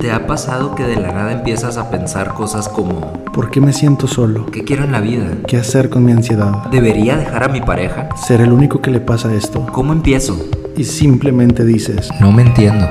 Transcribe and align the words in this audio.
¿Te 0.00 0.10
ha 0.12 0.26
pasado 0.26 0.74
que 0.74 0.84
de 0.84 0.96
la 0.96 1.12
nada 1.12 1.32
empiezas 1.32 1.76
a 1.76 1.90
pensar 1.90 2.32
cosas 2.32 2.70
como 2.70 3.12
¿Por 3.34 3.50
qué 3.50 3.60
me 3.60 3.74
siento 3.74 4.06
solo? 4.06 4.46
¿qué 4.46 4.64
quiero 4.64 4.84
en 4.84 4.92
la 4.92 5.00
vida? 5.00 5.26
¿Qué 5.46 5.58
hacer 5.58 5.90
con 5.90 6.04
mi 6.06 6.12
ansiedad? 6.12 6.68
¿Debería 6.70 7.16
dejar 7.16 7.44
a 7.44 7.48
mi 7.48 7.60
pareja? 7.60 8.08
¿Ser 8.16 8.40
el 8.40 8.50
único 8.52 8.80
que 8.80 8.90
le 8.90 9.00
pasa 9.00 9.34
esto? 9.34 9.66
¿Cómo 9.72 9.92
empiezo? 9.92 10.38
Y 10.74 10.84
simplemente 10.84 11.66
dices, 11.66 12.08
No 12.18 12.32
me 12.32 12.42
entiendo. 12.42 12.88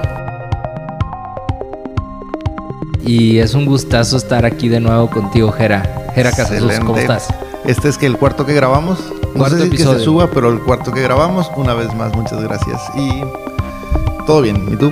Y 3.04 3.40
es 3.40 3.56
un 3.56 3.66
gustazo 3.66 4.16
estar 4.18 4.46
aquí 4.46 4.70
de 4.70 4.80
nuevo 4.80 5.10
contigo, 5.10 5.52
Jera. 5.52 6.12
Jera 6.14 6.32
Casasus, 6.32 6.80
¿cómo 6.80 6.96
estás? 6.96 7.28
Este 7.66 7.90
es 7.90 7.98
que 7.98 8.06
el 8.06 8.18
cuarto 8.18 8.46
que 8.46 8.54
grabamos. 8.54 9.00
No 9.34 9.40
Cuarto 9.40 9.58
sé 9.58 9.64
si 9.64 9.70
que 9.70 9.76
episodio. 9.78 9.98
se 10.00 10.06
suba, 10.06 10.28
pero 10.32 10.52
el 10.52 10.60
cuarto 10.60 10.92
que 10.92 11.02
grabamos, 11.02 11.50
una 11.56 11.74
vez 11.74 11.92
más, 11.96 12.16
muchas 12.16 12.42
gracias. 12.44 12.80
Y 12.96 13.24
todo 14.28 14.44
bien. 14.44 14.64
¿Y 14.72 14.76
tú? 14.76 14.92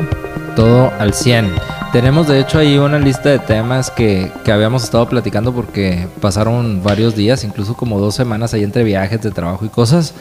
Todo 0.55 0.91
al 0.99 1.13
100. 1.13 1.76
Tenemos 1.91 2.27
de 2.27 2.39
hecho 2.39 2.59
ahí 2.59 2.77
una 2.77 2.99
lista 2.99 3.29
de 3.29 3.39
temas 3.39 3.89
que, 3.89 4.29
que 4.43 4.51
habíamos 4.51 4.83
estado 4.83 5.07
platicando 5.07 5.53
porque 5.53 6.07
pasaron 6.19 6.83
varios 6.83 7.15
días, 7.15 7.45
incluso 7.45 7.75
como 7.75 7.99
dos 7.99 8.13
semanas 8.13 8.53
ahí 8.53 8.63
entre 8.63 8.83
viajes 8.83 9.21
de 9.21 9.31
trabajo 9.31 9.65
y 9.65 9.69
cosas. 9.69 10.13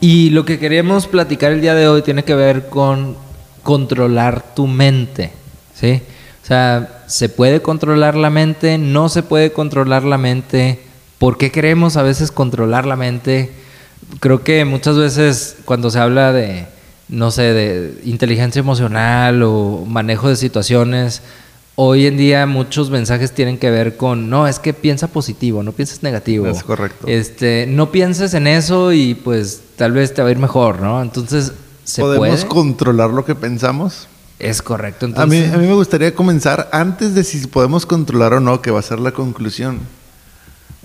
Y 0.00 0.30
lo 0.30 0.44
que 0.44 0.58
queremos 0.58 1.06
platicar 1.06 1.52
el 1.52 1.60
día 1.60 1.74
de 1.74 1.86
hoy 1.86 2.02
tiene 2.02 2.24
que 2.24 2.34
ver 2.34 2.68
con 2.68 3.16
controlar 3.62 4.54
tu 4.54 4.66
mente, 4.66 5.32
¿sí? 5.74 6.02
O 6.42 6.46
sea, 6.46 7.04
¿se 7.06 7.28
puede 7.28 7.60
controlar 7.60 8.16
la 8.16 8.30
mente? 8.30 8.78
¿No 8.78 9.08
se 9.08 9.22
puede 9.22 9.52
controlar 9.52 10.04
la 10.04 10.18
mente? 10.18 10.80
¿Por 11.18 11.36
qué 11.36 11.52
queremos 11.52 11.96
a 11.96 12.02
veces 12.02 12.32
controlar 12.32 12.86
la 12.86 12.96
mente? 12.96 13.52
Creo 14.18 14.42
que 14.42 14.64
muchas 14.64 14.96
veces 14.96 15.58
cuando 15.66 15.90
se 15.90 16.00
habla 16.00 16.32
de, 16.32 16.66
no 17.12 17.30
sé, 17.30 17.42
de 17.42 18.00
inteligencia 18.04 18.60
emocional 18.60 19.42
o 19.42 19.84
manejo 19.86 20.30
de 20.30 20.36
situaciones, 20.36 21.20
hoy 21.74 22.06
en 22.06 22.16
día 22.16 22.46
muchos 22.46 22.88
mensajes 22.90 23.32
tienen 23.32 23.58
que 23.58 23.70
ver 23.70 23.98
con, 23.98 24.30
no, 24.30 24.48
es 24.48 24.58
que 24.58 24.72
piensa 24.72 25.08
positivo, 25.08 25.62
no 25.62 25.72
pienses 25.72 26.02
negativo. 26.02 26.46
Es 26.46 26.62
correcto. 26.62 27.06
Este, 27.06 27.66
no 27.68 27.92
pienses 27.92 28.32
en 28.32 28.46
eso 28.46 28.92
y 28.92 29.14
pues 29.14 29.60
tal 29.76 29.92
vez 29.92 30.14
te 30.14 30.22
va 30.22 30.28
a 30.28 30.30
ir 30.32 30.38
mejor, 30.38 30.80
¿no? 30.80 31.02
Entonces, 31.02 31.52
¿se 31.84 32.00
¿Podemos 32.00 32.44
puede? 32.44 32.48
controlar 32.48 33.10
lo 33.10 33.26
que 33.26 33.34
pensamos? 33.34 34.08
Es 34.38 34.62
correcto. 34.62 35.04
A 35.04 35.08
mí, 35.26 35.36
Entonces, 35.36 35.52
a 35.52 35.58
mí 35.58 35.66
me 35.66 35.74
gustaría 35.74 36.14
comenzar 36.14 36.70
antes 36.72 37.14
de 37.14 37.24
si 37.24 37.46
podemos 37.46 37.84
controlar 37.84 38.32
o 38.32 38.40
no, 38.40 38.62
que 38.62 38.70
va 38.70 38.80
a 38.80 38.82
ser 38.82 39.00
la 39.00 39.12
conclusión. 39.12 39.80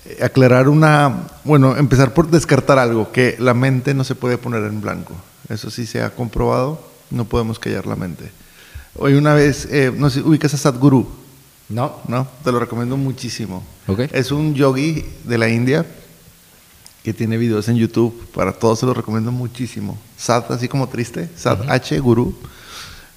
Eh, 0.05 0.19
Aclarar 0.21 0.67
una, 0.67 1.23
bueno, 1.45 1.77
empezar 1.77 2.13
por 2.13 2.29
descartar 2.29 2.79
algo, 2.79 3.13
que 3.13 3.37
la 3.39 3.53
mente 3.53 3.93
no 3.93 4.03
se 4.03 4.13
puede 4.13 4.37
poner 4.37 4.63
en 4.63 4.81
blanco. 4.81 5.13
Eso 5.49 5.69
sí 5.69 5.85
se 5.85 6.01
ha 6.01 6.09
comprobado, 6.09 6.81
no 7.09 7.25
podemos 7.25 7.59
callar 7.59 7.85
la 7.85 7.95
mente. 7.95 8.31
Hoy 8.95 9.13
una 9.13 9.33
vez, 9.33 9.65
eh, 9.71 9.93
no 9.95 10.09
sé, 10.09 10.21
ubicas 10.21 10.53
a 10.53 10.57
Sadhguru, 10.57 11.07
no. 11.69 11.97
¿no? 12.07 12.27
Te 12.43 12.51
lo 12.51 12.59
recomiendo 12.59 12.95
muchísimo. 12.97 13.63
Ok. 13.87 14.01
Es 14.11 14.31
un 14.31 14.55
yogi 14.55 15.05
de 15.23 15.37
la 15.37 15.49
India 15.49 15.85
que 17.03 17.13
tiene 17.13 17.37
videos 17.37 17.67
en 17.67 17.75
YouTube. 17.75 18.27
Para 18.33 18.53
todos 18.53 18.79
se 18.79 18.85
lo 18.85 18.93
recomiendo 18.93 19.31
muchísimo. 19.31 19.97
Sad, 20.17 20.51
así 20.51 20.67
como 20.67 20.87
triste. 20.87 21.29
Sad 21.35 21.69
H. 21.69 21.99
Guru. 21.99 22.37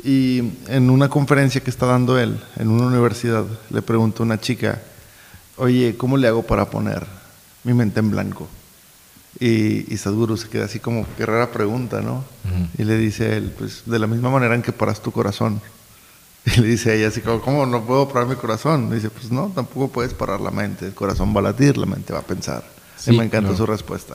Y 0.02 0.52
en 0.68 0.90
una 0.90 1.08
conferencia 1.08 1.60
que 1.60 1.70
está 1.70 1.86
dando 1.86 2.18
él 2.18 2.40
en 2.56 2.68
una 2.68 2.86
universidad, 2.86 3.44
le 3.68 3.82
preguntó 3.82 4.22
a 4.22 4.26
una 4.26 4.40
chica, 4.40 4.80
oye, 5.56 5.96
¿cómo 5.96 6.16
le 6.16 6.26
hago 6.26 6.42
para 6.42 6.70
poner 6.70 7.06
mi 7.64 7.74
mente 7.74 8.00
en 8.00 8.10
blanco? 8.10 8.48
Y, 9.38 9.92
y 9.92 9.96
Sadhguru 9.96 10.36
se 10.36 10.48
queda 10.48 10.64
así 10.64 10.80
como, 10.80 11.06
qué 11.16 11.24
rara 11.24 11.52
pregunta, 11.52 12.00
¿no? 12.00 12.24
Y 12.76 12.84
le 12.84 12.96
dice 12.98 13.26
a 13.26 13.36
él, 13.36 13.52
pues 13.56 13.82
de 13.86 13.98
la 13.98 14.06
misma 14.06 14.28
manera 14.30 14.54
en 14.54 14.62
que 14.62 14.72
paras 14.72 15.02
tu 15.02 15.12
corazón. 15.12 15.60
Y 16.56 16.58
le 16.60 16.68
dice 16.68 16.90
a 16.90 16.94
ella 16.94 17.08
así 17.08 17.20
como, 17.20 17.40
¿cómo 17.42 17.66
no 17.66 17.82
puedo 17.84 18.08
parar 18.08 18.26
mi 18.26 18.34
corazón? 18.34 18.88
Y 18.90 18.94
dice, 18.94 19.10
pues 19.10 19.30
no, 19.30 19.52
tampoco 19.54 19.88
puedes 19.88 20.14
parar 20.14 20.40
la 20.40 20.50
mente. 20.50 20.86
El 20.86 20.94
corazón 20.94 21.34
va 21.36 21.40
a 21.40 21.42
latir, 21.42 21.76
la 21.76 21.84
mente 21.84 22.14
va 22.14 22.20
a 22.20 22.22
pensar. 22.22 22.64
Sí, 22.96 23.12
y 23.14 23.18
me 23.18 23.24
encantó 23.24 23.48
claro. 23.50 23.56
su 23.58 23.66
respuesta. 23.66 24.14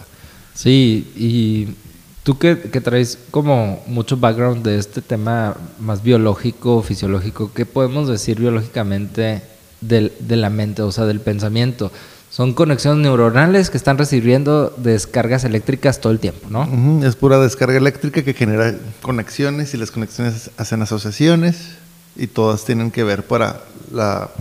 Sí, 0.55 1.11
y 1.15 1.75
tú 2.23 2.37
que, 2.39 2.59
que 2.59 2.81
traes 2.81 3.19
como 3.29 3.83
mucho 3.85 4.17
background 4.17 4.65
de 4.65 4.79
este 4.79 5.01
tema 5.03 5.55
más 5.79 6.01
biológico, 6.01 6.81
fisiológico, 6.81 7.51
¿qué 7.53 7.65
podemos 7.67 8.07
decir 8.07 8.39
biológicamente 8.39 9.43
del- 9.81 10.11
de 10.19 10.35
la 10.35 10.49
mente, 10.49 10.81
o 10.81 10.91
sea, 10.91 11.05
del 11.05 11.19
pensamiento? 11.21 11.91
Son 12.35 12.53
conexiones 12.53 13.01
neuronales 13.01 13.69
que 13.69 13.77
están 13.77 13.97
recibiendo 13.97 14.73
descargas 14.75 15.45
eléctricas 15.45 16.01
todo 16.01 16.11
el 16.11 16.19
tiempo, 16.19 16.47
¿no? 16.49 16.63
Ujú, 16.63 17.05
Es 17.05 17.15
pura 17.15 17.39
descarga 17.39 17.77
eléctrica 17.77 18.23
que 18.23 18.33
genera 18.33 18.75
conexiones 19.01 19.73
y 19.73 19.77
las 19.77 19.89
conexiones 19.89 20.51
hacen 20.57 20.81
asociaciones 20.81 21.77
y 22.17 22.27
todas 22.27 22.65
tienen 22.65 22.91
que 22.91 23.05
ver 23.05 23.23
para 23.23 23.61
la... 23.89 24.31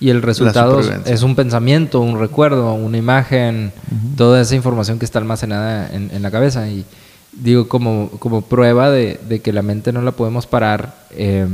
Y 0.00 0.10
el 0.10 0.22
resultado 0.22 0.80
es 1.04 1.22
un 1.22 1.36
pensamiento, 1.36 2.00
un 2.00 2.18
recuerdo, 2.18 2.74
una 2.74 2.98
imagen, 2.98 3.72
toda 4.16 4.40
esa 4.40 4.56
información 4.56 4.98
que 4.98 5.04
está 5.04 5.20
almacenada 5.20 5.88
en, 5.94 6.10
en 6.12 6.22
la 6.22 6.32
cabeza. 6.32 6.68
Y 6.68 6.84
digo, 7.30 7.68
como, 7.68 8.10
como 8.18 8.42
prueba 8.42 8.90
de, 8.90 9.20
de 9.28 9.38
que 9.38 9.52
la 9.52 9.62
mente 9.62 9.92
no 9.92 10.02
la 10.02 10.10
podemos 10.10 10.48
parar, 10.48 10.96
eh, 11.12 11.46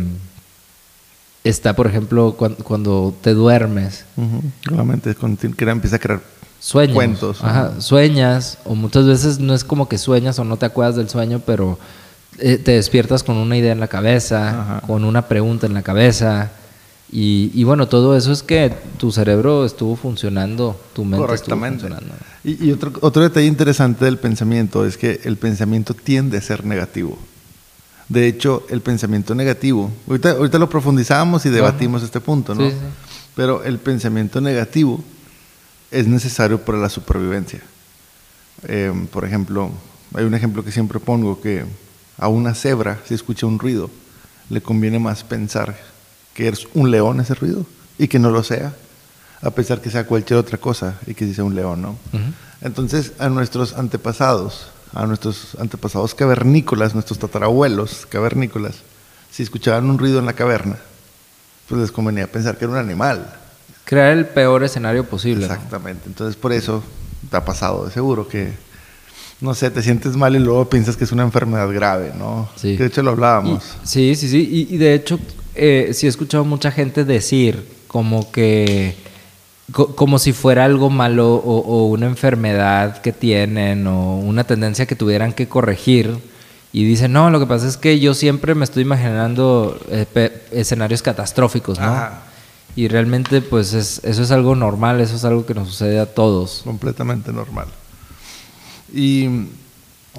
está, 1.44 1.74
por 1.74 1.86
ejemplo, 1.86 2.34
cuan- 2.38 2.56
cuando, 2.62 3.14
te 3.20 3.34
duermes, 3.34 4.04
ujú, 4.16 4.42
La 4.76 4.84
mente 4.84 5.14
empieza 5.72 5.96
a 5.96 5.98
crear 5.98 6.20
sueños. 6.60 6.94
cuentos. 6.94 7.38
Ajá, 7.42 7.80
sueñas, 7.80 8.58
o 8.64 8.74
muchas 8.74 9.06
veces 9.06 9.38
no 9.40 9.54
es 9.54 9.64
como 9.64 9.88
que 9.88 9.98
sueñas 9.98 10.38
o 10.38 10.44
no 10.44 10.56
te 10.56 10.66
acuerdas 10.66 10.96
del 10.96 11.08
sueño, 11.08 11.40
pero 11.44 11.78
eh, 12.38 12.56
te 12.58 12.72
despiertas 12.72 13.22
con 13.22 13.36
una 13.36 13.56
idea 13.56 13.72
en 13.72 13.80
la 13.80 13.88
cabeza, 13.88 14.60
Ajá. 14.60 14.80
con 14.86 15.04
una 15.04 15.22
pregunta 15.28 15.66
en 15.66 15.74
la 15.74 15.82
cabeza. 15.82 16.50
Y, 17.14 17.50
y 17.52 17.64
bueno, 17.64 17.88
todo 17.88 18.16
eso 18.16 18.32
es 18.32 18.42
que 18.42 18.72
tu 18.96 19.12
cerebro 19.12 19.66
estuvo 19.66 19.96
funcionando, 19.96 20.80
tu 20.94 21.04
mente 21.04 21.34
estuvo 21.34 21.58
funcionando. 21.58 22.14
Y, 22.42 22.64
y 22.68 22.72
otro, 22.72 22.90
otro 23.02 23.22
detalle 23.22 23.46
interesante 23.46 24.06
del 24.06 24.16
pensamiento 24.16 24.86
es 24.86 24.96
que 24.96 25.20
el 25.24 25.36
pensamiento 25.36 25.92
tiende 25.92 26.38
a 26.38 26.40
ser 26.40 26.64
negativo. 26.64 27.18
De 28.12 28.28
hecho, 28.28 28.66
el 28.68 28.82
pensamiento 28.82 29.34
negativo, 29.34 29.90
ahorita, 30.06 30.32
ahorita 30.32 30.58
lo 30.58 30.68
profundizamos 30.68 31.46
y 31.46 31.48
debatimos 31.48 32.02
este 32.02 32.20
punto, 32.20 32.54
¿no? 32.54 32.68
Sí, 32.68 32.70
sí. 32.70 32.86
Pero 33.34 33.64
el 33.64 33.78
pensamiento 33.78 34.38
negativo 34.38 35.02
es 35.90 36.06
necesario 36.06 36.62
para 36.62 36.76
la 36.76 36.90
supervivencia. 36.90 37.62
Eh, 38.68 38.92
por 39.10 39.24
ejemplo, 39.24 39.70
hay 40.12 40.24
un 40.24 40.34
ejemplo 40.34 40.62
que 40.62 40.70
siempre 40.70 41.00
pongo 41.00 41.40
que 41.40 41.64
a 42.18 42.28
una 42.28 42.54
cebra, 42.54 43.00
si 43.06 43.14
escucha 43.14 43.46
un 43.46 43.58
ruido, 43.58 43.88
le 44.50 44.60
conviene 44.60 44.98
más 44.98 45.24
pensar 45.24 45.74
que 46.34 46.48
es 46.48 46.68
un 46.74 46.90
león 46.90 47.18
ese 47.18 47.34
ruido 47.34 47.64
y 47.98 48.08
que 48.08 48.18
no 48.18 48.30
lo 48.30 48.42
sea, 48.42 48.74
a 49.40 49.50
pesar 49.52 49.80
que 49.80 49.90
sea 49.90 50.06
cualquier 50.06 50.38
otra 50.38 50.58
cosa 50.58 50.98
y 51.06 51.14
que 51.14 51.24
sí 51.24 51.32
sea 51.32 51.44
un 51.44 51.54
león, 51.54 51.80
¿no? 51.80 51.96
Entonces, 52.60 53.12
a 53.18 53.30
nuestros 53.30 53.72
antepasados, 53.72 54.66
a 54.94 55.06
nuestros 55.06 55.56
antepasados 55.58 56.14
cavernícolas, 56.14 56.94
nuestros 56.94 57.18
tatarabuelos 57.18 58.06
cavernícolas, 58.06 58.76
si 59.30 59.42
escuchaban 59.42 59.88
un 59.88 59.98
ruido 59.98 60.18
en 60.18 60.26
la 60.26 60.34
caverna, 60.34 60.76
pues 61.68 61.80
les 61.80 61.92
convenía 61.92 62.26
pensar 62.30 62.58
que 62.58 62.64
era 62.66 62.72
un 62.74 62.78
animal. 62.78 63.34
Crear 63.84 64.12
el 64.12 64.26
peor 64.26 64.62
escenario 64.64 65.04
posible. 65.04 65.46
¿no? 65.46 65.52
Exactamente. 65.54 66.02
Entonces, 66.06 66.36
por 66.36 66.52
eso 66.52 66.82
te 67.30 67.36
ha 67.36 67.44
pasado 67.44 67.86
de 67.86 67.90
seguro 67.92 68.28
que, 68.28 68.52
no 69.40 69.54
sé, 69.54 69.70
te 69.70 69.82
sientes 69.82 70.16
mal 70.16 70.36
y 70.36 70.38
luego 70.38 70.68
piensas 70.68 70.96
que 70.96 71.04
es 71.04 71.12
una 71.12 71.22
enfermedad 71.22 71.70
grave, 71.72 72.12
¿no? 72.18 72.48
Sí. 72.56 72.76
Que 72.76 72.82
de 72.84 72.88
hecho 72.88 73.02
lo 73.02 73.12
hablábamos. 73.12 73.64
Y- 73.84 73.86
sí, 73.86 74.14
sí, 74.14 74.28
sí. 74.28 74.66
Y, 74.70 74.74
y 74.74 74.78
de 74.78 74.94
hecho, 74.94 75.18
eh, 75.54 75.90
sí 75.94 76.06
he 76.06 76.08
escuchado 76.10 76.44
mucha 76.44 76.70
gente 76.70 77.04
decir 77.04 77.66
como 77.88 78.30
que, 78.30 78.96
co- 79.72 79.94
como 79.96 80.18
si 80.18 80.32
fuera 80.32 80.64
algo 80.64 80.90
malo 80.90 81.34
o, 81.34 81.58
o 81.60 81.86
una 81.86 82.06
enfermedad 82.06 83.00
que 83.02 83.12
tienen 83.12 83.86
o 83.86 84.16
una 84.18 84.44
tendencia 84.44 84.86
que 84.86 84.94
tuvieran 84.96 85.32
que 85.32 85.48
corregir. 85.48 86.18
Y 86.74 86.84
dicen, 86.84 87.12
no, 87.12 87.28
lo 87.30 87.38
que 87.38 87.46
pasa 87.46 87.68
es 87.68 87.76
que 87.76 88.00
yo 88.00 88.14
siempre 88.14 88.54
me 88.54 88.64
estoy 88.64 88.82
imaginando 88.84 89.78
eh, 89.90 90.06
escenarios 90.52 91.02
catastróficos, 91.02 91.78
¿no? 91.78 91.84
Ajá. 91.86 92.22
Y 92.74 92.88
realmente, 92.88 93.42
pues 93.42 93.74
es- 93.74 94.00
eso 94.04 94.22
es 94.22 94.30
algo 94.30 94.54
normal, 94.54 95.00
eso 95.02 95.16
es 95.16 95.24
algo 95.26 95.44
que 95.44 95.52
nos 95.52 95.68
sucede 95.68 95.98
a 96.00 96.06
todos. 96.06 96.62
completamente 96.64 97.30
normal. 97.32 97.66
Y, 98.94 99.24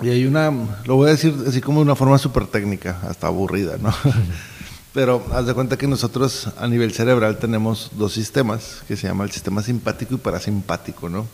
y 0.01 0.09
hay 0.09 0.25
una, 0.25 0.51
lo 0.85 0.95
voy 0.95 1.07
a 1.07 1.11
decir 1.13 1.33
así 1.47 1.61
como 1.61 1.79
de 1.79 1.85
una 1.85 1.95
forma 1.95 2.17
súper 2.19 2.45
técnica, 2.47 2.99
hasta 3.09 3.27
aburrida, 3.27 3.77
¿no? 3.81 3.91
Pero 4.93 5.25
haz 5.31 5.47
de 5.47 5.53
cuenta 5.55 5.77
que 5.77 5.87
nosotros 5.87 6.49
a 6.57 6.67
nivel 6.67 6.93
cerebral 6.93 7.39
tenemos 7.39 7.91
dos 7.93 8.13
sistemas, 8.13 8.83
que 8.87 8.95
se 8.95 9.07
llama 9.07 9.23
el 9.23 9.31
sistema 9.31 9.63
simpático 9.63 10.13
y 10.13 10.17
parasimpático, 10.17 11.09
¿no? 11.09 11.27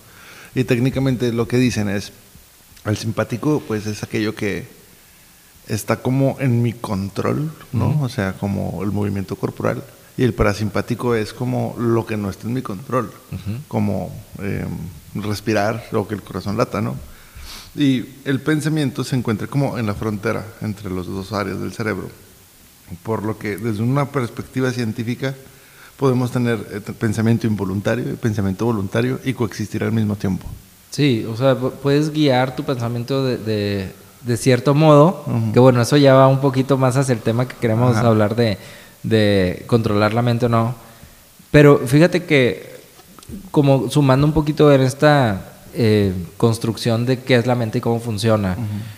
Y 0.55 0.63
técnicamente 0.63 1.33
lo 1.33 1.47
que 1.47 1.57
dicen 1.57 1.89
es, 1.89 2.13
el 2.85 2.97
simpático 2.97 3.61
pues 3.67 3.85
es 3.85 4.01
aquello 4.01 4.33
que 4.33 4.65
está 5.67 5.97
como 5.97 6.37
en 6.39 6.61
mi 6.61 6.71
control, 6.71 7.51
¿no? 7.73 8.01
O 8.01 8.09
sea, 8.09 8.33
como 8.33 8.81
el 8.81 8.91
movimiento 8.91 9.35
corporal. 9.35 9.83
Y 10.17 10.23
el 10.23 10.33
parasimpático 10.33 11.15
es 11.15 11.33
como 11.33 11.75
lo 11.77 12.05
que 12.05 12.17
no 12.17 12.29
está 12.29 12.47
en 12.47 12.53
mi 12.53 12.61
control, 12.61 13.11
como 13.67 14.11
eh, 14.41 14.65
respirar 15.15 15.85
o 15.93 16.07
que 16.07 16.15
el 16.15 16.21
corazón 16.21 16.57
lata, 16.57 16.81
¿no? 16.81 16.95
Y 17.75 18.05
el 18.25 18.41
pensamiento 18.41 19.03
se 19.03 19.15
encuentra 19.15 19.47
como 19.47 19.77
en 19.77 19.85
la 19.85 19.95
frontera 19.95 20.45
entre 20.61 20.89
las 20.89 21.05
dos 21.05 21.31
áreas 21.33 21.59
del 21.59 21.73
cerebro. 21.73 22.09
Por 23.03 23.23
lo 23.23 23.37
que 23.37 23.57
desde 23.57 23.83
una 23.83 24.05
perspectiva 24.05 24.71
científica 24.71 25.33
podemos 25.97 26.31
tener 26.31 26.57
eh, 26.71 26.79
pensamiento 26.97 27.45
involuntario 27.47 28.05
y 28.11 28.15
pensamiento 28.15 28.65
voluntario 28.65 29.19
y 29.23 29.33
coexistir 29.33 29.83
al 29.83 29.91
mismo 29.91 30.15
tiempo. 30.15 30.45
Sí, 30.91 31.25
o 31.29 31.35
sea, 31.37 31.55
pu- 31.59 31.71
puedes 31.71 32.11
guiar 32.11 32.55
tu 32.55 32.63
pensamiento 32.63 33.23
de, 33.25 33.37
de- 33.37 33.91
de 34.25 34.35
cierto 34.37 34.73
modo, 34.73 35.23
que 35.53 35.59
bueno, 35.61 35.81
eso 35.81 35.95
ya 35.95 36.13
va 36.13 36.27
un 36.27 36.41
poquito 36.41 36.77
más 36.77 36.97
hacia 36.97 37.13
el 37.13 37.19
tema 37.21 37.47
que 37.47 37.55
queremos 37.55 37.95
Ajá. 37.95 38.07
hablar 38.07 38.35
de, 38.35 38.57
de 39.03 39.63
controlar 39.67 40.13
la 40.13 40.21
mente 40.21 40.47
o 40.47 40.49
no. 40.49 40.75
Pero 41.51 41.79
fíjate 41.85 42.25
que, 42.25 42.69
como 43.51 43.89
sumando 43.89 44.27
un 44.27 44.33
poquito 44.33 44.71
en 44.73 44.81
esta 44.81 45.53
eh, 45.73 46.13
construcción 46.37 47.05
de 47.05 47.19
qué 47.19 47.35
es 47.35 47.45
la 47.47 47.55
mente 47.55 47.77
y 47.77 47.81
cómo 47.81 47.99
funciona, 48.01 48.57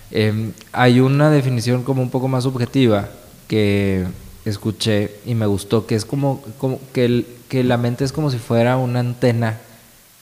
eh, 0.09 0.51
hay 0.71 0.99
una 1.01 1.29
definición 1.29 1.83
como 1.83 2.01
un 2.01 2.09
poco 2.09 2.27
más 2.27 2.43
subjetiva 2.43 3.09
que 3.51 4.05
escuché 4.45 5.11
y 5.25 5.35
me 5.35 5.45
gustó, 5.45 5.85
que 5.85 5.95
es 5.95 6.05
como, 6.05 6.41
como 6.57 6.79
que, 6.93 7.03
el- 7.03 7.27
que 7.49 7.65
la 7.65 7.75
mente 7.75 8.05
es 8.05 8.13
como 8.13 8.31
si 8.31 8.37
fuera 8.37 8.77
una 8.77 9.01
antena 9.01 9.57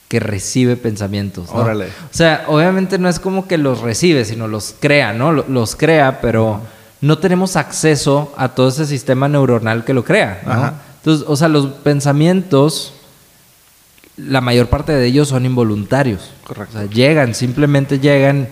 que 0.08 0.18
recibe 0.18 0.76
pensamientos. 0.76 1.48
¿no? 1.54 1.60
Órale. 1.60 1.84
O 1.86 1.90
sea, 2.10 2.44
obviamente 2.48 2.98
no 2.98 3.08
es 3.08 3.20
como 3.20 3.46
que 3.46 3.56
los 3.56 3.82
recibe, 3.82 4.24
sino 4.24 4.48
los 4.48 4.74
crea, 4.80 5.12
¿no? 5.12 5.30
Lo- 5.30 5.44
Los 5.48 5.76
crea, 5.76 6.20
pero 6.20 6.60
no 7.00 7.18
tenemos 7.18 7.54
acceso 7.54 8.32
a 8.36 8.48
todo 8.48 8.68
ese 8.70 8.84
sistema 8.84 9.28
neuronal 9.28 9.84
que 9.84 9.94
lo 9.94 10.02
crea, 10.04 10.42
¿no? 10.44 10.52
Ajá. 10.52 10.74
Entonces, 10.96 11.24
o 11.28 11.36
sea, 11.36 11.46
los 11.46 11.66
pensamientos, 11.68 12.94
la 14.16 14.40
mayor 14.40 14.66
parte 14.66 14.90
de 14.92 15.06
ellos 15.06 15.28
son 15.28 15.46
involuntarios. 15.46 16.32
Correcto. 16.44 16.76
O 16.76 16.80
sea, 16.80 16.90
llegan, 16.90 17.32
simplemente 17.36 18.00
llegan 18.00 18.48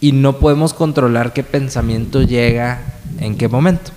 y 0.00 0.10
no 0.10 0.38
podemos 0.40 0.74
controlar 0.74 1.32
qué 1.32 1.44
pensamiento 1.44 2.20
llega 2.22 2.80
en 3.20 3.36
qué 3.38 3.46
momento. 3.46 3.92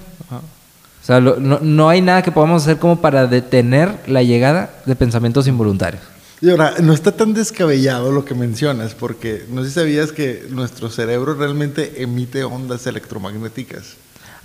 O 1.01 1.05
sea, 1.05 1.19
lo- 1.19 1.37
no, 1.39 1.59
no 1.61 1.89
hay 1.89 2.01
nada 2.01 2.21
que 2.21 2.31
podamos 2.31 2.63
hacer 2.63 2.77
como 2.77 3.01
para 3.01 3.25
detener 3.27 3.91
la 4.07 4.21
llegada 4.23 4.69
de 4.85 4.95
pensamientos 4.95 5.47
involuntarios. 5.47 6.03
Y 6.41 6.49
ahora, 6.49 6.75
no 6.81 6.93
está 6.93 7.11
tan 7.11 7.33
descabellado 7.33 8.11
lo 8.11 8.25
que 8.25 8.33
mencionas, 8.33 8.95
porque 8.95 9.45
no 9.49 9.61
sé 9.63 9.69
si 9.69 9.75
sabías 9.75 10.11
que 10.11 10.45
nuestro 10.49 10.89
cerebro 10.89 11.33
realmente 11.35 12.01
emite 12.01 12.43
ondas 12.43 12.87
electromagnéticas. 12.87 13.95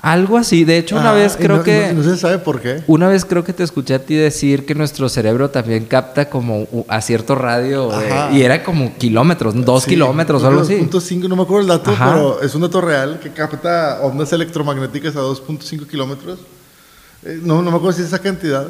Algo 0.03 0.37
así. 0.37 0.65
De 0.65 0.77
hecho, 0.79 0.97
una 0.97 1.11
Ah, 1.11 1.15
vez 1.15 1.37
creo 1.37 1.57
no- 1.59 1.63
que... 1.63 1.93
No, 1.95 2.03
no 2.03 2.11
se 2.15 2.17
sabe 2.19 2.39
por 2.39 2.61
qué. 2.61 2.83
Una 2.87 3.09
vez 3.09 3.25
creo 3.25 3.45
que 3.45 3.53
te 3.53 3.63
escuché 3.63 3.95
a 3.95 3.99
ti 3.99 4.15
decir 4.15 4.67
que 4.67 4.75
nuestro 4.75 5.09
cerebro 5.09 5.51
también 5.51 5.87
capta 5.87 6.29
como 6.29 6.67
a 6.89 7.01
cierto 7.01 7.35
radio 7.35 7.91
eh, 8.01 8.29
y 8.35 8.43
era 8.43 8.63
como 8.63 8.95
kilómetros, 8.99 9.55
dos 9.65 9.85
Sí, 9.85 9.91
kilómetros 9.91 10.43
o 10.43 10.49
algo 10.49 10.61
así. 10.61 10.75
2.5, 10.75 11.29
no 11.29 11.37
me 11.37 11.43
acuerdo 11.43 11.63
el 11.63 11.69
dato, 11.69 11.91
Ajá. 11.93 12.13
pero 12.13 12.43
es 12.43 12.55
un 12.55 12.61
dato 12.63 12.81
real 12.83 13.21
que 13.23 13.31
capta 13.33 14.01
ondas 14.03 14.33
electromagnéticas 14.33 15.17
a 15.17 15.21
2.5 15.21 15.87
kilómetros. 15.87 16.41
Eh, 17.25 17.41
no, 17.43 17.63
no 17.63 17.71
me 17.71 17.77
acuerdo 17.79 17.95
si 17.97 18.03
es 18.03 18.09
esa 18.09 18.19
cantidad. 18.21 18.67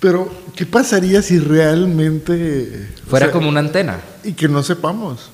Pero, 0.00 0.28
¿qué 0.56 0.66
pasaría 0.66 1.22
si 1.22 1.38
realmente... 1.38 2.88
o 3.06 3.10
Fuera 3.10 3.26
sea, 3.26 3.32
como 3.32 3.48
una 3.48 3.60
antena. 3.60 4.00
Y 4.24 4.32
que 4.32 4.48
no 4.48 4.60
sepamos. 4.64 5.30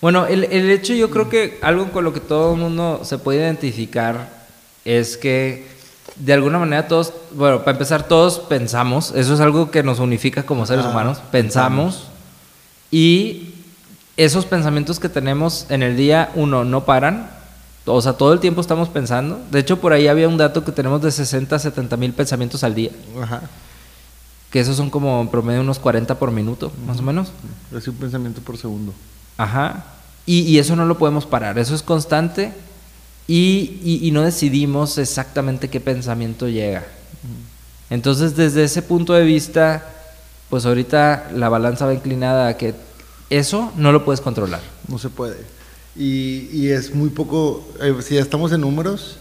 Bueno, 0.00 0.26
el, 0.26 0.44
el 0.44 0.70
hecho 0.70 0.94
yo 0.94 1.10
creo 1.10 1.28
que 1.28 1.58
algo 1.62 1.90
con 1.92 2.04
lo 2.04 2.12
que 2.12 2.20
todo 2.20 2.54
el 2.54 2.60
mundo 2.60 3.00
se 3.04 3.18
puede 3.18 3.40
identificar 3.40 4.40
es 4.84 5.16
que 5.16 5.66
de 6.16 6.32
alguna 6.32 6.58
manera 6.58 6.88
todos, 6.88 7.12
bueno, 7.32 7.60
para 7.60 7.72
empezar 7.72 8.08
todos 8.08 8.38
pensamos, 8.40 9.12
eso 9.14 9.34
es 9.34 9.40
algo 9.40 9.70
que 9.70 9.82
nos 9.82 9.98
unifica 9.98 10.42
como 10.44 10.64
seres 10.66 10.84
Ah, 10.86 10.90
humanos, 10.90 11.18
pensamos 11.30 12.04
y 12.90 13.54
esos 14.16 14.44
pensamientos 14.46 14.98
que 14.98 15.08
tenemos 15.08 15.66
en 15.70 15.82
el 15.82 15.96
día, 15.96 16.30
uno, 16.34 16.64
no 16.64 16.84
paran, 16.84 17.30
o 17.86 18.00
sea, 18.02 18.14
todo 18.14 18.32
el 18.32 18.40
tiempo 18.40 18.60
estamos 18.60 18.88
pensando, 18.88 19.40
de 19.50 19.60
hecho 19.60 19.80
por 19.80 19.92
ahí 19.92 20.08
había 20.08 20.28
un 20.28 20.36
dato 20.36 20.64
que 20.64 20.72
tenemos 20.72 21.00
de 21.02 21.10
60 21.10 21.56
a 21.56 21.58
70 21.58 21.96
mil 21.96 22.12
pensamientos 22.12 22.64
al 22.64 22.74
día, 22.74 22.90
Ajá. 23.22 23.42
que 24.50 24.60
esos 24.60 24.76
son 24.76 24.90
como 24.90 25.20
en 25.20 25.28
promedio 25.28 25.60
unos 25.60 25.78
40 25.78 26.18
por 26.18 26.30
minuto, 26.30 26.72
más 26.86 26.98
o 26.98 27.02
menos. 27.02 27.28
Es 27.74 27.86
un 27.88 27.94
pensamiento 27.96 28.40
por 28.42 28.56
segundo. 28.58 28.92
Ajá. 29.42 29.84
Y, 30.26 30.40
y 30.42 30.58
eso 30.58 30.76
no 30.76 30.84
lo 30.84 30.98
podemos 30.98 31.24
parar, 31.26 31.58
eso 31.58 31.74
es 31.74 31.82
constante 31.82 32.52
y, 33.26 33.80
y- 33.82 34.00
y 34.02 34.10
no 34.10 34.22
decidimos 34.22 34.98
exactamente 34.98 35.68
qué 35.68 35.80
pensamiento 35.80 36.46
llega. 36.48 36.84
Entonces, 37.88 38.36
desde 38.36 38.62
ese 38.64 38.82
punto 38.82 39.14
de 39.14 39.24
vista, 39.24 39.84
pues 40.48 40.66
ahorita 40.66 41.30
la 41.34 41.48
balanza 41.48 41.86
va 41.86 41.94
inclinada 41.94 42.48
a 42.48 42.56
que 42.56 42.74
eso 43.30 43.72
no 43.76 43.92
lo 43.92 44.04
puedes 44.04 44.20
controlar. 44.20 44.60
No 44.88 44.98
se 44.98 45.08
puede. 45.08 45.36
Y, 45.96 46.48
y 46.52 46.68
es 46.68 46.94
muy 46.94 47.08
poco, 47.10 47.66
eh, 47.80 47.96
si 48.02 48.14
ya 48.16 48.20
estamos 48.20 48.52
en 48.52 48.60
números, 48.60 49.16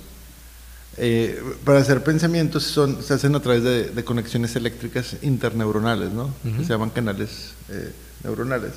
eh, 0.98 1.42
para 1.64 1.80
hacer 1.80 2.04
pensamientos 2.04 2.64
son, 2.64 3.02
se 3.02 3.14
hacen 3.14 3.34
a 3.36 3.40
través 3.40 3.64
de, 3.64 3.86
de 3.90 4.04
conexiones 4.04 4.56
eléctricas 4.56 5.16
interneuronales, 5.22 6.12
¿no? 6.12 6.30
Que 6.44 6.64
se 6.64 6.70
llaman 6.70 6.90
canales 6.90 7.54
eh, 7.70 7.92
neuronales. 8.24 8.74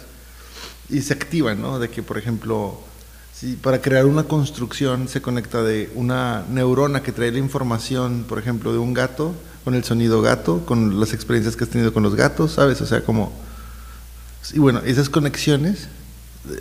Y 0.89 1.03
se 1.03 1.15
activan, 1.15 1.61
¿no? 1.61 1.79
De 1.79 1.89
que, 1.89 2.03
por 2.03 2.19
ejemplo, 2.19 2.79
si 3.35 3.55
para 3.55 3.81
crear 3.81 4.07
una 4.07 4.25
construcción 4.25 5.09
se 5.09 5.23
conecta 5.23 5.63
de 5.63 5.91
una 5.95 6.45
neurona 6.51 7.03
que 7.03 7.13
trae 7.13 7.33
la 7.33 7.39
información, 7.39 8.25
por 8.29 8.39
ejemplo, 8.39 8.73
de 8.73 8.79
un 8.79 8.95
gato, 8.95 9.35
con 9.65 9.75
el 9.75 9.85
sonido 9.85 10.23
gato, 10.23 10.65
con 10.67 11.01
las 11.01 11.13
experiencias 11.13 11.57
que 11.57 11.65
has 11.65 11.71
tenido 11.71 11.93
con 11.93 12.03
los 12.03 12.15
gatos, 12.15 12.53
¿sabes? 12.53 12.81
O 12.81 12.87
sea, 12.87 13.03
como... 13.03 13.33
Y 14.53 14.59
bueno, 14.59 14.81
esas 14.85 15.09
conexiones, 15.09 15.89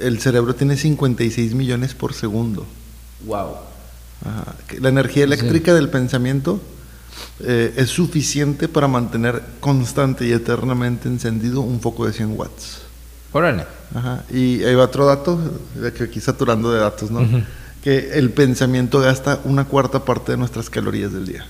el 0.01 0.19
cerebro 0.19 0.56
tiene 0.56 0.77
56 0.77 1.56
millones 1.56 1.95
por 1.95 2.13
segundo. 2.13 2.65
Wow. 3.25 3.56
Ajá, 4.23 4.56
La 4.79 4.89
energía 4.89 5.23
eléctrica 5.23 5.73
del 5.73 5.89
pensamiento 5.89 6.62
eh, 7.39 7.73
es 7.75 7.89
suficiente 7.89 8.68
para 8.68 8.88
mantener 8.88 9.44
constante 9.59 10.27
y 10.27 10.31
eternamente 10.31 11.07
encendido 11.07 11.62
un 11.62 11.81
foco 11.81 12.06
de 12.06 12.13
100 12.13 12.38
watts. 12.38 12.81
Órale. 13.33 13.66
Ajá, 13.94 14.24
Y 14.31 14.63
ahí 14.63 14.75
va 14.75 14.86
otro 14.86 15.06
dato, 15.06 15.39
que 15.98 16.04
aquí 16.06 16.19
saturando 16.19 16.72
de 16.72 16.80
datos, 16.80 17.12
¿no? 17.12 17.22
Que 17.83 18.12
el 18.13 18.30
pensamiento 18.30 19.00
gasta 19.00 19.39
una 19.44 19.66
cuarta 19.66 20.04
parte 20.06 20.33
de 20.33 20.38
nuestras 20.38 20.69
calorías 20.69 21.12
del 21.13 21.25
día. 21.25 21.45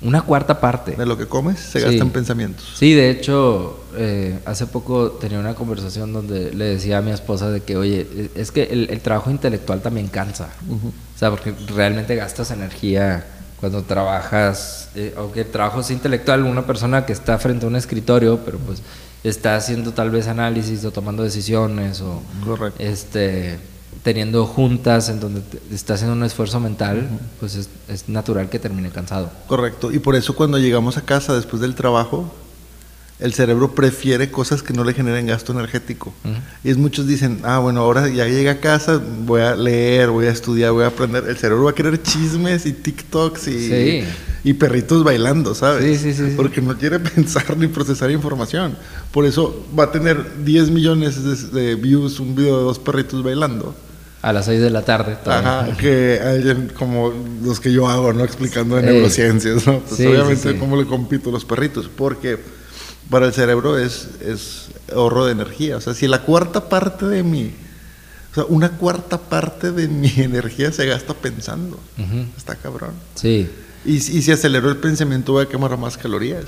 Una 0.00 0.22
cuarta 0.22 0.60
parte. 0.60 0.92
De 0.96 1.06
lo 1.06 1.16
que 1.16 1.26
comes 1.26 1.58
se 1.60 1.78
Sí. 1.78 1.84
gasta 1.86 2.02
en 2.02 2.10
pensamientos. 2.10 2.64
Sí, 2.76 2.92
de 2.92 3.10
hecho, 3.10 3.84
eh, 3.96 4.38
hace 4.46 4.66
poco 4.66 5.12
tenía 5.12 5.38
una 5.38 5.54
conversación 5.54 6.12
donde 6.12 6.52
le 6.52 6.64
decía 6.64 6.98
a 6.98 7.02
mi 7.02 7.12
esposa 7.12 7.50
de 7.50 7.60
que, 7.60 7.76
oye, 7.76 8.06
e- 8.12 8.30
es 8.34 8.50
que 8.50 8.64
el, 8.64 8.90
el 8.90 9.00
trabajo 9.00 9.30
intelectual 9.30 9.80
también 9.80 10.08
cansa. 10.08 10.48
O 10.68 11.18
sea, 11.18 11.30
porque 11.30 11.54
realmente 11.74 12.16
gastas 12.16 12.50
energía 12.50 13.24
cuando 13.60 13.82
trabajas, 13.84 14.88
eh, 14.96 15.14
aunque 15.16 15.42
el 15.42 15.50
trabajo 15.52 15.80
es 15.80 15.90
intelectual, 15.92 16.42
una 16.42 16.66
persona 16.66 17.06
que 17.06 17.12
está 17.12 17.38
frente 17.38 17.64
a 17.64 17.68
un 17.68 17.76
escritorio, 17.76 18.40
pero 18.44 18.58
pues 18.58 18.82
está 19.24 19.56
haciendo 19.56 19.92
tal 19.92 20.10
vez 20.10 20.26
análisis 20.26 20.84
o 20.84 20.90
tomando 20.90 21.22
decisiones 21.22 22.00
o 22.00 22.22
Correcto. 22.44 22.82
este 22.82 23.58
teniendo 24.02 24.46
juntas 24.46 25.08
en 25.10 25.20
donde 25.20 25.42
está 25.70 25.94
haciendo 25.94 26.14
un 26.16 26.24
esfuerzo 26.24 26.58
mental, 26.58 27.08
pues 27.38 27.54
es, 27.54 27.68
es 27.88 28.08
natural 28.08 28.48
que 28.48 28.58
termine 28.58 28.90
cansado. 28.90 29.30
Correcto. 29.46 29.92
Y 29.92 30.00
por 30.00 30.16
eso 30.16 30.34
cuando 30.34 30.58
llegamos 30.58 30.96
a 30.96 31.02
casa 31.02 31.36
después 31.36 31.62
del 31.62 31.76
trabajo, 31.76 32.32
el 33.20 33.32
cerebro 33.32 33.76
prefiere 33.76 34.32
cosas 34.32 34.64
que 34.64 34.72
no 34.72 34.82
le 34.82 34.94
generen 34.94 35.28
gasto 35.28 35.52
energético. 35.52 36.12
Y 36.64 36.70
es 36.70 36.76
muchos 36.78 37.06
dicen, 37.06 37.38
ah, 37.44 37.60
bueno, 37.60 37.82
ahora 37.82 38.08
ya 38.08 38.26
llegué 38.26 38.50
a 38.50 38.58
casa, 38.60 39.00
voy 39.24 39.42
a 39.42 39.54
leer, 39.54 40.10
voy 40.10 40.26
a 40.26 40.30
estudiar, 40.30 40.72
voy 40.72 40.82
a 40.82 40.88
aprender. 40.88 41.28
El 41.28 41.36
cerebro 41.36 41.64
va 41.64 41.70
a 41.70 41.74
querer 41.74 42.02
chismes 42.02 42.66
y 42.66 42.72
TikToks 42.72 43.46
y, 43.46 43.68
Sí. 43.68 44.04
Y 44.44 44.54
perritos 44.54 45.04
bailando, 45.04 45.54
¿sabes? 45.54 46.00
Sí, 46.00 46.12
sí, 46.12 46.30
sí. 46.30 46.34
Porque 46.36 46.60
no 46.60 46.76
quiere 46.76 46.98
pensar 47.00 47.56
ni 47.56 47.68
procesar 47.68 48.10
información. 48.10 48.76
Por 49.12 49.24
eso 49.24 49.64
va 49.78 49.84
a 49.84 49.92
tener 49.92 50.44
10 50.44 50.70
millones 50.70 51.52
de, 51.52 51.60
de 51.60 51.74
views 51.76 52.18
un 52.20 52.34
video 52.34 52.58
de 52.58 52.64
dos 52.64 52.78
perritos 52.78 53.22
bailando. 53.22 53.74
A 54.20 54.32
las 54.32 54.44
6 54.46 54.60
de 54.60 54.70
la 54.70 54.82
tarde. 54.82 55.16
todavía. 55.22 55.60
Ajá, 55.60 55.76
que 55.76 56.20
alguien 56.24 56.72
como 56.78 57.12
los 57.42 57.58
que 57.60 57.72
yo 57.72 57.88
hago, 57.88 58.12
¿no? 58.12 58.22
Explicando 58.24 58.76
de 58.76 58.82
neurociencias, 58.82 59.66
¿no? 59.66 59.80
Pues 59.80 60.00
obviamente 60.00 60.56
cómo 60.58 60.76
le 60.76 60.86
compito 60.86 61.30
a 61.30 61.32
los 61.32 61.44
perritos, 61.44 61.88
porque 61.94 62.38
para 63.10 63.26
el 63.26 63.32
cerebro 63.32 63.78
es, 63.78 64.08
es 64.24 64.68
ahorro 64.94 65.26
de 65.26 65.32
energía. 65.32 65.76
O 65.76 65.80
sea, 65.80 65.94
si 65.94 66.06
la 66.06 66.22
cuarta 66.22 66.68
parte 66.68 67.06
de 67.06 67.24
mi, 67.24 67.52
o 68.30 68.34
sea, 68.34 68.44
una 68.44 68.70
cuarta 68.78 69.18
parte 69.18 69.72
de 69.72 69.88
mi 69.88 70.12
energía 70.18 70.70
se 70.72 70.86
gasta 70.86 71.14
pensando, 71.14 71.78
Ujú. 71.98 72.24
está 72.36 72.54
cabrón. 72.54 72.92
Sí, 73.16 73.48
Y, 73.84 74.00
si- 74.00 74.18
y 74.18 74.22
si 74.22 74.32
aceleró 74.32 74.68
el 74.70 74.76
pensamiento 74.76 75.32
voy 75.32 75.44
a 75.44 75.48
quemar 75.48 75.76
más 75.76 75.96
calorías. 75.96 76.44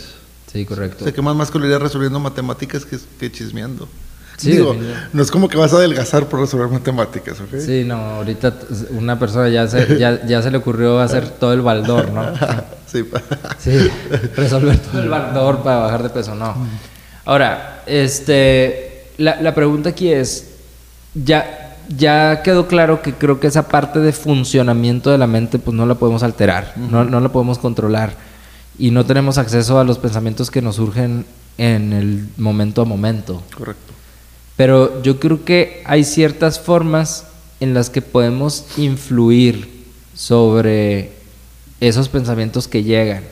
sí, 0.52 0.64
correcto. 0.64 1.04
Se 1.04 1.12
queman 1.12 1.36
más 1.36 1.50
calorías 1.50 1.80
resolviendo 1.82 2.20
matemáticas 2.20 2.84
que, 2.84 2.98
que 3.18 3.30
chismeando. 3.32 3.88
Sí, 4.36 4.50
Digo, 4.50 4.74
no 5.12 5.22
es 5.22 5.30
como 5.30 5.48
que 5.48 5.56
vas 5.56 5.72
a 5.72 5.76
adelgazar 5.76 6.28
por 6.28 6.40
resolver 6.40 6.66
matemáticas, 6.68 7.38
¿ok? 7.40 7.60
Sí, 7.64 7.84
no, 7.86 7.94
ahorita 7.94 8.52
una 8.90 9.16
persona 9.16 9.48
ya 9.48 9.68
se, 9.68 9.96
ya, 9.96 10.26
ya 10.26 10.42
se 10.42 10.50
le 10.50 10.56
ocurrió 10.58 10.98
hacer 10.98 11.28
todo 11.30 11.52
el 11.52 11.60
baldor, 11.60 12.10
¿no? 12.10 12.24
sí. 12.92 13.04
Sí, 13.60 13.88
resolver 14.36 14.76
todo 14.78 15.00
el 15.02 15.08
baldor 15.08 15.62
para 15.62 15.76
bajar 15.78 16.02
de 16.02 16.10
peso, 16.10 16.34
no. 16.34 16.52
Ahora, 17.24 17.82
este, 17.86 19.06
la, 19.18 19.40
la 19.40 19.54
pregunta 19.54 19.90
aquí 19.90 20.12
es, 20.12 20.48
ya, 21.14 21.63
ya 21.88 22.42
quedó 22.42 22.66
claro 22.66 23.02
que 23.02 23.14
creo 23.14 23.40
que 23.40 23.46
esa 23.46 23.68
parte 23.68 24.00
de 24.00 24.12
funcionamiento 24.12 25.10
de 25.10 25.18
la 25.18 25.26
mente 25.26 25.58
pues 25.58 25.76
no 25.76 25.86
la 25.86 25.94
podemos 25.94 26.22
alterar, 26.22 26.74
no, 26.76 27.04
no 27.04 27.20
la 27.20 27.30
podemos 27.30 27.58
controlar 27.58 28.14
y 28.78 28.90
no 28.90 29.04
tenemos 29.06 29.38
acceso 29.38 29.78
a 29.78 29.84
los 29.84 29.98
pensamientos 29.98 30.50
que 30.50 30.62
nos 30.62 30.76
surgen 30.76 31.24
en 31.58 31.92
el 31.92 32.28
momento 32.36 32.82
a 32.82 32.84
momento. 32.84 33.42
Correcto. 33.56 33.92
Pero 34.56 35.02
yo 35.02 35.18
creo 35.18 35.44
que 35.44 35.82
hay 35.84 36.04
ciertas 36.04 36.60
formas 36.60 37.26
en 37.60 37.74
las 37.74 37.90
que 37.90 38.02
podemos 38.02 38.66
influir 38.76 39.84
sobre 40.14 41.12
esos 41.80 42.08
pensamientos 42.08 42.68
que 42.68 42.82
llegan. 42.82 43.24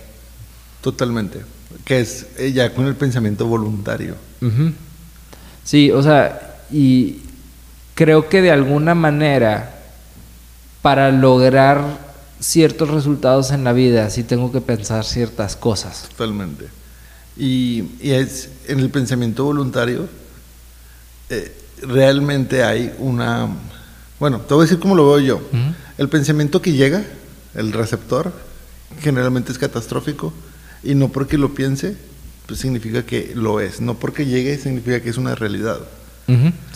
Totalmente. 0.81 1.43
Que 1.85 2.01
es 2.01 2.27
eh, 2.39 2.53
ya 2.53 2.75
con 2.75 2.87
el 2.87 2.97
pensamiento 2.97 3.47
voluntario. 3.47 4.17
Sí, 5.65 5.91
o 5.93 6.03
sea, 6.03 6.59
y 6.73 7.21
creo 7.95 8.29
que 8.29 8.43
de 8.43 8.51
alguna 8.51 8.95
manera, 8.95 9.75
para 10.83 11.11
lograr 11.11 12.13
ciertos 12.41 12.91
resultados 12.91 13.51
en 13.51 13.65
la 13.65 13.73
vida, 13.73 14.11
sí 14.11 14.25
tengo 14.25 14.51
que 14.53 14.61
pensar 14.61 15.05
ciertas 15.05 15.57
cosas. 15.57 16.09
Totalmente. 16.11 16.67
Y, 17.37 17.85
y 18.01 18.11
es 18.11 18.51
en 18.67 18.81
el 18.81 18.91
pensamiento 18.91 19.45
voluntario, 19.45 20.09
eh, 21.31 21.55
realmente 21.83 22.63
hay 22.63 22.93
una... 22.99 23.49
Bueno, 24.19 24.41
te 24.41 24.55
voy 24.55 24.63
a 24.63 24.67
decir 24.67 24.79
cómo 24.79 24.95
lo 24.95 25.09
veo 25.09 25.19
yo. 25.21 25.43
El 25.99 26.09
pensamiento 26.09 26.63
que 26.63 26.73
llega, 26.73 27.05
el 27.55 27.73
receptor, 27.73 28.33
generalmente 29.01 29.51
es 29.51 29.59
catastrófico 29.59 30.33
y 30.85 30.95
no 30.95 31.09
porque 31.09 31.39
lo 31.39 31.55
piense, 31.55 31.97
pues 32.47 32.61
significa 32.61 33.05
que 33.05 33.33
lo 33.35 33.61
es. 33.61 33.81
No 33.81 33.95
porque 33.95 34.27
llegue 34.27 34.59
significa 34.59 35.01
que 35.01 35.11
es 35.11 35.17
una 35.17 35.35
realidad. 35.35 35.81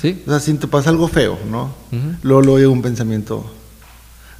Sí, 0.00 0.22
O 0.26 0.30
sea, 0.30 0.40
si 0.40 0.54
te 0.54 0.66
pasa 0.66 0.90
algo 0.90 1.08
feo, 1.08 1.38
¿no? 1.50 1.74
Luego, 2.22 2.42
luego 2.42 2.58
llega 2.58 2.70
un 2.70 2.82
pensamiento. 2.82 3.44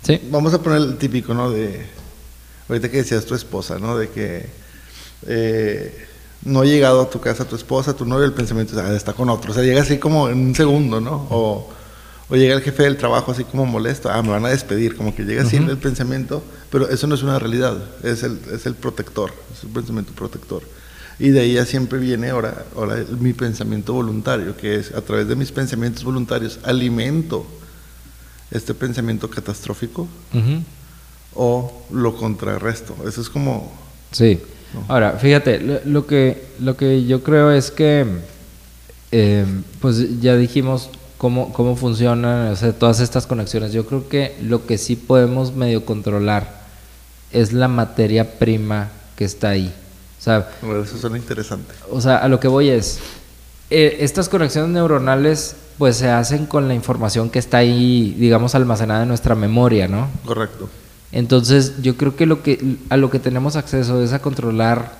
sí. 0.02 0.20
Vamos 0.30 0.52
a 0.54 0.62
poner 0.62 0.80
el 0.82 0.96
típico, 0.96 1.34
¿no? 1.34 1.50
De. 1.50 1.86
Ahorita 2.68 2.90
que 2.90 2.98
decías 2.98 3.24
tu 3.24 3.34
esposa, 3.34 3.78
¿no? 3.78 3.96
De 3.96 4.08
que. 4.10 4.46
eh, 5.26 6.06
no 6.44 6.60
ha 6.60 6.64
llegado 6.64 7.00
a 7.02 7.10
tu 7.10 7.20
casa 7.20 7.44
tu 7.44 7.56
esposa, 7.56 7.94
tu 7.96 8.04
novio, 8.04 8.24
el 8.24 8.32
pensamiento 8.32 8.78
ah, 8.80 8.94
está 8.94 9.12
con 9.14 9.28
otro. 9.30 9.50
O 9.50 9.54
sea, 9.54 9.64
llega 9.64 9.82
así 9.82 9.98
como 9.98 10.28
en 10.28 10.38
un 10.38 10.54
segundo, 10.54 11.00
¿no? 11.00 11.26
O, 11.30 11.68
o 12.28 12.36
llega 12.36 12.54
el 12.54 12.62
jefe 12.62 12.84
del 12.84 12.96
trabajo 12.96 13.32
así 13.32 13.42
como 13.44 13.66
molesto, 13.66 14.10
ah, 14.10 14.22
me 14.22 14.28
van 14.30 14.44
a 14.44 14.50
despedir, 14.50 14.96
como 14.96 15.14
que 15.14 15.24
llega 15.24 15.42
así 15.42 15.58
Ujú. 15.58 15.70
el 15.70 15.78
pensamiento, 15.78 16.42
pero 16.70 16.88
eso 16.88 17.06
no 17.08 17.14
es 17.16 17.22
una 17.22 17.38
realidad, 17.38 17.76
es 18.04 18.22
el, 18.22 18.38
es 18.52 18.66
el 18.66 18.74
protector, 18.74 19.32
es 19.56 19.64
un 19.64 19.72
pensamiento 19.72 20.12
protector. 20.12 20.62
Y 21.18 21.30
de 21.30 21.40
ahí 21.40 21.54
ya 21.54 21.64
siempre 21.64 21.98
viene 21.98 22.30
ahora, 22.30 22.66
ahora 22.76 22.96
mi 23.18 23.32
pensamiento 23.32 23.94
voluntario, 23.94 24.56
que 24.56 24.76
es 24.76 24.94
a 24.94 25.00
través 25.00 25.28
de 25.28 25.36
mis 25.36 25.50
pensamientos 25.50 26.04
voluntarios 26.04 26.58
alimento 26.62 27.46
este 28.50 28.74
pensamiento 28.74 29.28
catastrófico 29.28 30.06
o 31.34 31.72
lo 31.90 32.16
contrarresto. 32.16 32.96
Eso 33.06 33.20
es 33.20 33.28
como... 33.28 33.72
Sí. 34.12 34.40
No. 34.74 34.84
Ahora, 34.88 35.12
fíjate, 35.12 35.60
lo, 35.60 35.80
lo 35.84 36.06
que, 36.06 36.44
lo 36.60 36.76
que 36.76 37.04
yo 37.06 37.22
creo 37.22 37.50
es 37.50 37.70
que, 37.70 38.06
eh, 39.12 39.44
pues 39.80 40.20
ya 40.20 40.36
dijimos 40.36 40.90
cómo, 41.18 41.52
cómo 41.52 41.76
funcionan 41.76 42.48
o 42.48 42.56
sea, 42.56 42.72
todas 42.72 43.00
estas 43.00 43.26
conexiones. 43.26 43.72
Yo 43.72 43.86
creo 43.86 44.08
que 44.08 44.36
lo 44.42 44.66
que 44.66 44.78
sí 44.78 44.96
podemos 44.96 45.54
medio 45.54 45.84
controlar 45.84 46.64
es 47.32 47.52
la 47.52 47.68
materia 47.68 48.38
prima 48.38 48.90
que 49.16 49.24
está 49.24 49.50
ahí. 49.50 49.72
Sea, 50.26 50.48
Eso 50.82 50.98
suena 50.98 51.18
interesante. 51.18 51.72
o 51.88 52.00
sea, 52.00 52.16
a 52.16 52.26
lo 52.26 52.40
que 52.40 52.48
voy 52.48 52.68
es, 52.68 52.98
eh, 53.70 53.98
estas 54.00 54.28
conexiones 54.28 54.70
neuronales 54.70 55.54
pues 55.78 55.96
se 55.98 56.08
hacen 56.10 56.46
con 56.46 56.66
la 56.66 56.74
información 56.74 57.30
que 57.30 57.38
está 57.38 57.58
ahí, 57.58 58.16
digamos, 58.18 58.56
almacenada 58.56 59.02
en 59.02 59.08
nuestra 59.08 59.36
memoria, 59.36 59.86
¿no? 59.86 60.08
Correcto. 60.24 60.68
Entonces, 61.12 61.80
yo 61.80 61.96
creo 61.96 62.16
que 62.16 62.26
lo 62.26 62.42
que 62.42 62.76
a 62.90 62.96
lo 62.96 63.08
que 63.10 63.20
tenemos 63.20 63.54
acceso 63.54 64.02
es 64.02 64.12
a 64.12 64.18
controlar 64.18 64.90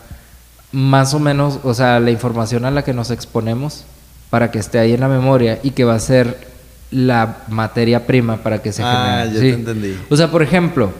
más 0.70 1.12
o 1.12 1.18
menos, 1.18 1.58
o 1.64 1.74
sea, 1.74 1.98
la 1.98 2.12
información 2.12 2.64
a 2.64 2.70
la 2.70 2.84
que 2.84 2.92
nos 2.92 3.10
exponemos 3.10 3.82
para 4.30 4.52
que 4.52 4.60
esté 4.60 4.78
ahí 4.78 4.92
en 4.92 5.00
la 5.00 5.08
memoria 5.08 5.58
y 5.64 5.70
que 5.72 5.82
va 5.84 5.94
a 5.96 5.98
ser 5.98 6.46
la 6.92 7.38
materia 7.48 8.06
prima 8.06 8.36
para 8.36 8.62
que 8.62 8.72
se 8.72 8.82
Ah, 8.84 9.24
genere. 9.26 9.34
ya 9.34 9.40
te 9.40 9.60
entendí. 9.60 9.96
O 10.08 10.16
sea, 10.16 10.30
por 10.30 10.42
ejemplo, 10.42 10.92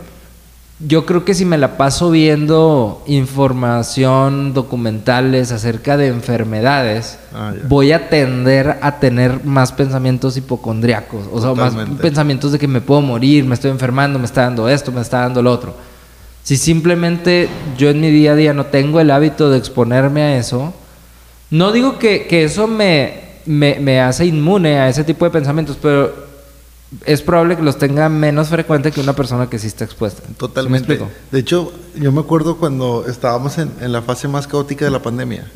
yo 0.79 1.07
creo 1.07 1.25
que 1.25 1.33
si 1.33 1.47
me 1.47 1.57
la 1.57 1.79
paso 1.79 2.11
viendo 2.11 3.03
información, 3.07 4.53
documentales 4.53 5.51
acerca 5.51 5.97
de 5.97 6.09
enfermedades, 6.09 7.19
Ah, 7.35 7.53
voy 7.69 7.93
a 7.93 8.09
tender 8.09 8.79
a 8.81 8.99
tener 8.99 9.45
más 9.45 9.73
pensamientos 9.73 10.37
hipocondriacos, 10.37 11.29
o 11.33 11.41
sea, 11.41 11.55
más 11.55 11.75
pensamientos 12.01 12.53
de 12.53 12.59
que 12.59 12.69
me 12.69 12.81
puedo 12.81 13.01
morir, 13.01 13.45
me 13.45 13.55
estoy 13.55 13.71
enfermando, 13.71 14.19
me 14.19 14.27
está 14.27 14.43
dando 14.43 14.69
esto, 14.69 14.93
me 14.93 15.01
está 15.01 15.21
dando 15.21 15.43
lo 15.43 15.53
otro. 15.53 15.75
Si 16.43 16.57
simplemente 16.57 17.49
yo 17.77 17.91
en 17.91 18.01
mi 18.01 18.11
día 18.11 18.33
a 18.33 18.37
día 18.37 18.55
no 18.55 18.67
tengo 18.67 19.01
el 19.01 19.11
hábito 19.11 19.51
de 19.51 19.59
exponerme 19.59 20.23
a 20.23 20.39
eso, 20.39 20.75
no 21.51 21.73
digo 21.73 21.99
que, 21.99 22.27
que 22.27 22.45
eso 22.45 22.67
me, 22.67 23.21
me, 23.47 23.79
me 23.81 24.01
hace 24.01 24.27
inmune 24.27 24.79
a 24.79 24.89
ese 24.89 25.05
tipo 25.05 25.25
de 25.25 25.31
pensamientos, 25.31 25.79
pero 25.81 26.26
es 27.05 27.21
probable 27.23 27.57
que 27.57 27.63
los 27.63 27.79
tenga 27.79 28.09
menos 28.09 28.49
frecuente 28.49 28.93
que 28.93 29.01
una 29.01 29.13
persona 29.15 29.49
que 29.51 29.59
sí 29.59 29.67
está 29.67 29.85
expuesta. 29.85 30.23
¿Sí 30.23 30.29
me 30.31 30.35
Totalmente. 30.37 31.01
de 31.33 31.39
hecho, 31.39 31.73
yo 31.97 32.13
me 32.13 32.21
acuerdo 32.21 32.57
cuando 32.59 33.05
estábamos 33.09 33.59
en, 33.59 33.71
en 33.81 33.93
la 33.93 34.03
fase 34.03 34.29
más 34.29 34.47
caótica 34.47 34.85
de 34.85 34.91
la 34.93 35.03
pandemia. 35.03 35.47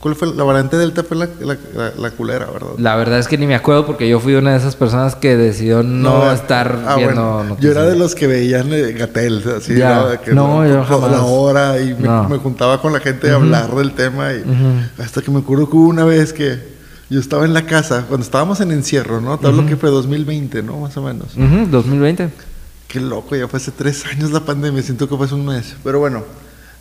¿Cuál 0.00 0.16
fue? 0.16 0.34
La 0.34 0.44
variante 0.44 0.76
Delta 0.76 1.02
fue 1.02 1.16
la, 1.16 1.28
la, 1.40 1.56
la- 1.74 1.92
la 1.96 2.10
culera, 2.10 2.44
¿verdad? 2.46 2.68
La 2.76 2.94
verdad 2.94 3.18
es 3.18 3.26
que 3.26 3.38
ni 3.38 3.46
me 3.46 3.54
acuerdo 3.54 3.86
porque 3.86 4.06
yo 4.06 4.20
fui 4.20 4.34
una 4.34 4.50
de 4.52 4.58
esas 4.58 4.76
personas 4.76 5.16
que 5.16 5.34
decidió 5.34 5.82
no, 5.82 6.30
estar 6.30 6.78
ah, 6.86 6.96
viendo 6.96 7.36
bueno, 7.36 7.56
Yo 7.58 7.70
era 7.70 7.84
de 7.84 7.96
los 7.96 8.14
que 8.14 8.26
veían 8.26 8.70
eh, 8.74 8.92
Gatel, 8.92 9.42
así, 9.56 9.74
Ya. 9.74 9.94
¿no? 10.02 10.20
Que 10.20 10.34
No, 10.34 10.66
yo 10.66 10.82
toda 10.82 11.08
la 11.08 11.16
jamás. 11.16 11.30
hora 11.30 11.80
y 11.80 11.94
me, 11.94 12.06
No. 12.06 12.28
me 12.28 12.36
juntaba 12.36 12.82
con 12.82 12.92
la 12.92 13.00
gente 13.00 13.30
a 13.30 13.36
hablar 13.36 13.74
del 13.74 13.92
tema 13.94 14.34
y 14.34 14.44
hasta 15.02 15.22
que 15.22 15.30
me 15.30 15.38
acuerdo 15.38 15.70
que 15.70 15.76
hubo 15.76 15.88
una 15.88 16.04
vez 16.04 16.34
que 16.34 16.73
yo 17.14 17.20
estaba 17.20 17.44
en 17.44 17.54
la 17.54 17.64
casa, 17.66 18.04
cuando 18.08 18.24
estábamos 18.24 18.60
en 18.60 18.72
encierro, 18.72 19.20
¿no? 19.20 19.38
Te 19.38 19.46
hablo 19.46 19.64
que 19.66 19.76
fue 19.76 19.88
2020, 19.90 20.62
¿no? 20.62 20.80
Más 20.80 20.96
o 20.96 21.02
menos. 21.02 21.28
Ujú, 21.36 21.66
2020. 21.70 22.28
Qué 22.88 23.00
loco, 23.00 23.34
ya 23.36 23.48
fue 23.48 23.58
hace 23.58 23.70
tres 23.70 24.04
años 24.06 24.30
la 24.32 24.40
pandemia, 24.40 24.82
siento 24.82 25.08
que 25.08 25.16
fue 25.16 25.26
hace 25.26 25.34
un 25.34 25.46
mes. 25.46 25.74
Pero 25.84 25.98
bueno, 26.00 26.24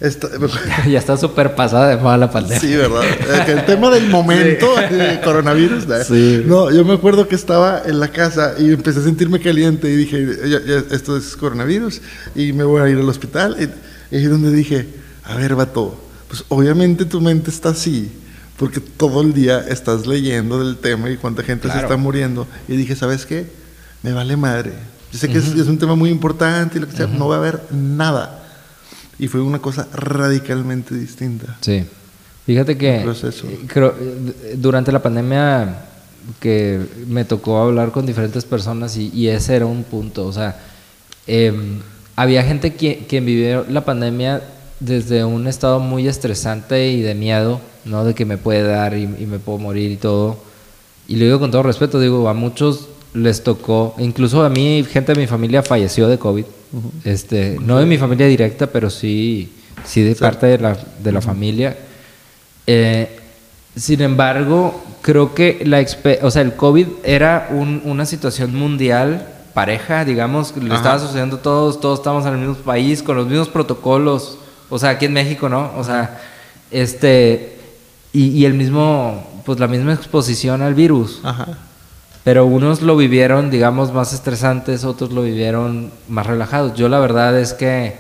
ya 0.89 0.99
está 0.99 1.15
súper 1.17 1.55
pasada 1.55 1.89
de 1.89 1.97
moda 1.97 2.17
la 2.17 2.29
pandemia. 2.31 2.59
Sí, 2.59 2.75
¿verdad? 2.75 3.03
Eh, 3.03 3.45
El 3.53 3.65
tema 3.65 3.89
del 3.89 4.09
momento 4.09 4.75
de 4.75 5.21
coronavirus. 5.23 5.87
¿no? 5.87 6.03
Sí. 6.03 6.43
No, 6.45 6.71
yo 6.71 6.83
me 6.83 6.93
acuerdo 6.93 7.27
que 7.27 7.35
estaba 7.35 7.81
en 7.85 7.99
la 7.99 8.09
casa 8.09 8.55
y 8.59 8.71
empecé 8.73 8.99
a 8.99 9.03
sentirme 9.03 9.39
caliente 9.39 9.89
y 9.89 9.95
dije, 9.95 10.25
"Ya- 10.49 10.59
ya, 10.65 10.83
esto 10.91 11.15
es 11.15 11.35
coronavirus 11.37 12.01
y 12.35 12.53
me 12.53 12.63
voy 12.63 12.81
a 12.81 12.89
ir 12.89 12.97
al 12.97 13.07
hospital. 13.07 13.55
Y, 13.59 14.15
y 14.15 14.19
ahí 14.19 14.25
donde 14.25 14.51
dije, 14.51 14.87
a 15.23 15.35
ver, 15.35 15.55
vato, 15.55 15.95
pues 16.27 16.43
obviamente 16.49 17.05
tu 17.05 17.21
mente 17.21 17.49
está 17.49 17.69
así 17.69 18.11
porque 18.57 18.79
todo 18.79 19.22
el 19.22 19.33
día 19.33 19.60
estás 19.67 20.05
leyendo 20.05 20.63
del 20.63 20.77
tema 20.77 21.10
y 21.10 21.17
cuánta 21.17 21.43
gente 21.43 21.63
se 21.67 21.74
Claro. 21.74 21.88
está 21.88 21.98
muriendo. 21.98 22.48
Y 22.67 22.75
dije, 22.75 22.95
¿sabes 22.95 23.25
qué? 23.25 23.48
Me 24.03 24.12
vale 24.13 24.38
madre. 24.38 24.74
Yo 25.12 25.19
sé 25.19 25.27
que 25.29 25.38
es, 25.38 25.48
es 25.48 25.67
un 25.67 25.77
tema 25.77 25.95
muy 25.95 26.10
importante 26.10 26.77
y 26.77 26.81
lo 26.81 26.88
que 26.88 26.95
sea, 26.95 27.07
no 27.07 27.27
va 27.27 27.36
a 27.36 27.39
haber 27.39 27.62
nada. 27.72 28.43
Y 29.19 29.27
fue 29.27 29.41
una 29.41 29.60
cosa 29.60 29.88
radicalmente 29.93 30.95
distinta. 30.95 31.57
Sí. 31.62 31.86
Fíjate 32.45 32.77
que 32.77 32.98
eh, 32.98 33.60
creo, 33.67 33.95
eh, 34.00 34.55
durante 34.57 34.91
la 34.91 35.01
pandemia 35.01 35.86
que 36.39 36.79
me 37.07 37.24
tocó 37.25 37.60
hablar 37.62 37.91
con 37.91 38.05
diferentes 38.05 38.43
personas 38.43 38.98
y, 38.98 39.10
y 39.13 39.27
ese 39.29 39.55
era 39.55 39.65
un 39.65 39.83
punto. 39.83 40.25
O 40.25 40.33
sea, 40.33 40.60
em, 41.27 41.79
había 42.15 42.43
gente 42.43 42.74
que, 42.74 43.05
que 43.05 43.22
vivió 43.22 43.65
la 43.69 43.86
pandemia 43.86 44.41
desde 44.85 45.23
un 45.23 45.47
estado 45.47 45.79
muy 45.79 46.07
estresante 46.07 46.89
y 46.89 47.01
de 47.01 47.15
miedo, 47.15 47.59
¿no? 47.85 48.03
De 48.05 48.13
que 48.13 48.25
me 48.25 48.37
puede 48.37 48.63
dar 48.63 48.95
y, 48.97 49.03
y 49.03 49.25
me 49.27 49.39
puedo 49.39 49.57
morir 49.59 49.91
y 49.91 49.97
todo. 49.97 50.37
Y 51.07 51.15
lo 51.17 51.25
digo 51.25 51.39
con 51.39 51.51
todo 51.51 51.63
respeto, 51.63 51.99
digo, 51.99 52.27
a 52.29 52.33
muchos 52.33 52.87
les 53.13 53.43
tocó, 53.43 53.93
incluso 53.99 54.43
a 54.43 54.49
mí, 54.49 54.83
gente 54.89 55.13
de 55.13 55.19
mi 55.21 55.27
familia 55.27 55.61
falleció 55.61 56.07
de 56.07 56.17
COVID. 56.17 56.45
este, 57.03 57.57
no 57.61 57.77
de 57.77 57.85
mi 57.85 57.97
familia 57.99 58.25
directa, 58.25 58.65
pero 58.67 58.89
sí, 58.89 59.51
sí 59.85 60.01
de 60.01 60.15
parte 60.15 60.47
de 60.47 60.57
la, 60.57 60.75
de 61.03 61.11
la 61.11 61.21
familia. 61.21 61.77
Eh, 62.65 63.19
sin 63.75 64.01
embargo, 64.01 64.83
creo 65.01 65.33
que 65.35 65.61
la 65.65 65.85
o 66.23 66.31
sea, 66.31 66.41
el 66.41 66.53
COVID 66.55 66.87
era 67.03 67.49
un- 67.51 67.81
una 67.85 68.05
situación 68.05 68.55
mundial 68.55 69.27
pareja, 69.53 70.03
digamos, 70.05 70.55
le 70.57 70.65
Ajá. 70.67 70.75
estaba 70.77 70.99
sucediendo 70.99 71.35
a 71.37 71.41
todos, 71.41 71.79
todos 71.79 71.99
estamos 71.99 72.25
en 72.25 72.33
el 72.33 72.39
mismo 72.39 72.55
país, 72.55 73.03
con 73.03 73.17
los 73.17 73.27
mismos 73.27 73.49
protocolos, 73.49 74.39
o 74.74 74.80
sea, 74.80 74.92
aquí 74.92 75.06
en 75.06 75.13
México, 75.13 75.50
¿no? 75.50 75.72
O 75.77 75.84
sea, 75.84 76.20
este, 76.72 77.58
y, 78.12 78.27
y 78.30 78.46
el 78.46 78.53
mismo, 78.53 79.24
pues 79.46 79.60
la 79.60 79.68
misma 79.68 79.94
exposición 79.94 80.62
al 80.62 80.74
virus. 80.74 81.20
Ajá. 81.24 81.58
Pero 82.24 82.46
unos 82.46 82.82
lo 82.82 82.96
vivieron, 82.96 83.50
digamos, 83.51 83.94
más 83.94 84.13
estresantes, 84.13 84.86
otros 84.86 85.12
lo 85.12 85.24
vivieron 85.24 85.92
más 86.08 86.25
relajados. 86.25 86.74
Yo 86.75 86.88
la 86.89 87.00
verdad 87.00 87.38
es 87.38 87.53
que 87.53 87.98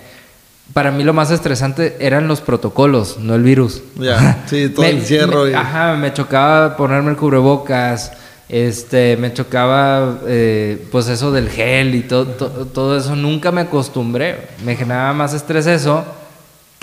para 0.73 0.91
mí 0.91 1.03
lo 1.03 1.13
más 1.13 1.29
estresante 1.29 1.97
eran 1.99 2.27
los 2.29 2.39
protocolos, 2.39 3.17
no 3.19 3.35
el 3.35 3.43
virus. 3.43 3.81
Ya, 3.99 4.43
sí, 4.47 4.69
todo 4.69 4.85
el 4.85 4.97
encierro 4.99 5.49
y- 5.49 5.53
Ajá, 5.53 5.95
me 5.97 6.13
chocaba 6.13 6.75
ponerme 6.77 7.11
el 7.11 7.17
cubrebocas, 7.17 8.13
Este, 8.49 9.17
me 9.17 9.33
chocaba, 9.33 10.19
eh, 10.27 10.87
pues 10.91 11.07
eso 11.09 11.31
del 11.31 11.49
gel 11.49 11.93
y 11.95 12.01
todo, 12.01 12.25
to- 12.27 12.65
todo 12.67 12.97
eso. 12.97 13.15
Nunca 13.15 13.51
me 13.51 13.61
acostumbré. 13.61 14.47
Me 14.65 14.75
generaba 14.75 15.11
más 15.13 15.33
estrés 15.33 15.65
eso 15.67 16.05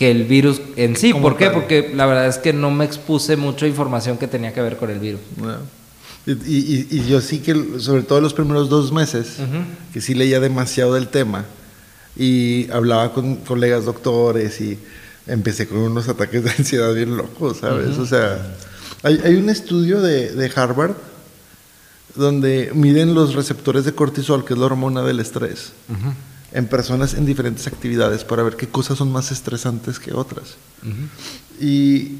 que 0.00 0.10
el 0.10 0.24
virus 0.24 0.62
en 0.76 0.96
sí. 0.96 1.12
¿Cómo 1.12 1.24
¿Por 1.28 1.36
qué? 1.36 1.44
tal? 1.44 1.54
Porque 1.56 1.92
la 1.94 2.06
verdad 2.06 2.26
es 2.26 2.38
que 2.38 2.54
no 2.54 2.70
me 2.70 2.86
expuse 2.86 3.36
mucha 3.36 3.66
información 3.66 4.16
que 4.16 4.26
tenía 4.26 4.54
que 4.54 4.62
ver 4.62 4.78
con 4.78 4.88
el 4.88 4.98
virus. 4.98 5.20
Y, 6.26 6.32
y- 6.32 6.88
y 6.90 7.06
yo 7.06 7.20
sí 7.20 7.40
que, 7.40 7.54
sobre 7.78 8.02
todo 8.02 8.20
los 8.22 8.32
primeros 8.32 8.70
dos 8.70 8.92
meses, 8.92 9.36
que 9.92 10.00
sí 10.00 10.14
leía 10.14 10.40
demasiado 10.40 10.94
del 10.94 11.08
tema 11.08 11.44
y 12.16 12.70
hablaba 12.72 13.12
con 13.12 13.36
colegas 13.36 13.84
doctores 13.84 14.58
y 14.62 14.78
empecé 15.26 15.68
con 15.68 15.78
unos 15.78 16.08
ataques 16.08 16.44
de 16.44 16.50
ansiedad 16.50 16.94
bien 16.94 17.18
locos, 17.18 17.58
¿sabes? 17.58 17.98
O 17.98 18.06
sea, 18.06 18.54
hay, 19.02 19.20
hay 19.22 19.34
un 19.34 19.50
estudio 19.50 20.00
de, 20.00 20.30
de 20.32 20.50
Harvard 20.56 20.94
donde 22.16 22.70
miden 22.74 23.14
los 23.14 23.34
receptores 23.34 23.84
de 23.84 23.92
cortisol, 23.92 24.44
que 24.46 24.54
es 24.54 24.58
la 24.58 24.64
hormona 24.66 25.02
del 25.02 25.20
estrés, 25.20 25.72
en 26.52 26.66
personas 26.66 27.14
en 27.14 27.26
diferentes 27.26 27.66
actividades 27.66 28.24
para 28.24 28.42
ver 28.42 28.56
qué 28.56 28.68
cosas 28.68 28.98
son 28.98 29.12
más 29.12 29.30
estresantes 29.30 29.98
que 29.98 30.12
otras. 30.12 30.56
Y, 31.60 32.18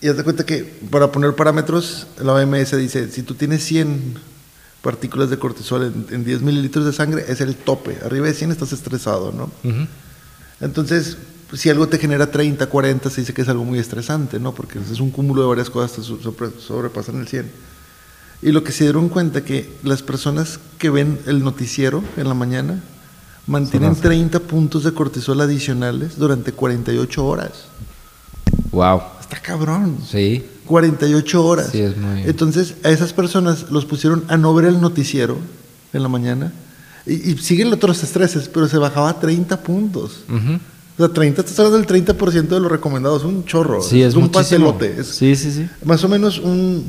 y 0.00 0.08
haz 0.08 0.16
de 0.16 0.24
cuenta 0.24 0.44
que 0.44 0.64
para 0.90 1.10
poner 1.12 1.34
parámetros, 1.34 2.06
la 2.20 2.34
OMS 2.34 2.76
dice, 2.76 3.10
si 3.10 3.22
tú 3.22 3.34
tienes 3.34 3.62
100 3.64 4.14
partículas 4.82 5.30
de 5.30 5.38
cortisol 5.38 5.84
en, 5.84 6.14
en 6.14 6.24
10 6.24 6.42
mililitros 6.42 6.84
de 6.84 6.92
sangre, 6.92 7.24
es 7.28 7.40
el 7.40 7.54
tope. 7.54 7.98
Arriba 8.04 8.26
de 8.26 8.34
100 8.34 8.50
estás 8.50 8.72
estresado, 8.72 9.32
¿no? 9.32 9.50
Entonces, 10.60 11.16
si 11.54 11.70
algo 11.70 11.88
te 11.88 11.98
genera 11.98 12.30
30, 12.30 12.66
40, 12.66 13.10
se 13.10 13.20
dice 13.20 13.32
que 13.34 13.42
es 13.42 13.48
algo 13.48 13.64
muy 13.64 13.78
estresante, 13.78 14.38
¿no? 14.40 14.54
Porque 14.54 14.78
es 14.78 15.00
un 15.00 15.10
cúmulo 15.10 15.42
de 15.42 15.48
varias 15.48 15.70
cosas 15.70 15.92
que 15.96 16.02
sobre- 16.02 16.50
sobrepasan 16.60 17.20
el 17.20 17.28
100. 17.28 17.50
Y 18.42 18.50
lo 18.50 18.64
que 18.64 18.72
se 18.72 18.84
dieron 18.84 19.08
cuenta 19.08 19.44
que 19.44 19.70
las 19.84 20.02
personas 20.02 20.58
que 20.78 20.90
ven 20.90 21.18
el 21.26 21.44
noticiero 21.44 22.02
en 22.16 22.26
la 22.28 22.34
mañana 22.34 22.82
mantienen 23.46 23.94
30 23.94 24.40
puntos 24.40 24.84
de 24.84 24.92
cortisol 24.92 25.40
adicionales 25.40 26.16
durante 26.18 26.52
48 26.52 27.24
horas. 27.26 27.50
Wow. 28.70 29.00
Está 29.20 29.38
cabrón. 29.40 29.98
Sí. 30.08 30.44
48 30.66 31.44
horas. 31.44 31.68
Sí, 31.72 31.80
es 31.80 31.96
muy- 31.96 32.22
Entonces, 32.22 32.74
a 32.84 32.90
esas 32.90 33.12
personas 33.12 33.70
los 33.70 33.84
pusieron 33.84 34.24
a 34.28 34.36
no 34.36 34.54
ver 34.54 34.66
el 34.66 34.80
noticiero 34.80 35.38
en 35.92 36.02
la 36.02 36.08
mañana 36.08 36.52
y, 37.06 37.32
y 37.32 37.38
siguen 37.38 37.72
otros 37.72 38.02
estreses, 38.02 38.48
pero 38.48 38.68
se 38.68 38.78
bajaba 38.78 39.10
a 39.10 39.20
30 39.20 39.60
puntos. 39.62 40.20
Ujú. 40.28 40.54
O 40.94 40.96
sea, 41.06 41.08
30, 41.08 41.40
estás 41.40 41.58
hablando 41.58 41.78
del 41.78 41.86
30% 42.06 42.48
de 42.48 42.60
lo 42.60 42.68
recomendado, 42.68 43.16
es 43.16 43.24
un 43.24 43.44
chorro. 43.44 43.82
Sí, 43.82 44.02
es 44.02 44.14
un 44.14 44.24
muchísimo. 44.24 44.72
pastelote. 44.78 45.00
Es 45.00 45.08
Sí, 45.08 45.34
sí, 45.36 45.50
sí. 45.50 45.68
Más 45.84 46.04
o 46.04 46.08
menos 46.08 46.38
un, 46.38 46.84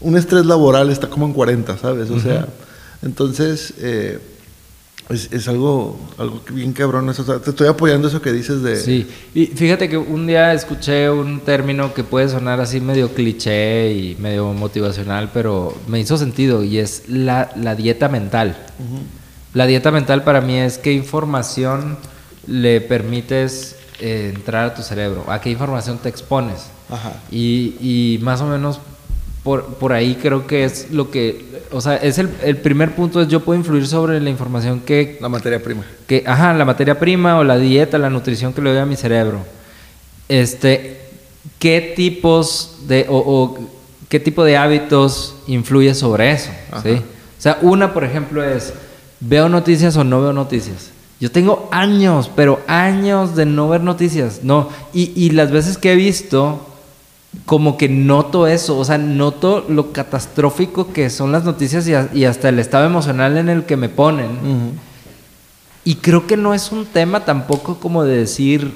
un 0.00 0.16
estrés 0.16 0.44
laboral 0.46 0.90
está 0.90 1.08
como 1.08 1.26
en 1.26 1.32
40, 1.32 1.78
¿sabes? 1.78 2.10
O 2.10 2.18
sea, 2.18 2.48
entonces 3.02 3.74
eh, 3.78 4.18
es, 5.10 5.30
es 5.32 5.48
algo, 5.48 5.98
algo 6.18 6.40
bien 6.50 6.72
cabrón. 6.72 7.08
eso, 7.10 7.22
o 7.22 7.24
sea, 7.24 7.38
te 7.38 7.50
estoy 7.50 7.68
apoyando 7.68 8.08
eso 8.08 8.22
que 8.22 8.32
dices 8.32 8.62
de... 8.62 8.76
Sí, 8.76 9.06
y 9.34 9.46
fíjate 9.46 9.88
que 9.88 9.98
un 9.98 10.26
día 10.26 10.52
escuché 10.52 11.10
un 11.10 11.40
término 11.40 11.92
que 11.92 12.04
puede 12.04 12.28
sonar 12.28 12.60
así 12.60 12.80
medio 12.80 13.12
cliché 13.12 13.92
y 13.92 14.16
medio 14.16 14.52
motivacional, 14.52 15.30
pero 15.34 15.76
me 15.88 16.00
hizo 16.00 16.16
sentido 16.16 16.64
y 16.64 16.78
es 16.78 17.08
la, 17.08 17.50
la 17.56 17.74
dieta 17.74 18.08
mental. 18.08 18.56
La 19.52 19.66
dieta 19.66 19.90
mental 19.90 20.24
para 20.24 20.40
mí 20.40 20.56
es 20.56 20.78
qué 20.78 20.92
información 20.92 21.98
le 22.46 22.80
permites 22.80 23.76
eh, 24.00 24.32
entrar 24.34 24.70
a 24.70 24.74
tu 24.74 24.82
cerebro, 24.82 25.24
a 25.28 25.40
qué 25.40 25.50
información 25.50 25.98
te 25.98 26.08
expones. 26.08 26.66
Ajá. 26.90 27.12
Y, 27.30 27.76
y 27.80 28.18
más 28.22 28.40
o 28.40 28.46
menos 28.46 28.80
por, 29.42 29.74
por 29.74 29.92
ahí 29.92 30.16
creo 30.16 30.46
que 30.46 30.64
es 30.64 30.90
lo 30.90 31.10
que, 31.10 31.53
o 31.74 31.80
sea, 31.80 31.96
es 31.96 32.18
el, 32.18 32.30
el 32.42 32.56
primer 32.56 32.94
punto 32.94 33.20
es 33.20 33.28
yo 33.28 33.40
puedo 33.40 33.58
influir 33.58 33.86
sobre 33.86 34.20
la 34.20 34.30
información 34.30 34.80
que 34.80 35.18
La 35.20 35.28
materia 35.28 35.62
prima. 35.62 35.82
que, 36.06 36.22
ajá, 36.26 36.54
la 36.54 36.64
materia 36.64 36.98
prima 36.98 37.38
o 37.38 37.44
la 37.44 37.58
dieta, 37.58 37.98
la 37.98 38.10
nutrición 38.10 38.52
que 38.52 38.62
le 38.62 38.70
doy 38.70 38.78
a 38.78 38.86
mi 38.86 38.96
cerebro. 38.96 39.40
Este, 40.28 41.00
¿qué 41.58 41.92
tipos 41.96 42.78
de, 42.86 43.06
o, 43.08 43.16
o 43.16 43.58
qué 44.08 44.20
tipo 44.20 44.44
de 44.44 44.56
hábitos 44.56 45.34
influye 45.46 45.94
sobre 45.94 46.32
eso? 46.32 46.50
¿sí? 46.82 46.92
O 47.38 47.42
sea, 47.42 47.58
una, 47.62 47.92
por 47.92 48.04
ejemplo, 48.04 48.42
es, 48.42 48.72
¿veo 49.20 49.48
noticias 49.48 49.96
o 49.96 50.04
no 50.04 50.22
veo 50.22 50.32
noticias? 50.32 50.90
Yo 51.20 51.30
tengo 51.30 51.68
años, 51.72 52.30
pero 52.34 52.60
años 52.66 53.36
de 53.36 53.46
no 53.46 53.68
ver 53.68 53.82
noticias, 53.82 54.40
no. 54.42 54.68
Y, 54.92 55.12
y 55.14 55.30
las 55.30 55.50
veces 55.50 55.78
que 55.78 55.92
he 55.92 55.96
visto, 55.96 56.73
como 57.46 57.76
que 57.76 57.88
noto 57.88 58.46
eso, 58.46 58.78
o 58.78 58.84
sea, 58.84 58.96
noto 58.98 59.64
lo 59.68 59.92
catastrófico 59.92 60.92
que 60.92 61.10
son 61.10 61.32
las 61.32 61.44
noticias 61.44 61.86
y, 61.88 61.94
a- 61.94 62.08
y 62.12 62.24
hasta 62.24 62.48
el 62.48 62.58
estado 62.58 62.86
emocional 62.86 63.36
en 63.36 63.48
el 63.48 63.64
que 63.64 63.76
me 63.76 63.88
ponen. 63.88 64.28
Y 65.84 65.96
creo 65.96 66.26
que 66.26 66.36
no 66.36 66.54
es 66.54 66.72
un 66.72 66.86
tema 66.86 67.24
tampoco 67.24 67.78
como 67.78 68.04
de 68.04 68.16
decir, 68.16 68.72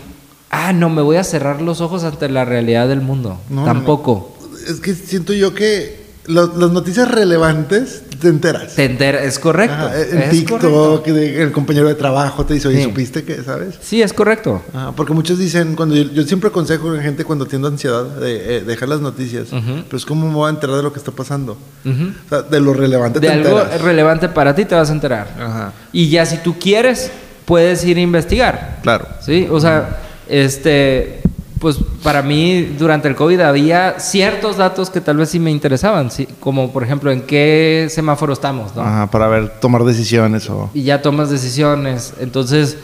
ah, 0.51 0.73
no, 0.75 0.91
me 0.91 1.01
voy 1.03 1.17
a 1.17 1.25
cerrar 1.25 1.63
los 1.63 1.81
ojos 1.81 2.05
ante 2.05 2.29
la 2.29 2.45
realidad 2.45 2.89
del 2.89 3.01
mundo. 3.01 3.39
No, 3.49 3.61
no, 3.61 3.65
tampoco. 3.65 4.35
Es 4.69 4.81
que 4.81 4.95
siento 4.95 5.33
yo 5.33 5.55
que 5.55 6.08
lo- 6.29 6.47
las 6.57 6.71
noticias 6.71 7.11
relevantes 7.11 8.03
te 8.21 8.29
enteras. 8.29 8.75
Te 8.75 8.85
enter- 8.85 9.17
es 9.17 9.39
correcto. 9.39 9.75
Ajá, 9.75 10.01
en 10.01 10.19
es 10.19 10.31
TikTok, 10.31 10.61
correcto. 10.61 11.13
de- 11.15 11.43
el 11.43 11.53
compañero 11.53 11.89
de 11.89 11.95
trabajo 11.95 12.45
te 12.47 12.55
dice, 12.55 12.69
oye, 12.69 12.79
Sí. 12.79 12.85
¿supiste 12.85 13.25
que, 13.25 13.43
sabes? 13.43 13.77
Sí, 13.81 14.03
es 14.03 14.13
correcto. 14.13 14.63
Ajá, 14.75 14.93
porque 14.93 15.13
muchos 15.13 15.39
dicen, 15.39 15.75
cuando 15.77 15.95
yo, 15.97 16.05
yo 16.13 16.23
siempre 16.25 16.49
aconsejo 16.51 16.91
a 16.91 16.95
la 16.97 17.03
gente 17.03 17.25
cuando 17.25 17.47
tiendo 17.47 17.69
ansiedad 17.69 18.05
de 18.05 18.57
eh, 18.59 18.61
dejar 18.63 18.89
las 18.89 19.01
noticias, 19.01 19.49
pero 19.51 19.97
es 19.97 20.05
como 20.05 20.29
me 20.29 20.35
voy 20.35 20.47
a 20.49 20.51
enterar 20.51 20.77
de 20.77 20.83
lo 20.83 20.93
que 20.93 20.99
está 20.99 21.13
pasando. 21.13 21.53
O 21.85 22.29
sea, 22.29 22.43
de 22.43 22.61
lo 22.61 22.73
relevante 22.75 23.21
De 23.21 23.27
te 23.29 23.33
algo 23.33 23.61
enteras. 23.61 23.81
relevante 23.83 24.29
para 24.29 24.55
ti 24.55 24.65
te 24.65 24.75
vas 24.75 24.91
a 24.91 24.93
enterar. 24.93 25.29
Ajá, 25.39 25.73
Y 25.93 26.09
ya 26.11 26.27
si 26.27 26.39
tú 26.39 26.59
quieres, 26.59 27.11
puedes 27.45 27.85
ir 27.85 27.97
a 27.97 28.01
investigar. 28.01 28.79
claro. 28.83 29.07
Sí, 29.25 29.47
o 29.51 29.61
sea, 29.61 30.01
este, 30.29 31.21
pues 31.61 31.77
para 32.03 32.23
mí 32.23 32.63
durante 32.79 33.09
el 33.09 33.15
COVID 33.17 33.41
había 33.41 33.99
ciertos 33.99 34.57
datos 34.57 34.91
que 34.91 35.01
tal 35.01 35.17
vez 35.17 35.31
sí 35.31 35.39
me 35.41 35.51
interesaban, 35.51 36.11
sí, 36.11 36.29
como 36.41 36.73
por 36.73 36.83
ejemplo 36.85 37.11
en 37.11 37.23
qué 37.23 37.89
semáforo 37.91 38.33
estamos, 38.33 38.75
¿no? 38.77 38.83
Ajá, 38.83 39.11
para 39.11 39.27
ver, 39.29 39.61
tomar 39.61 39.85
decisiones 39.85 40.49
o... 40.51 40.71
y 40.75 40.83
ya 40.85 41.03
tomas 41.03 41.31
decisiones. 41.31 42.15
Entonces, 42.21 42.77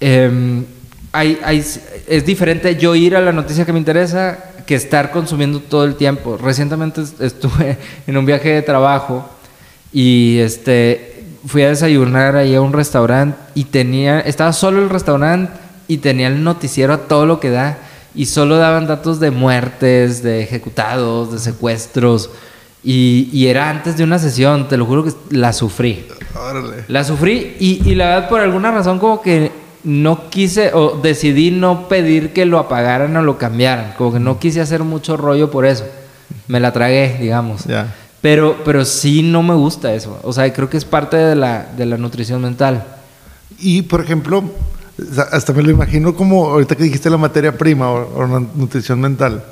em, 0.00 0.64
hay, 1.12 1.38
hay- 1.44 1.64
es 2.06 2.24
diferente 2.26 2.76
yo 2.76 2.94
ir 2.94 3.16
a 3.16 3.20
la 3.20 3.32
noticia 3.32 3.64
que 3.64 3.72
me 3.72 3.78
interesa 3.78 4.38
que 4.66 4.74
estar 4.74 5.10
consumiendo 5.10 5.60
todo 5.60 5.84
el 5.84 5.94
tiempo. 5.96 6.36
Recientemente 6.36 7.00
est- 7.02 7.20
estuve 7.20 7.78
en 8.06 8.16
un 8.16 8.26
viaje 8.26 8.50
de 8.50 8.62
trabajo 8.62 9.28
y 9.92 10.38
este 10.38 11.24
fui 11.46 11.62
a 11.62 11.68
desayunar 11.68 12.36
ahí 12.36 12.54
a 12.54 12.60
un 12.60 12.72
restaurante 12.72 13.36
y 13.54 13.64
tenía, 13.64 14.20
estaba 14.20 14.52
solo 14.52 14.82
el 14.82 14.90
restaurante 14.90 15.52
y 15.88 15.96
tenía 15.98 16.28
el 16.28 16.44
noticiero 16.44 16.92
a 16.92 16.98
todo 16.98 17.24
lo 17.26 17.40
que 17.40 17.48
da 17.50 17.78
y 18.14 18.26
solo 18.26 18.56
daban 18.56 18.86
datos 18.86 19.20
de 19.20 19.30
muertes, 19.30 20.22
de 20.22 20.42
ejecutados, 20.42 21.32
de 21.32 21.38
secuestros 21.38 22.30
y, 22.82 23.28
y 23.32 23.48
era 23.48 23.68
antes 23.68 23.96
de 23.96 24.04
una 24.04 24.18
sesión, 24.18 24.68
te 24.68 24.76
lo 24.76 24.86
juro 24.86 25.04
que 25.04 25.12
la 25.30 25.52
sufrí. 25.52 26.06
Órale. 26.34 26.84
La 26.88 27.04
sufrí 27.04 27.56
y, 27.60 27.82
y 27.88 27.94
la 27.94 28.08
verdad 28.08 28.28
por 28.28 28.40
alguna 28.40 28.70
razón 28.70 28.98
como 28.98 29.20
que 29.20 29.52
no 29.84 30.28
quise 30.28 30.72
o 30.74 30.98
decidí 31.02 31.50
no 31.50 31.88
pedir 31.88 32.32
que 32.32 32.44
lo 32.46 32.58
apagaran 32.58 33.16
o 33.16 33.22
lo 33.22 33.38
cambiaran. 33.38 33.94
Como 33.96 34.12
que 34.12 34.20
no 34.20 34.38
quise 34.38 34.60
hacer 34.60 34.82
mucho 34.82 35.16
rollo 35.16 35.50
por 35.50 35.66
eso. 35.66 35.84
Me 36.48 36.60
la 36.60 36.72
tragué, 36.72 37.18
digamos. 37.20 37.64
Ya. 37.64 37.94
Pero, 38.20 38.58
pero 38.64 38.84
sí 38.84 39.22
no 39.22 39.42
me 39.42 39.54
gusta 39.54 39.94
eso. 39.94 40.18
O 40.22 40.32
sea, 40.32 40.52
creo 40.52 40.68
que 40.68 40.76
es 40.76 40.84
parte 40.84 41.16
de 41.16 41.34
la, 41.34 41.66
de 41.76 41.86
la 41.86 41.96
nutrición 41.96 42.42
mental. 42.42 42.84
Y, 43.58 43.82
por 43.82 44.02
ejemplo, 44.02 44.44
hasta 45.32 45.52
me 45.52 45.62
lo 45.62 45.70
imagino 45.70 46.14
como, 46.14 46.46
ahorita 46.50 46.76
que 46.76 46.84
dijiste 46.84 47.10
la 47.10 47.16
materia 47.16 47.56
prima 47.56 47.90
o, 47.90 48.18
o 48.22 48.26
la 48.26 48.40
nutrición 48.54 49.00
mental, 49.00 49.44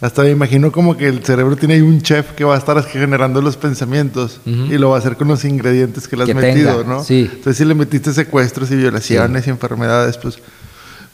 hasta 0.00 0.22
me 0.22 0.30
imagino 0.30 0.72
como 0.72 0.96
que 0.96 1.06
el 1.06 1.24
cerebro 1.24 1.56
tiene 1.56 1.74
ahí 1.74 1.80
un 1.80 2.00
chef 2.02 2.32
que 2.32 2.44
va 2.44 2.54
a 2.54 2.58
estar 2.58 2.82
generando 2.84 3.40
los 3.40 3.56
pensamientos 3.56 4.40
y 4.44 4.76
lo 4.78 4.90
va 4.90 4.96
a 4.96 4.98
hacer 4.98 5.16
con 5.16 5.28
los 5.28 5.44
ingredientes 5.44 6.08
que 6.08 6.16
le 6.16 6.24
has 6.24 6.28
Que 6.28 6.34
metido, 6.34 6.78
tenga, 6.78 6.94
¿no? 6.94 7.04
sí. 7.04 7.28
Entonces, 7.30 7.56
si 7.56 7.64
le 7.64 7.74
metiste 7.74 8.12
secuestros 8.12 8.70
y 8.70 8.76
violaciones 8.76 9.46
y 9.46 9.50
enfermedades, 9.50 10.16
pues... 10.18 10.38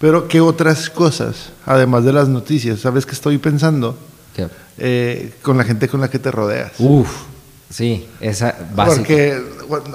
Pero, 0.00 0.28
¿qué 0.28 0.40
otras 0.40 0.90
cosas, 0.90 1.50
además 1.64 2.04
de 2.04 2.12
las 2.12 2.28
noticias? 2.28 2.80
¿Sabes 2.80 3.06
qué 3.06 3.12
estoy 3.12 3.38
pensando? 3.38 3.96
Eh, 4.76 5.32
con 5.40 5.56
la 5.56 5.64
gente 5.64 5.88
con 5.88 6.00
la 6.00 6.10
que 6.10 6.18
te 6.18 6.30
rodeas. 6.30 6.72
Uf, 6.78 7.08
sí, 7.70 8.06
esa 8.20 8.54
básica. 8.74 8.96
Porque 8.96 9.40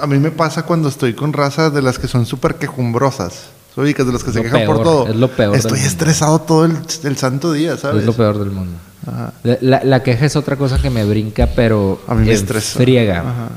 a 0.02 0.08
mí 0.08 0.18
me 0.18 0.32
pasa 0.32 0.64
cuando 0.64 0.88
estoy 0.88 1.14
con 1.14 1.34
razas 1.34 1.74
de 1.74 1.82
las 1.82 2.00
que 2.00 2.08
son 2.08 2.26
súper 2.26 2.56
quejumbrosas. 2.56 3.50
Ubicas 3.76 4.06
de 4.06 4.14
las 4.14 4.24
que 4.24 4.32
se 4.32 4.38
Lo 4.40 4.44
quejan 4.44 4.66
por 4.66 4.84
todo. 4.84 5.08
es 5.08 5.16
lo 5.16 5.30
peor 5.30 5.56
Estoy 5.56 5.80
estresado 5.80 6.40
todo 6.40 6.66
el, 6.66 6.78
el 7.04 7.18
santo 7.18 7.54
día, 7.54 7.78
¿sabes? 7.78 8.02
Es 8.02 8.06
lo 8.06 8.14
peor 8.14 8.38
del 8.40 8.52
mundo. 8.52 8.78
Ajá. 9.08 9.32
La, 9.62 9.82
la- 9.84 10.04
queja 10.04 10.26
es 10.26 10.36
otra 10.36 10.56
cosa 10.58 10.82
que 10.82 10.90
me 10.90 11.06
brinca, 11.06 11.48
pero 11.56 12.02
A 12.08 12.14
mí 12.16 12.26
me 12.28 12.34
estresa. 12.34 12.78
friega. 12.78 13.20
Ajá. 13.22 13.50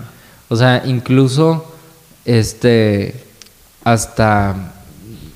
O 0.48 0.56
sea, 0.56 0.82
incluso, 0.86 1.64
este, 2.24 3.24
hasta, 3.84 4.54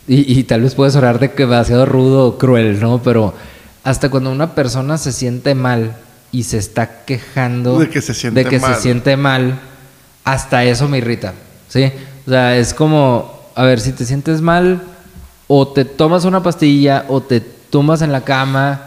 y, 0.07 0.39
y 0.39 0.45
tal 0.45 0.63
vez 0.63 0.75
puede 0.75 0.91
sonar 0.93 1.19
de 1.19 1.33
que 1.33 1.45
demasiado 1.45 1.87
rudo 1.87 2.27
o 2.29 2.39
cruel, 2.39 2.81
¿no? 2.81 3.03
Pero 3.03 3.35
hasta 3.83 4.09
cuando 4.09 4.31
una 4.31 4.55
persona 4.55 4.99
se 4.99 5.13
siente 5.13 5.55
mal 5.55 5.97
y 6.33 6.45
se 6.45 6.59
está 6.59 7.05
quejando 7.05 7.79
De 7.79 7.89
que 7.89 8.03
se 8.03 8.15
siente 8.15 8.45
de 8.45 8.51
que 8.51 8.59
mal. 8.61 8.75
se 8.75 8.81
siente 8.83 9.17
mal, 9.17 9.59
hasta 10.25 10.65
eso 10.65 10.89
me 10.89 10.99
irrita, 10.99 11.35
¿sí? 11.69 11.91
O 12.27 12.31
sea, 12.31 12.57
es 12.57 12.75
como, 12.75 13.36
a 13.57 13.65
ver, 13.65 13.81
si 13.81 13.93
te 13.93 14.05
sientes 14.05 14.41
mal, 14.43 14.81
o 15.49 15.67
te 15.69 15.85
tomas 15.85 16.25
una 16.25 16.43
pastilla, 16.43 17.05
o 17.09 17.21
te 17.21 17.41
tumbas 17.41 18.03
en 18.03 18.13
la 18.13 18.21
cama, 18.23 18.83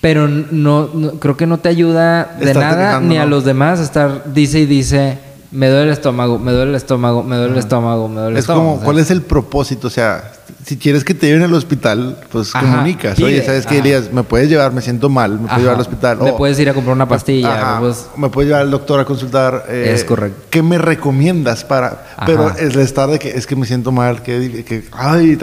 pero 0.00 0.28
no, 0.28 0.88
no- 0.94 1.12
creo 1.12 1.36
que 1.36 1.46
no 1.46 1.58
te 1.58 1.68
ayuda 1.68 2.36
de 2.38 2.54
nada 2.54 3.00
ni 3.00 3.16
a 3.18 3.24
¿no? 3.24 3.30
los 3.30 3.44
demás 3.44 3.80
estar, 3.80 4.32
dice 4.32 4.60
y 4.60 4.66
dice, 4.66 5.18
me 5.52 5.68
duele 5.68 5.84
el 5.84 5.90
estómago, 5.92 6.38
me 6.38 6.52
duele 6.52 6.70
el 6.70 6.76
estómago, 6.76 7.22
me 7.22 7.36
duele 7.36 7.52
el 7.52 7.58
estómago, 7.58 8.08
me 8.08 8.16
duele 8.16 8.30
el 8.30 8.36
Es 8.36 8.44
estómago. 8.44 8.64
como, 8.64 8.74
o 8.74 8.78
sea, 8.78 8.84
¿cuál 8.84 8.98
es 8.98 9.10
el 9.10 9.22
propósito? 9.22 9.86
O 9.86 9.90
sea, 9.90 10.32
si 10.64 10.76
quieres 10.76 11.04
que 11.04 11.14
te 11.14 11.26
lleven 11.26 11.42
al 11.42 11.54
hospital, 11.54 12.18
pues 12.30 12.54
Ajá, 12.54 12.64
comunicas. 12.66 13.18
Oye, 13.20 13.44
¿sabes 13.44 13.66
qué. 13.66 13.78
Elías? 13.78 14.12
¿Me 14.12 14.22
puedes 14.24 14.48
llevar? 14.48 14.72
Me 14.72 14.82
siento 14.82 15.08
mal, 15.08 15.32
¿me 15.38 15.46
puedes 15.46 15.58
llevar 15.58 15.74
al 15.76 15.80
hospital? 15.80 16.18
Me 16.20 16.32
puedes 16.32 16.58
ir 16.58 16.68
a 16.68 16.74
comprar 16.74 16.94
una 16.96 17.08
pastilla. 17.08 17.54
Ajá, 17.62 17.74
me 17.74 17.80
puedes- 17.80 18.06
me 18.16 18.28
puedes 18.28 18.48
llevar 18.48 18.62
al 18.62 18.70
doctor 18.70 19.00
a 19.00 19.04
consultar. 19.04 19.64
eh, 19.68 19.92
Es 19.94 20.04
correcto. 20.04 20.42
¿Qué 20.50 20.62
me 20.62 20.78
recomiendas 20.78 21.64
para...? 21.64 22.04
Pero 22.26 22.50
es 22.50 22.74
el 22.74 22.80
estar 22.80 23.08
de 23.08 23.18
que 23.18 23.30
es 23.30 23.46
que 23.46 23.54
me 23.56 23.66
siento 23.66 23.92
mal, 23.92 24.22
que... 24.22 24.64
que 24.66 24.84
ay, 24.92 25.38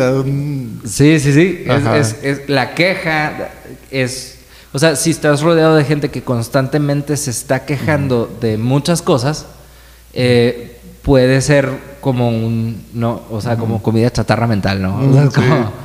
Sí, 0.86 1.20
sí, 1.20 1.34
sí. 1.34 1.64
Es, 1.66 1.86
es- 2.14 2.24
es- 2.24 2.50
la 2.50 2.74
queja 2.76 3.50
es... 3.92 4.36
O 4.76 4.80
sea, 4.80 4.96
si 4.96 5.12
estás 5.12 5.42
rodeado 5.42 5.76
de 5.76 5.84
gente 5.86 6.10
que 6.10 6.24
constantemente 6.24 7.16
se 7.16 7.30
está 7.30 7.64
quejando 7.66 8.30
de 8.42 8.58
muchas 8.58 9.02
cosas, 9.04 9.46
eh, 10.14 10.78
puede 11.02 11.42
ser 11.42 11.70
como 12.02 12.30
un... 12.30 12.84
No, 12.94 13.22
o 13.32 13.42
sea, 13.42 13.58
como 13.58 13.82
comida 13.82 14.12
chatarra 14.12 14.48
mental, 14.48 14.82
¿no? 14.82 14.98
O 15.10 15.14
sea, 15.14 15.24
es 15.26 15.34
Sí. 15.34 15.42
como- 15.42 15.72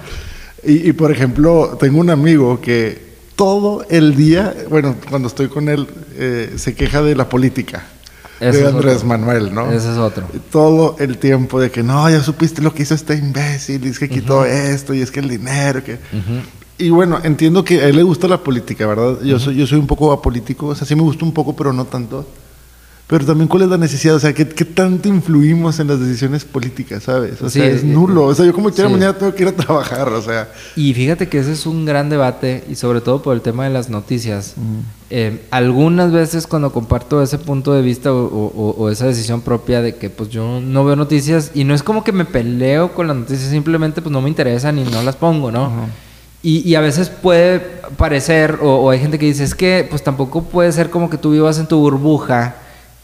Y, 0.65 0.89
y, 0.89 0.93
por 0.93 1.13
ejemplo, 1.13 1.77
tengo 1.79 2.01
un 2.01 2.11
amigo 2.11 2.61
que 2.61 3.01
todo 3.37 3.87
el 3.89 4.17
día, 4.17 4.53
bueno, 4.69 4.97
cuando 5.09 5.29
estoy 5.29 5.47
con 5.49 5.69
él, 5.69 5.87
eh, 6.17 6.55
se 6.57 6.75
queja 6.75 7.01
de 7.01 7.15
la 7.15 7.29
política. 7.29 7.87
De 8.41 8.67
Andrés. 8.67 9.05
Manuel, 9.05 9.55
¿no? 9.55 9.71
Ese 9.71 9.93
es 9.93 9.99
otro. 9.99 10.25
Todo 10.51 10.97
el 10.99 11.19
tiempo 11.19 11.61
de 11.61 11.71
que 11.71 11.85
no, 11.85 12.11
ya 12.11 12.23
supiste 12.25 12.61
lo 12.61 12.75
que 12.75 12.83
hizo 12.83 12.95
este 12.95 13.15
imbécil, 13.15 13.87
y 13.87 13.89
es 13.91 13.99
que 14.01 14.09
quitó 14.09 14.45
esto, 14.45 14.95
y 14.95 15.01
es 15.01 15.11
que 15.13 15.21
el 15.21 15.29
dinero, 15.29 15.83
que... 15.85 15.99
Y 16.77 16.91
bueno, 16.91 17.21
entiendo 17.23 17.65
que 17.65 17.81
a 17.81 17.87
él 17.89 17.97
le 17.97 18.03
gusta 18.03 18.27
la 18.29 18.39
política, 18.39 18.85
¿verdad? 18.87 19.21
Yo, 19.23 19.39
soy, 19.39 19.55
yo 19.57 19.67
soy 19.67 19.79
un 19.79 19.87
poco 19.87 20.13
apolítico, 20.13 20.67
o 20.67 20.75
sea, 20.75 20.87
sí 20.87 20.95
me 20.97 21.03
gusta 21.03 21.25
un 21.25 21.33
poco, 21.33 21.55
pero 21.55 21.73
no 21.73 21.85
tanto. 21.85 22.27
Pero 23.09 23.25
también, 23.25 23.49
¿cuál 23.49 23.63
es 23.63 23.71
la 23.71 23.79
necesidad? 23.79 24.17
O 24.17 24.21
sea, 24.21 24.35
¿qué, 24.35 24.47
qué 24.47 24.67
tanto 24.67 25.09
influimos 25.09 25.81
en 25.81 25.87
las 25.89 25.99
decisiones 25.99 26.45
políticas, 26.45 27.05
sabes? 27.05 27.41
O 27.41 27.49
Sí, 27.49 27.59
sea, 27.61 27.67
es 27.67 27.83
nulo. 27.83 28.25
O 28.27 28.35
sea, 28.35 28.45
yo 28.45 28.53
como 28.53 28.71
quiera 28.71 28.91
sí. 28.91 28.95
mañana 28.95 29.15
tengo 29.17 29.35
que 29.35 29.45
ir 29.45 29.49
a 29.49 29.53
trabajar, 29.57 30.11
o 30.11 30.21
sea... 30.21 30.53
Y 30.77 30.93
fíjate 30.93 31.27
que 31.27 31.39
ese 31.39 31.53
es 31.53 31.65
un 31.65 31.87
gran 31.87 32.11
debate 32.11 32.65
y 32.69 32.75
sobre 32.75 33.01
todo 33.01 33.23
por 33.23 33.35
el 33.35 33.41
tema 33.41 33.65
de 33.65 33.71
las 33.71 33.89
noticias. 33.89 34.57
Eh, 35.09 35.41
algunas 35.51 36.13
veces 36.13 36.47
cuando 36.47 36.71
comparto 36.71 37.23
ese 37.23 37.39
punto 37.39 37.73
de 37.73 37.81
vista 37.81 38.13
o, 38.13 38.27
o- 38.27 38.75
o 38.77 38.91
esa 38.91 39.07
decisión 39.07 39.41
propia 39.41 39.81
de 39.81 39.95
que 39.97 40.11
pues 40.11 40.29
yo 40.29 40.61
no 40.61 40.85
veo 40.85 40.95
noticias 40.95 41.53
y 41.55 41.65
no 41.65 41.73
es 41.75 41.83
como 41.83 42.05
que 42.05 42.13
me 42.13 42.27
peleo 42.27 42.93
con 42.93 43.07
las 43.09 43.17
noticias, 43.17 43.51
simplemente 43.51 44.03
pues 44.03 44.13
no 44.13 44.21
me 44.21 44.29
interesan 44.29 44.79
y 44.79 44.85
no 44.85 45.03
las 45.03 45.17
pongo, 45.17 45.51
¿no? 45.51 45.73
y, 46.43 46.59
y 46.69 46.75
a 46.75 46.83
veces 46.83 47.09
puede 47.09 47.59
parecer, 47.97 48.59
o, 48.61 48.75
o 48.77 48.91
hay 48.91 48.99
gente 49.01 49.19
que 49.19 49.25
dice, 49.25 49.45
es 49.45 49.55
que 49.55 49.87
pues 49.89 50.05
tampoco 50.05 50.43
puede 50.43 50.71
ser 50.73 50.91
como 50.91 51.09
que 51.09 51.17
tú 51.17 51.31
vivas 51.33 51.59
en 51.59 51.67
tu 51.67 51.79
burbuja 51.79 52.57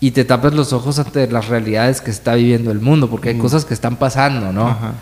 y 0.06 0.10
te 0.10 0.24
tapes 0.24 0.52
los 0.54 0.72
ojos 0.72 0.98
ante 0.98 1.26
las 1.30 1.48
realidades 1.48 2.00
que 2.00 2.10
está 2.10 2.34
viviendo 2.34 2.70
el 2.70 2.80
mundo, 2.80 3.08
porque 3.08 3.30
hay 3.30 3.38
cosas 3.38 3.64
que 3.64 3.72
están 3.74 3.96
pasando, 3.96 4.52
¿no? 4.52 4.68
Ajá. 4.68 4.92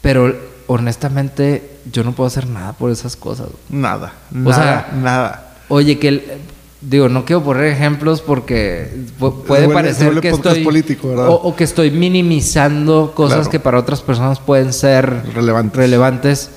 Pero 0.00 0.34
honestamente, 0.66 1.78
yo 1.92 2.02
no 2.04 2.12
puedo 2.12 2.26
hacer 2.26 2.46
nada 2.48 2.72
por 2.72 2.90
esas 2.90 3.16
cosas. 3.16 3.48
Nada. 3.68 4.12
O 4.32 4.38
Nada, 4.38 4.54
sea, 4.54 4.98
nada. 5.00 5.54
Oye, 5.68 5.98
que 5.98 6.08
el- 6.08 6.24
digo, 6.80 7.08
no 7.08 7.24
quiero 7.24 7.42
poner 7.42 7.64
ejemplos 7.64 8.20
porque 8.20 8.90
pu- 9.20 9.42
puede 9.42 9.68
parecer 9.68 10.20
que 10.20 10.28
estoy 10.30 10.64
o, 11.16 11.32
o 11.34 11.56
que 11.56 11.64
estoy 11.64 11.90
minimizando 11.90 13.12
cosas 13.14 13.38
Claro. 13.38 13.50
que 13.50 13.60
para 13.60 13.78
otras 13.78 14.00
personas 14.00 14.38
pueden 14.40 14.72
ser 14.72 15.22
Relevantes. 15.34 15.76
relevantes. 15.76 16.50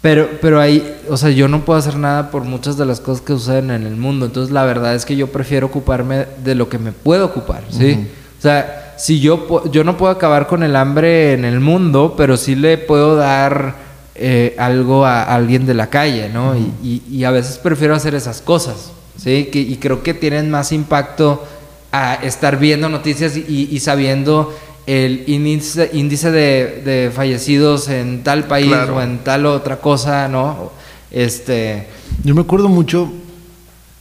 Pero, 0.00 0.28
pero 0.40 0.60
ahí, 0.60 0.96
o 1.08 1.16
sea, 1.16 1.30
yo 1.30 1.48
no 1.48 1.64
puedo 1.64 1.78
hacer 1.78 1.96
nada 1.96 2.30
por 2.30 2.44
muchas 2.44 2.76
de 2.76 2.86
las 2.86 3.00
cosas 3.00 3.20
que 3.20 3.32
suceden 3.32 3.70
en 3.72 3.84
el 3.84 3.96
mundo. 3.96 4.26
Entonces, 4.26 4.52
la 4.52 4.64
verdad 4.64 4.94
es 4.94 5.04
que 5.04 5.16
yo 5.16 5.26
prefiero 5.26 5.66
ocuparme 5.66 6.26
de 6.44 6.54
lo 6.54 6.68
que 6.68 6.78
me 6.78 6.92
puedo 6.92 7.26
ocupar, 7.26 7.64
¿sí? 7.70 8.06
O 8.38 8.42
sea, 8.42 8.94
si 8.96 9.18
yo, 9.18 9.64
yo 9.72 9.82
no 9.82 9.96
puedo 9.96 10.12
acabar 10.12 10.46
con 10.46 10.62
el 10.62 10.76
hambre 10.76 11.32
en 11.32 11.44
el 11.44 11.58
mundo, 11.58 12.14
pero 12.16 12.36
sí 12.36 12.54
le 12.54 12.78
puedo 12.78 13.16
dar 13.16 13.74
eh, 14.14 14.54
algo 14.58 15.04
a 15.04 15.22
alguien 15.22 15.66
de 15.66 15.74
la 15.74 15.88
calle, 15.90 16.28
¿no? 16.28 16.56
y, 16.56 16.72
y- 16.82 17.02
y 17.18 17.24
a 17.24 17.30
veces 17.32 17.58
prefiero 17.58 17.94
hacer 17.94 18.14
esas 18.16 18.40
cosas, 18.40 18.90
¿sí? 19.16 19.48
Que- 19.52 19.60
y 19.60 19.76
creo 19.76 20.02
que 20.04 20.14
tienen 20.14 20.50
más 20.50 20.70
impacto 20.72 21.44
a 21.92 22.14
estar 22.14 22.58
viendo 22.58 22.88
noticias 22.88 23.36
y 23.36 23.78
sabiendo 23.80 24.52
el 24.88 25.24
índice, 25.26 25.90
índice 25.92 26.30
de, 26.30 26.82
de 26.82 27.10
fallecidos 27.14 27.88
en 27.88 28.22
tal 28.24 28.44
país 28.48 28.68
Claro. 28.68 28.96
o 28.96 29.00
en 29.02 29.18
tal 29.18 29.44
otra 29.44 29.80
cosa, 29.80 30.28
¿no? 30.28 30.72
Este, 31.10 31.86
Yo 32.24 32.34
me 32.34 32.40
acuerdo 32.40 32.68
mucho, 32.70 33.12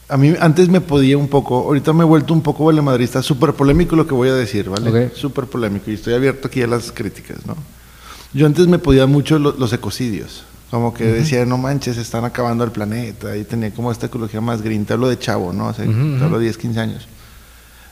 a 0.07 0.15
mí 0.15 0.33
antes 0.39 0.69
me 0.69 0.79
podía 0.79 1.17
un 1.17 1.27
poco, 1.27 1.55
ahorita 1.57 1.91
me 1.91 2.03
he 2.03 2.07
vuelto 2.07 2.33
un 2.33 2.41
poco 2.41 2.63
valemadrista, 2.65 3.21
súper 3.21 3.51
polémico 3.53 3.97
lo 3.97 4.07
que 4.07 4.13
voy 4.13 4.29
a 4.29 4.33
decir, 4.33 4.69
¿vale? 4.69 5.07
Ok. 5.07 5.13
Súper 5.13 5.43
polémico 5.45 5.91
y 5.91 5.95
estoy 5.95 6.13
abierto 6.13 6.47
aquí 6.47 6.61
a 6.61 6.67
las 6.67 6.91
críticas, 6.93 7.45
¿no? 7.45 7.55
Yo 8.33 8.45
antes 8.45 8.65
me 8.67 8.79
podía 8.79 9.05
mucho 9.07 9.39
lo- 9.39 9.55
los 9.57 9.73
ecocidios, 9.73 10.45
como 10.71 10.93
que 10.93 11.03
decía, 11.03 11.45
no 11.45 11.57
manches, 11.57 11.97
están 11.97 12.23
acabando 12.23 12.63
el 12.63 12.71
planeta 12.71 13.35
y 13.35 13.43
tenía 13.43 13.71
como 13.71 13.91
esta 13.91 14.05
ecología 14.05 14.39
más 14.39 14.61
green, 14.61 14.85
te 14.85 14.93
hablo 14.93 15.09
de 15.09 15.19
chavo, 15.19 15.51
¿no? 15.51 15.67
O 15.67 15.73
sea, 15.73 15.83
te 15.85 16.23
hablo 16.23 16.37
de 16.39 16.45
10, 16.45 16.57
15 16.57 16.79
años. 16.79 17.07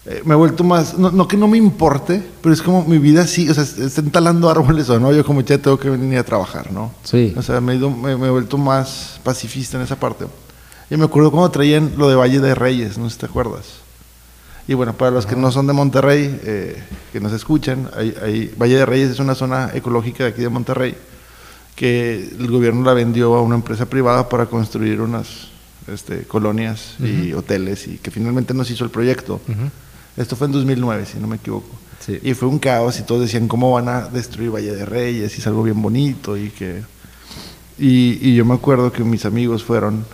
Eh, 0.07 0.21
me 0.23 0.33
he 0.33 0.37
vuelto 0.37 0.63
más, 0.63 0.97
no, 0.99 1.09
no 1.11 1.27
que 1.27 1.35
no 1.35 1.47
me 1.47 1.57
importe, 1.57 2.21
pero 2.41 2.53
es 2.53 2.61
como 2.61 2.83
mi 2.85 2.99
vida 2.99 3.25
sí, 3.25 3.49
o 3.49 3.53
sea, 3.55 3.63
est- 3.63 3.79
están 3.79 4.11
talando 4.11 4.49
árboles 4.49 4.87
o 4.89 4.99
no, 4.99 5.11
yo 5.11 5.25
como 5.25 5.41
ya 5.41 5.57
tengo 5.57 5.79
que 5.79 5.89
venir 5.89 6.19
a 6.19 6.23
trabajar, 6.23 6.71
¿no? 6.71 6.91
Sí. 7.03 7.33
O 7.35 7.41
sea, 7.41 7.59
me 7.59 7.73
he, 7.73 7.77
ido- 7.77 7.89
me- 7.89 8.15
me 8.15 8.27
he 8.27 8.29
vuelto 8.29 8.57
más 8.59 9.19
pacifista 9.23 9.77
en 9.77 9.83
esa 9.83 9.95
parte. 9.99 10.25
Y 10.91 10.97
me 10.97 11.05
acuerdo 11.05 11.31
cuando 11.31 11.49
traían 11.49 11.93
lo 11.97 12.07
de 12.07 12.13
Valle 12.15 12.39
de 12.39 12.53
Reyes, 12.53 12.99
no 12.99 13.09
sé 13.09 13.15
si 13.15 13.19
te 13.21 13.25
acuerdas. 13.25 13.65
Y 14.67 14.75
bueno, 14.75 14.93
para 14.93 15.09
los 15.11 15.25
que 15.25 15.35
no 15.35 15.51
son 15.51 15.65
de 15.65 15.73
Monterrey, 15.73 16.39
eh, 16.43 16.83
que 17.11 17.19
nos 17.19 17.31
escuchan, 17.33 17.89
hay, 17.97 18.15
hay- 18.21 18.53
Valle 18.61 18.75
de 18.75 18.85
Reyes 18.85 19.09
es 19.09 19.19
una 19.19 19.33
zona 19.33 19.71
ecológica 19.73 20.23
de 20.25 20.29
aquí 20.29 20.41
de 20.43 20.49
Monterrey 20.49 20.95
que 21.75 22.29
el 22.39 22.49
gobierno 22.49 22.83
la 22.83 22.93
vendió 22.93 23.35
a 23.35 23.41
una 23.41 23.55
empresa 23.55 23.85
privada 23.87 24.29
para 24.29 24.45
construir 24.45 25.01
unas 25.01 25.47
este, 25.87 26.23
colonias 26.23 26.95
y 26.99 27.33
hoteles 27.33 27.87
y 27.87 27.97
que 27.97 28.11
finalmente 28.11 28.53
nos 28.53 28.69
hizo 28.71 28.83
el 28.83 28.89
proyecto. 28.91 29.41
Esto 30.17 30.35
fue 30.35 30.47
en 30.47 30.53
2009, 30.53 31.05
si 31.05 31.17
no 31.19 31.27
me 31.27 31.35
equivoco. 31.37 31.69
Sí. 31.99 32.19
Y 32.23 32.33
fue 32.33 32.47
un 32.47 32.59
caos 32.59 32.99
y 32.99 33.03
todos 33.03 33.21
decían 33.21 33.47
cómo 33.47 33.71
van 33.71 33.89
a 33.89 34.01
destruir 34.01 34.51
Valle 34.53 34.75
de 34.75 34.85
Reyes 34.85 35.35
y 35.35 35.39
es 35.41 35.47
algo 35.47 35.63
bien 35.63 35.81
bonito 35.81 36.37
y 36.37 36.49
que... 36.49 36.83
Y, 37.77 38.19
y 38.29 38.35
yo 38.35 38.45
me 38.45 38.53
acuerdo 38.53 38.91
que 38.91 39.03
mis 39.03 39.25
amigos 39.25 39.63
fueron 39.63 40.05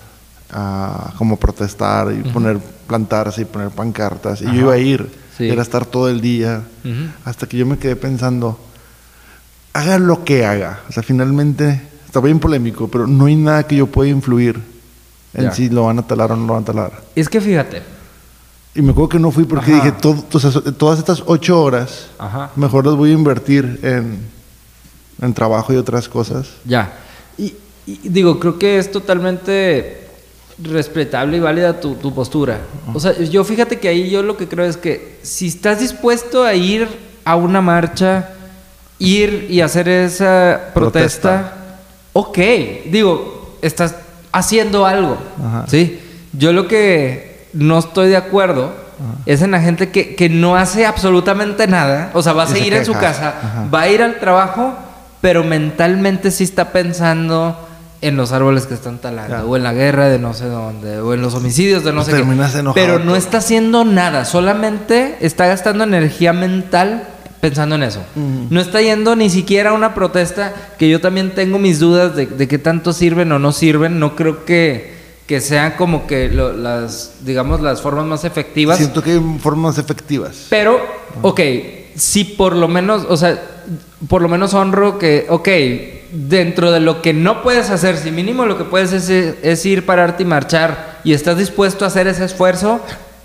a 0.51 1.13
como 1.17 1.37
protestar 1.37 2.11
y 2.11 2.27
poner, 2.29 2.59
plantarse 2.87 3.41
y 3.41 3.45
poner 3.45 3.69
pancartas. 3.69 4.41
Y 4.41 4.45
Ajá. 4.45 4.53
yo 4.55 4.61
iba 4.61 4.73
a 4.73 4.77
ir, 4.77 5.09
Sí. 5.37 5.47
era 5.47 5.61
estar 5.61 5.85
todo 5.85 6.09
el 6.09 6.19
día, 6.21 6.63
Ujú. 6.83 7.09
hasta 7.23 7.47
que 7.47 7.57
yo 7.57 7.65
me 7.65 7.77
quedé 7.77 7.95
pensando, 7.95 8.59
haga 9.73 9.97
lo 9.99 10.23
que 10.25 10.45
haga. 10.45 10.81
O 10.89 10.91
sea, 10.91 11.03
finalmente, 11.03 11.81
está 12.05 12.19
bien 12.19 12.39
polémico, 12.39 12.87
pero 12.89 13.07
no 13.07 13.25
hay 13.25 13.35
nada 13.35 13.63
que 13.67 13.75
yo 13.77 13.87
pueda 13.87 14.09
influir 14.09 14.59
en 15.33 15.43
Ya. 15.45 15.51
si 15.51 15.69
lo 15.69 15.85
van 15.85 15.99
a 15.99 16.07
talar 16.07 16.31
o 16.31 16.35
no 16.35 16.45
lo 16.47 16.53
van 16.53 16.63
a 16.63 16.65
talar. 16.65 17.01
es 17.15 17.29
que 17.29 17.39
fíjate, 17.39 17.81
Y 18.73 18.81
me 18.81 18.91
acuerdo 18.91 19.09
que 19.09 19.19
no 19.19 19.31
fui 19.31 19.43
porque 19.43 19.73
Ajá. 19.73 19.83
dije, 19.85 19.97
todo- 20.01 20.23
o 20.31 20.39
sea, 20.39 20.51
todas 20.77 20.99
estas 20.99 21.23
ocho 21.25 21.61
horas, 21.61 22.07
Ajá. 22.17 22.51
mejor 22.55 22.85
las 22.85 22.95
voy 22.95 23.09
a 23.11 23.13
invertir 23.13 23.79
en, 23.83 24.19
en 25.21 25.33
trabajo 25.33 25.73
y 25.73 25.75
otras 25.75 26.07
cosas. 26.07 26.47
Ya. 26.63 26.93
Y, 27.37 27.53
y 27.85 27.99
digo, 28.09 28.39
creo 28.39 28.57
que 28.57 28.77
es 28.77 28.89
totalmente 28.91 30.07
respetable 30.63 31.37
y 31.37 31.39
válida 31.39 31.79
tu, 31.81 31.95
tu 31.95 32.13
postura. 32.13 32.59
O 32.93 32.99
sea, 32.99 33.17
yo 33.19 33.43
fíjate 33.43 33.79
que 33.79 33.87
ahí 33.89 34.09
yo 34.09 34.21
lo 34.23 34.37
que 34.37 34.47
creo 34.47 34.65
es 34.65 34.77
que 34.77 35.17
si 35.23 35.47
estás 35.47 35.79
dispuesto 35.79 36.43
a 36.45 36.53
ir 36.53 36.87
a 37.25 37.35
una 37.35 37.61
marcha, 37.61 38.29
ir 38.99 39.47
y 39.49 39.59
hacer 39.61 39.89
esa 39.89 40.71
protesta, 40.73 41.77
ok. 42.13 42.37
Digo, 42.89 43.57
estás 43.61 43.95
haciendo 44.31 44.85
algo. 44.85 45.17
Ajá. 45.43 45.65
¿Sí? 45.67 45.99
Yo 46.31 46.53
lo 46.53 46.67
que 46.67 47.30
no 47.53 47.79
estoy 47.79 48.09
de 48.09 48.17
acuerdo 48.17 48.71
es 49.25 49.41
en 49.41 49.51
la 49.51 49.59
gente 49.61 49.89
que, 49.89 50.15
que 50.15 50.29
no 50.29 50.55
hace 50.55 50.85
absolutamente 50.85 51.65
nada. 51.67 52.11
O 52.13 52.21
sea, 52.21 52.33
va 52.33 52.43
a 52.43 52.47
se 52.47 52.53
seguir 52.55 52.73
en 52.75 52.85
su 52.85 52.93
casa, 52.93 53.29
Ajá. 53.41 53.67
va 53.73 53.81
a 53.81 53.89
ir 53.89 54.01
al 54.03 54.19
trabajo, 54.19 54.75
pero 55.21 55.43
mentalmente 55.43 56.29
sí 56.29 56.43
está 56.43 56.71
pensando 56.71 57.67
en 58.01 58.15
los 58.17 58.31
árboles 58.31 58.65
que 58.67 58.73
están 58.75 58.97
talando, 58.99 59.37
Ya. 59.37 59.43
o 59.45 59.55
en 59.57 59.63
la 59.63 59.73
guerra 59.73 60.07
de 60.07 60.17
no 60.19 60.33
sé 60.33 60.45
dónde, 60.45 60.99
o 60.99 61.13
en 61.13 61.21
los 61.21 61.33
homicidios 61.35 61.83
de 61.83 61.91
no 61.91 61.97
Pues 62.03 62.07
sé 62.07 62.13
qué. 62.13 62.19
enojado 62.21 62.73
Pero 62.73 62.99
no 62.99 63.15
está 63.15 63.37
haciendo 63.39 63.85
nada, 63.85 64.25
solamente 64.25 65.17
está 65.21 65.47
gastando 65.47 65.83
energía 65.83 66.31
mental 66.33 67.03
pensando 67.41 67.73
en 67.75 67.83
eso. 67.83 68.01
No 68.51 68.61
está 68.61 68.81
yendo 68.81 69.15
ni 69.15 69.29
siquiera 69.31 69.71
a 69.71 69.73
una 69.73 69.95
protesta 69.95 70.53
que 70.77 70.89
yo 70.89 71.01
también 71.01 71.33
tengo 71.33 71.57
mis 71.57 71.79
dudas 71.79 72.15
de, 72.15 72.27
de 72.27 72.47
qué 72.47 72.59
tanto 72.59 72.93
sirven 72.93 73.31
o 73.31 73.39
no 73.39 73.51
sirven. 73.51 73.99
No 73.99 74.15
creo 74.15 74.45
que, 74.45 75.00
que 75.31 75.39
sean 75.39 75.75
como 75.77 76.07
que 76.07 76.27
lo- 76.27 76.51
las, 76.51 77.11
digamos, 77.23 77.61
las 77.61 77.81
formas 77.81 78.05
más 78.05 78.25
efectivas. 78.25 78.75
Siento 78.77 79.01
que 79.01 79.11
hay 79.11 79.37
formas 79.41 79.77
efectivas. 79.77 80.47
Pero, 80.49 80.77
ok, 81.21 81.39
si 81.95 82.25
por 82.25 82.53
lo 82.53 82.67
menos, 82.67 83.05
o 83.07 83.15
sea, 83.15 83.41
por 84.09 84.21
lo 84.21 84.27
menos 84.27 84.53
honro 84.53 84.99
que, 84.99 85.27
ok, 85.29 85.47
dentro 86.11 86.69
de 86.73 86.81
lo 86.81 87.01
que 87.01 87.13
no 87.13 87.43
puedes 87.43 87.69
hacer, 87.69 87.95
si 87.95 88.11
mínimo 88.11 88.45
lo 88.45 88.57
que 88.57 88.65
puedes 88.65 88.91
es, 88.91 89.07
es 89.09 89.65
ir, 89.65 89.85
pararte 89.85 90.23
y 90.23 90.25
marchar 90.25 90.99
y 91.05 91.13
estás 91.13 91.37
dispuesto 91.37 91.85
a 91.85 91.87
hacer 91.87 92.07
ese 92.07 92.25
esfuerzo, 92.25 92.81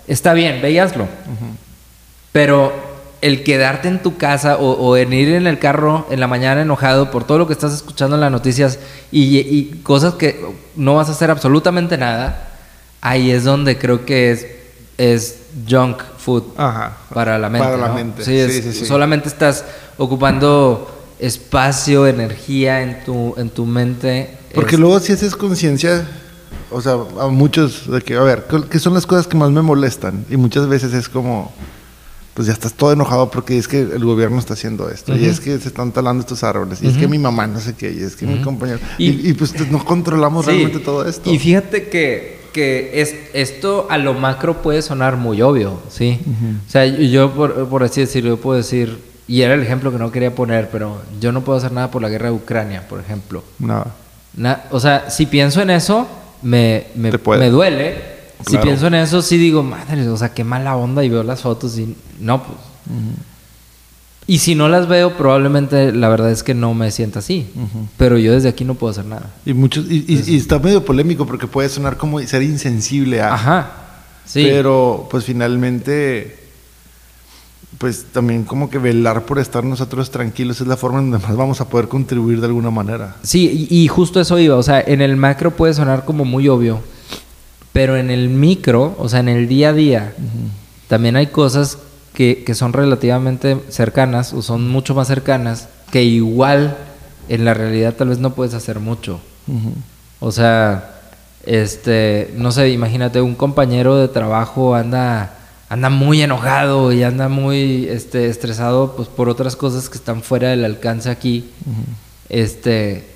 está 0.07 0.31
bien, 0.31 0.61
ve 0.61 0.71
y 0.71 0.79
hazlo. 0.79 1.09
Pero 2.31 2.71
el 3.21 3.43
quedarte 3.43 3.87
en 3.87 4.01
tu 4.01 4.17
casa 4.17 4.57
o, 4.57 4.71
o 4.73 4.95
en 4.97 5.11
ir 5.13 5.29
en 5.29 5.47
el 5.47 5.57
carro 5.59 6.05
en 6.11 6.19
la 6.19 6.27
mañana 6.27 6.61
enojado 6.61 7.09
por 7.11 7.23
todo 7.25 7.37
lo 7.39 7.47
que 7.47 7.53
estás 7.53 7.73
escuchando 7.73 8.15
en 8.15 8.21
las 8.21 8.31
noticias 8.31 8.77
y, 9.11 9.37
y 9.39 9.81
cosas 9.83 10.13
que 10.15 10.39
no 10.75 10.95
vas 10.95 11.09
a 11.09 11.13
hacer 11.13 11.31
absolutamente 11.31 11.97
nada, 11.97 12.49
ahí 13.01 13.31
es 13.31 13.43
donde 13.43 13.77
creo 13.77 14.05
que 14.05 14.31
es, 14.31 14.45
es 14.97 15.39
junk 15.69 16.01
food 16.17 16.43
Ajá. 16.57 16.97
para 17.13 17.37
la 17.39 17.49
mente. 17.49 17.67
Para 17.67 17.93
mente. 17.93 18.23
Sí, 18.23 18.35
es- 18.37 18.53
Sí, 18.53 18.61
sí, 18.61 18.73
sí. 18.73 18.85
Solamente 18.85 19.27
estás 19.29 19.65
ocupando 19.97 20.93
espacio, 21.19 22.05
energía 22.07 22.81
en 22.81 23.03
tu, 23.03 23.33
en 23.37 23.49
tu 23.49 23.65
mente. 23.65 24.37
Porque 24.53 24.75
Es- 24.75 24.79
luego 24.79 24.99
si 24.99 25.13
haces 25.13 25.35
conciencia, 25.35 26.07
o 26.71 26.81
sea, 26.81 26.93
a 27.19 27.27
muchos 27.27 27.89
de 27.91 28.01
que, 28.01 28.15
a 28.15 28.21
ver, 28.21 28.45
¿qué- 28.49 28.63
¿qué 28.69 28.79
son 28.79 28.93
las 28.93 29.05
cosas 29.05 29.27
que 29.27 29.37
más 29.37 29.49
me 29.51 29.61
molestan? 29.61 30.25
Y 30.29 30.37
muchas 30.37 30.67
veces 30.67 30.93
es 30.93 31.09
como, 31.09 31.51
pues 32.37 32.45
ya 32.45 32.53
estás 32.53 32.75
todo 32.75 32.93
enojado 32.93 33.31
porque 33.31 33.57
es 33.57 33.67
que 33.67 33.79
el 33.81 34.05
gobierno 34.05 34.37
está 34.37 34.53
haciendo 34.53 34.91
esto, 34.91 35.17
y 35.17 35.25
es 35.25 35.39
que 35.39 35.57
se 35.57 35.69
están 35.69 35.91
talando 35.91 36.21
estos 36.21 36.43
árboles, 36.43 36.83
y 36.83 36.87
es 36.87 36.95
que 36.95 37.07
mi 37.07 37.17
mamá 37.17 37.47
no 37.47 37.59
sé 37.59 37.73
qué, 37.73 37.91
y 37.91 38.03
es 38.03 38.15
que 38.15 38.27
mi 38.27 38.41
compañero... 38.43 38.77
Y- 38.99 39.09
Y, 39.09 39.29
y, 39.29 39.33
pues 39.33 39.55
no 39.71 39.83
controlamos 39.83 40.45
Sí. 40.45 40.51
realmente 40.51 40.77
todo 40.77 41.03
esto. 41.07 41.31
Y 41.33 41.39
fíjate 41.39 41.87
que, 41.89 42.37
que 42.53 43.01
es, 43.01 43.15
esto 43.33 43.87
a 43.89 43.97
lo 43.97 44.13
macro 44.13 44.61
puede 44.61 44.83
sonar 44.83 45.17
muy 45.17 45.41
obvio, 45.41 45.79
¿sí? 45.89 46.19
O 46.67 46.69
sea, 46.71 46.85
yo- 46.85 47.31
por, 47.33 47.67
por 47.69 47.81
así 47.81 48.01
decirlo, 48.01 48.29
yo 48.29 48.37
puedo 48.37 48.55
decir, 48.57 48.99
y 49.27 49.41
era 49.41 49.55
el 49.55 49.63
ejemplo 49.63 49.91
que 49.91 49.97
no 49.97 50.11
quería 50.11 50.35
poner, 50.35 50.69
pero 50.69 51.01
yo 51.19 51.31
no 51.31 51.41
puedo 51.41 51.57
hacer 51.57 51.71
nada 51.71 51.89
por 51.89 52.03
la 52.03 52.09
guerra 52.09 52.27
de 52.27 52.33
Ucrania, 52.35 52.87
por 52.87 52.99
ejemplo. 52.99 53.43
Nada. 53.57 53.95
Na- 54.35 54.61
o 54.69 54.79
sea, 54.79 55.09
si 55.09 55.25
pienso 55.25 55.59
en 55.63 55.71
eso, 55.71 56.07
me, 56.43 56.85
me, 56.93 57.09
me 57.39 57.49
duele. 57.49 58.16
Si 58.45 58.57
pienso 58.57 58.87
en 58.87 58.95
eso, 58.95 59.21
sí 59.21 59.37
digo, 59.37 59.63
madre, 59.63 60.07
o 60.09 60.17
sea, 60.17 60.33
qué 60.33 60.43
mala 60.43 60.75
onda 60.75 61.03
y 61.03 61.09
veo 61.09 61.23
las 61.23 61.41
fotos 61.41 61.77
y 61.79 61.95
no, 62.19 62.43
pues. 62.43 62.57
Y 64.29 64.39
si 64.39 64.55
no 64.55 64.67
las 64.67 64.87
veo, 64.89 65.15
probablemente 65.15 65.93
la 65.93 66.09
verdad 66.09 66.29
es 66.31 66.43
que 66.43 66.53
no 66.53 66.73
me 66.73 66.91
sienta 66.91 67.19
así. 67.19 67.47
Pero 67.97 68.17
yo 68.17 68.33
desde 68.33 68.49
aquí 68.49 68.65
no 68.65 68.75
puedo 68.75 68.91
hacer 68.91 69.05
nada. 69.05 69.31
Y, 69.45 69.53
muchos, 69.53 69.85
y, 69.89 70.03
y- 70.07 70.23
y 70.33 70.35
está 70.37 70.59
medio 70.59 70.83
polémico 70.83 71.25
porque 71.25 71.47
puede 71.47 71.69
sonar 71.69 71.95
como 71.97 72.19
ser 72.21 72.43
insensible 72.43 73.21
a... 73.21 73.33
Ajá. 73.33 73.71
Sí. 74.25 74.43
Pero 74.43 75.07
pues 75.09 75.23
finalmente, 75.23 76.37
pues 77.77 78.07
también 78.11 78.43
como 78.43 78.69
que 78.69 78.77
velar 78.77 79.25
por 79.25 79.39
estar 79.39 79.63
nosotros 79.63 80.11
tranquilos 80.11 80.59
es 80.59 80.67
la 80.67 80.75
forma 80.75 80.99
en 80.99 81.11
donde 81.11 81.25
más 81.25 81.37
vamos 81.37 81.61
a 81.61 81.69
poder 81.69 81.87
contribuir 81.87 82.41
de 82.41 82.47
alguna 82.47 82.69
manera. 82.69 83.15
Sí, 83.23 83.67
y, 83.69 83.83
y 83.83 83.87
justo 83.87 84.19
eso 84.19 84.37
iba. 84.37 84.55
O 84.57 84.63
sea, 84.63 84.81
en 84.81 84.99
el 85.01 85.15
macro 85.15 85.51
puede 85.55 85.73
sonar 85.73 86.03
como 86.03 86.25
muy 86.25 86.49
obvio. 86.49 86.81
Pero 87.77 87.95
en 87.95 88.09
el 88.09 88.29
micro, 88.29 88.95
o 88.97 89.07
sea, 89.07 89.19
en 89.19 89.29
el 89.29 89.47
día 89.47 89.69
a 89.69 89.73
día, 89.73 90.13
también 90.87 91.15
hay 91.15 91.27
cosas 91.27 91.77
que, 92.15 92.43
que 92.43 92.55
son 92.55 92.73
relativamente 92.73 93.61
cercanas 93.69 94.33
o 94.33 94.41
son 94.41 94.67
mucho 94.67 94.95
más 94.95 95.07
cercanas 95.07 95.67
que 95.91 96.01
igual 96.01 96.75
en 97.29 97.45
la 97.45 97.53
realidad 97.53 97.93
tal 97.93 98.09
vez 98.09 98.17
no 98.17 98.33
puedes 98.33 98.55
hacer 98.55 98.79
mucho. 98.79 99.19
O 100.19 100.31
sea, 100.31 101.01
este, 101.45 102.33
no 102.35 102.51
sé, 102.51 102.69
imagínate 102.71 103.21
un 103.21 103.35
compañero 103.35 103.95
de 103.95 104.07
trabajo 104.07 104.73
anda 104.73 105.35
anda 105.69 105.91
muy 105.91 106.23
enojado 106.23 106.91
y 106.91 107.03
anda 107.03 107.29
muy 107.29 107.87
este 107.89 108.27
estresado 108.27 108.95
pues 108.95 109.07
por 109.07 109.29
otras 109.29 109.55
cosas 109.55 109.87
que 109.87 109.99
están 109.99 110.23
fuera 110.23 110.49
del 110.49 110.65
alcance 110.65 111.11
aquí. 111.11 111.51
Este 112.27 113.07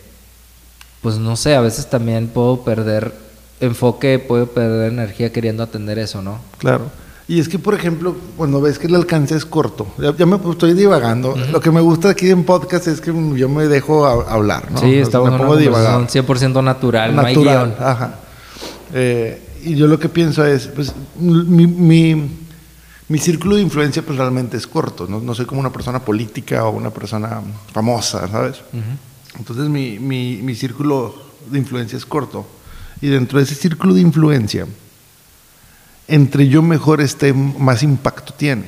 pues 1.02 1.18
no 1.18 1.36
sé, 1.36 1.56
a 1.56 1.62
veces 1.62 1.90
también 1.90 2.28
puedo 2.28 2.62
perder 2.62 3.31
enfoque, 3.62 4.20
puedo 4.20 4.48
perder 4.48 4.92
energía 4.92 5.32
queriendo 5.32 5.64
atender 5.64 5.98
eso, 6.00 6.22
¿no? 6.22 6.40
Claro. 6.58 6.86
Y 7.28 7.40
es 7.40 7.48
que, 7.48 7.58
por 7.60 7.74
ejemplo, 7.74 8.16
cuando 8.36 8.60
ves 8.60 8.78
que 8.78 8.88
el 8.88 8.96
alcance 8.96 9.36
es 9.36 9.46
corto, 9.46 9.88
ya, 9.98 10.14
ya 10.18 10.26
me 10.26 10.36
estoy 10.52 10.74
divagando. 10.74 11.34
Lo 11.52 11.62
que 11.62 11.72
me 11.72 11.80
gusta 11.80 12.10
aquí 12.10 12.30
en 12.30 12.44
podcast 12.44 12.88
es 12.88 13.00
que 13.00 13.14
yo 13.38 13.48
me 13.48 13.68
dejo 13.68 14.06
a- 14.06 14.34
hablar, 14.34 14.70
¿no? 14.72 14.80
Sí, 14.80 14.96
estamos 14.96 15.30
en 15.30 15.36
una 15.36 15.44
pongo 15.44 15.54
a 15.54 15.58
divagar. 15.58 15.94
conversación 15.94 16.26
100% 16.26 16.64
natural, 16.64 17.16
no 17.16 17.22
hay 17.22 17.36
natural. 17.36 17.70
guion. 17.78 17.88
Ajá. 17.88 18.16
Eh, 18.94 19.42
y 19.64 19.76
yo 19.76 19.88
lo 19.88 19.98
que 20.00 20.10
pienso 20.10 20.46
es, 20.46 20.68
pues, 20.68 20.94
mi, 21.18 21.68
mi, 21.68 22.30
mi 23.08 23.18
círculo 23.20 23.56
de 23.56 23.62
influencia 23.62 24.02
pues 24.02 24.18
realmente 24.18 24.58
es 24.58 24.68
corto. 24.68 25.06
No, 25.08 25.20
no 25.22 25.34
soy 25.36 25.46
como 25.46 25.62
una 25.62 25.72
persona 25.72 26.00
política 26.04 26.66
o 26.66 26.72
una 26.72 26.90
persona 26.90 27.42
famosa, 27.72 28.28
¿sabes? 28.28 28.58
Entonces 29.38 29.70
mi, 29.70 30.00
mi, 30.00 30.42
mi 30.42 30.56
círculo 30.56 31.14
de 31.50 31.60
influencia 31.60 31.98
es 31.98 32.06
corto. 32.06 32.46
Y 33.02 33.08
dentro 33.08 33.40
de 33.40 33.46
ese 33.46 33.56
círculo 33.56 33.94
de 33.94 34.02
influencia, 34.02 34.68
entre 36.08 36.48
yo 36.48 36.62
mejor 36.62 37.02
esté, 37.02 37.34
más 37.34 37.84
impacto 37.84 38.34
tiene. 38.34 38.66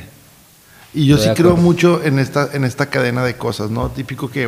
Y 0.93 1.05
yo 1.07 1.15
Estoy 1.15 1.31
sí 1.35 1.35
creo 1.41 1.57
mucho 1.57 2.03
en 2.03 2.19
esta, 2.19 2.49
en 2.53 2.63
esta 2.63 2.85
cadena 2.87 3.23
de 3.23 3.35
cosas, 3.35 3.69
¿no? 3.71 3.89
Típico 3.89 4.29
que, 4.29 4.47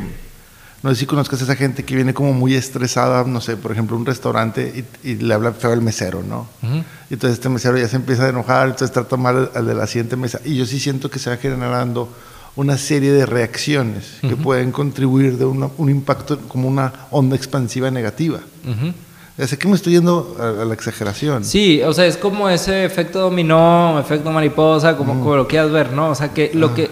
no 0.84 0.90
sé 0.92 0.96
si 0.96 1.06
conozcas 1.06 1.42
a 1.42 1.44
esa 1.46 1.56
gente 1.56 1.84
que 1.84 1.96
viene 1.96 2.14
como 2.14 2.34
muy 2.34 2.54
estresada, 2.54 3.24
no 3.26 3.42
sé, 3.42 3.58
por 3.58 3.72
ejemplo, 3.72 3.96
a 3.96 4.00
un 4.00 4.06
restaurante 4.06 4.86
y, 5.04 5.10
y 5.10 5.16
le 5.16 5.34
habla 5.34 5.52
feo 5.54 5.72
al 5.74 5.82
mesero, 5.82 6.22
¿no? 6.24 6.48
Ujú. 6.62 6.84
Y 7.10 7.14
entonces 7.16 7.40
este 7.40 7.50
mesero 7.50 7.78
ya 7.78 7.88
se 7.88 7.96
empieza 7.96 8.26
a 8.26 8.30
enojar, 8.30 8.68
entonces 8.68 8.92
trata 8.92 9.18
mal 9.18 9.50
al, 9.56 9.66
de 9.66 9.74
la 9.74 9.88
siguiente 9.88 10.16
mesa. 10.16 10.40
Y 10.46 10.56
yo 10.56 10.66
sí 10.66 10.80
siento 10.80 11.10
que 11.10 11.18
se 11.20 11.30
va 11.32 11.38
generando 11.38 12.14
una 12.56 12.78
serie 12.78 13.12
de 13.12 13.26
reacciones 13.26 14.18
que 14.22 14.38
pueden 14.38 14.72
contribuir 14.72 15.38
de 15.38 15.46
una- 15.46 15.70
un 15.78 15.90
impacto 15.90 16.40
como 16.48 16.68
una 16.70 16.94
onda 17.12 17.36
expansiva 17.36 17.92
negativa. 17.92 18.40
Ujú. 18.64 18.86
Ya 18.88 18.94
sé 19.38 19.58
que 19.58 19.68
me 19.68 19.76
estoy 19.76 19.94
yendo 19.94 20.36
a, 20.40 20.62
a 20.62 20.66
la 20.66 20.74
exageración. 20.74 21.44
Sí, 21.44 21.82
o 21.84 21.94
sea, 21.94 22.06
es 22.06 22.16
como 22.18 22.50
ese 22.50 22.86
efecto 22.86 23.20
dominó, 23.20 24.00
efecto 24.00 24.32
mariposa, 24.32 24.96
como, 24.96 25.14
como 25.20 25.36
lo 25.36 25.48
quieras 25.48 25.72
ver, 25.72 25.92
¿no? 25.92 26.10
O 26.10 26.16
sea, 26.16 26.30
que 26.34 26.52
lo 26.54 26.74
que 26.74 26.90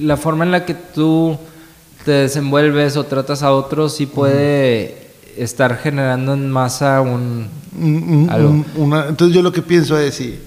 la 0.00 0.16
forma 0.16 0.44
en 0.44 0.50
la 0.50 0.64
que 0.66 0.74
tú 0.74 1.38
te 2.04 2.10
desenvuelves 2.12 2.96
o 2.96 3.04
tratas 3.04 3.42
a 3.42 3.52
otros 3.52 3.94
sí 3.96 4.06
puede 4.06 5.06
estar 5.36 5.78
generando 5.78 6.34
en 6.34 6.50
masa 6.50 7.00
un 7.00 7.48
Algo. 8.30 8.64
una- 8.76 9.06
entonces 9.08 9.34
yo 9.34 9.42
lo 9.42 9.52
que 9.52 9.62
pienso 9.62 9.98
es, 9.98 10.14
sí, 10.14 10.38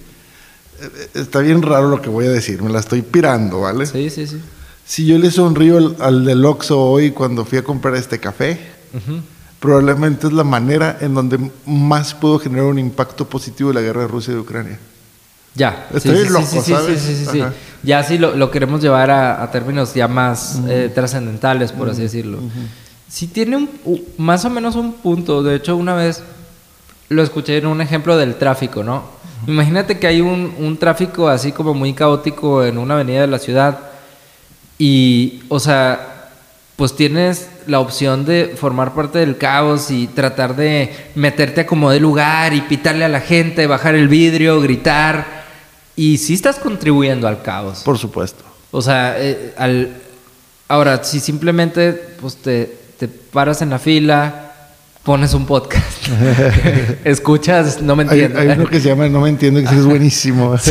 eh, 0.82 1.08
está 1.16 1.40
bien 1.40 1.62
raro 1.62 1.90
lo 1.90 2.02
que 2.02 2.10
voy 2.10 2.26
a 2.28 2.32
decir, 2.32 2.62
me 2.62 2.70
la 2.72 2.80
estoy 2.80 3.02
pirando, 3.02 3.62
¿vale? 3.62 3.86
Sí, 3.88 4.10
sí, 4.10 4.26
sí. 4.28 4.38
Si 4.86 5.06
yo 5.06 5.18
le 5.20 5.30
sonrío 5.32 5.78
al, 5.78 5.96
al 6.00 6.26
del 6.26 6.44
Oxxo 6.46 6.80
hoy 6.82 7.12
cuando 7.12 7.44
fui 7.46 7.58
a 7.60 7.64
comprar 7.64 7.96
este 7.96 8.20
café. 8.20 8.60
Probablemente 9.60 10.28
es 10.28 10.34
la 10.34 10.44
manera 10.44 10.98
en 11.02 11.14
donde 11.14 11.52
más 11.66 12.14
puedo 12.14 12.40
generar 12.40 12.66
un 12.66 12.80
impacto 12.80 13.28
positivo 13.28 13.70
de 13.70 13.76
la 13.76 13.82
guerra 13.82 14.02
de 14.02 14.08
Rusia 14.08 14.32
y 14.32 14.36
de 14.36 14.42
Ucrania. 14.42 14.80
Ya. 15.56 15.88
Estoy 15.94 16.18
sí, 16.18 16.24
sí, 16.24 16.30
loco, 16.30 16.46
sí, 16.46 16.60
sí, 16.62 16.72
¿sabes? 16.74 17.02
Sí, 17.02 17.16
sí, 17.16 17.26
sí. 17.26 17.44
Ya 17.84 18.04
sí 18.04 18.18
lo, 18.18 18.36
lo 18.36 18.52
queremos 18.52 18.82
llevar 18.82 19.10
a, 19.12 19.44
a 19.44 19.52
términos 19.52 19.94
ya 19.94 20.08
más 20.08 20.62
eh, 20.68 20.92
trascendentales, 20.94 21.72
por 21.72 21.90
así 21.90 22.04
decirlo. 22.04 22.40
Sí 23.08 23.28
tiene 23.28 23.58
un, 23.58 23.70
más 24.18 24.46
o 24.46 24.50
menos 24.50 24.76
un 24.76 24.94
punto. 24.94 25.44
De 25.44 25.56
hecho, 25.56 25.76
una 25.76 25.96
vez 25.96 26.22
lo 27.10 27.24
escuché 27.24 27.58
en 27.58 27.66
un 27.66 27.82
ejemplo 27.82 28.16
del 28.18 28.36
tráfico, 28.36 28.84
¿no? 28.84 29.04
Imagínate 29.48 29.98
que 29.98 30.08
hay 30.08 30.22
un, 30.22 30.54
un 30.60 30.78
tráfico 30.78 31.28
así 31.28 31.52
como 31.52 31.74
muy 31.74 31.94
caótico 31.94 32.64
en 32.64 32.78
una 32.78 32.94
avenida 32.94 33.22
de 33.22 33.28
la 33.28 33.40
ciudad 33.40 33.80
y, 34.78 35.42
o 35.50 35.60
sea, 35.60 36.19
pues 36.80 36.96
tienes 36.96 37.50
la 37.68 37.82
opción 37.82 38.24
de 38.24 38.56
formar 38.58 38.94
parte 38.94 39.20
del 39.20 39.38
caos 39.38 39.92
y 39.92 40.08
tratar 40.08 40.56
de 40.56 40.94
meterte 41.14 41.60
a 41.62 41.66
como 41.68 41.92
de 41.92 42.00
lugar 42.00 42.54
y 42.54 42.62
pitarle 42.62 43.04
a 43.04 43.10
la 43.10 43.20
gente, 43.20 43.68
bajar 43.68 43.96
el 43.96 44.08
vidrio, 44.08 44.62
gritar. 44.62 45.44
Y 45.98 46.20
sí 46.20 46.34
estás 46.36 46.56
contribuyendo 46.56 47.28
al 47.28 47.42
caos. 47.42 47.82
Por 47.84 47.98
supuesto. 47.98 48.46
O 48.72 48.82
sea, 48.82 49.16
eh, 49.20 49.54
al... 49.58 49.90
ahora, 50.70 51.04
si 51.04 51.20
simplemente 51.20 51.92
pues, 52.22 52.38
te, 52.38 52.74
te 52.98 53.10
paras 53.10 53.62
en 53.62 53.72
la 53.72 53.80
fila, 53.80 54.54
pones 55.04 55.34
un 55.34 55.46
podcast, 55.46 56.08
escuchas, 57.04 57.82
no 57.82 57.98
me 57.98 58.04
entiendo. 58.04 58.40
hay 58.40 58.48
uno 58.48 58.68
que 58.68 58.80
se 58.80 58.88
llama 58.88 59.10
No 59.10 59.20
me 59.20 59.28
entiendo, 59.30 59.60
que 59.70 59.76
es 59.76 59.86
buenísimo. 59.86 60.56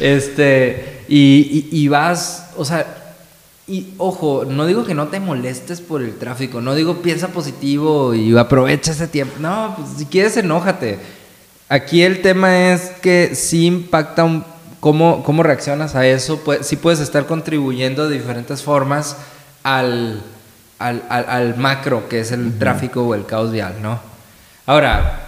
Este, 0.00 1.04
y, 1.08 1.68
y- 1.70 1.84
y 1.84 1.88
vas, 1.88 2.48
o 2.56 2.64
sea, 2.64 3.05
y 3.68 3.88
ojo, 3.98 4.44
no 4.48 4.64
digo 4.66 4.84
que 4.84 4.94
no 4.94 5.08
te 5.08 5.18
molestes 5.20 5.80
por 5.80 6.00
el 6.02 6.16
tráfico, 6.16 6.60
no 6.60 6.74
digo 6.74 7.02
piensa 7.02 7.28
positivo 7.28 8.14
y 8.14 8.36
aprovecha 8.38 8.92
ese 8.92 9.08
tiempo. 9.08 9.34
No, 9.40 9.74
pues 9.76 9.88
si 9.98 10.06
quieres, 10.06 10.36
enójate. 10.36 10.98
Aquí 11.68 12.02
el 12.02 12.22
tema 12.22 12.72
es 12.72 12.90
que 13.02 13.34
sí 13.34 13.66
impacta 13.66 14.22
un- 14.24 14.44
cómo, 14.78 15.24
cómo 15.24 15.42
reaccionas 15.42 15.96
a 15.96 16.06
eso. 16.06 16.40
Pues, 16.44 16.64
sí 16.66 16.76
puedes 16.76 17.00
estar 17.00 17.26
contribuyendo 17.26 18.08
de 18.08 18.16
diferentes 18.18 18.62
formas 18.62 19.16
al, 19.64 20.22
al, 20.78 21.02
al- 21.08 21.28
al 21.28 21.56
macro, 21.56 22.08
que 22.08 22.20
es 22.20 22.30
el 22.30 22.56
tráfico 22.58 23.02
o 23.02 23.14
el 23.16 23.26
caos 23.26 23.50
vial, 23.50 23.74
¿no? 23.82 23.98
Ahora, 24.66 25.22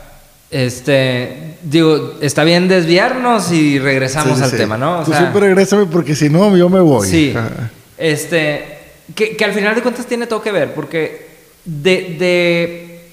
Este, 0.50 1.58
digo, 1.62 2.14
está 2.22 2.42
bien 2.42 2.68
desviarnos 2.68 3.52
y 3.52 3.78
regresamos 3.78 4.30
Sí, 4.32 4.36
sí, 4.38 4.42
al 4.44 4.50
sí. 4.50 4.56
tema, 4.56 4.78
¿no? 4.78 5.00
O 5.00 5.04
Tú 5.04 5.10
sea, 5.10 5.20
siempre 5.20 5.40
regrésame 5.42 5.84
porque 5.86 6.14
si 6.16 6.30
no, 6.30 6.56
yo 6.56 6.70
me 6.70 6.80
voy. 6.80 7.06
Sí. 7.06 7.34
Ajá. 7.36 7.70
Este, 7.98 8.78
que, 9.14 9.36
que 9.36 9.44
al 9.44 9.52
final 9.52 9.74
de 9.74 9.82
cuentas 9.82 10.06
tiene 10.06 10.26
todo 10.26 10.42
que 10.42 10.52
ver, 10.52 10.74
porque 10.74 11.26
de, 11.64 12.16
de, 12.18 13.10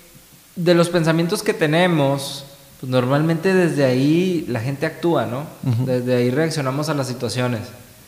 de 0.55 0.73
los 0.73 0.89
pensamientos 0.89 1.41
que 1.43 1.53
tenemos, 1.53 2.45
pues 2.79 2.89
normalmente 2.89 3.53
desde 3.53 3.83
ahí 3.85 4.45
la 4.47 4.59
gente 4.59 4.85
actúa, 4.85 5.25
¿no? 5.25 5.45
Desde 5.85 6.15
ahí 6.15 6.29
reaccionamos 6.29 6.89
a 6.89 6.93
las 6.93 7.07
situaciones. 7.07 7.61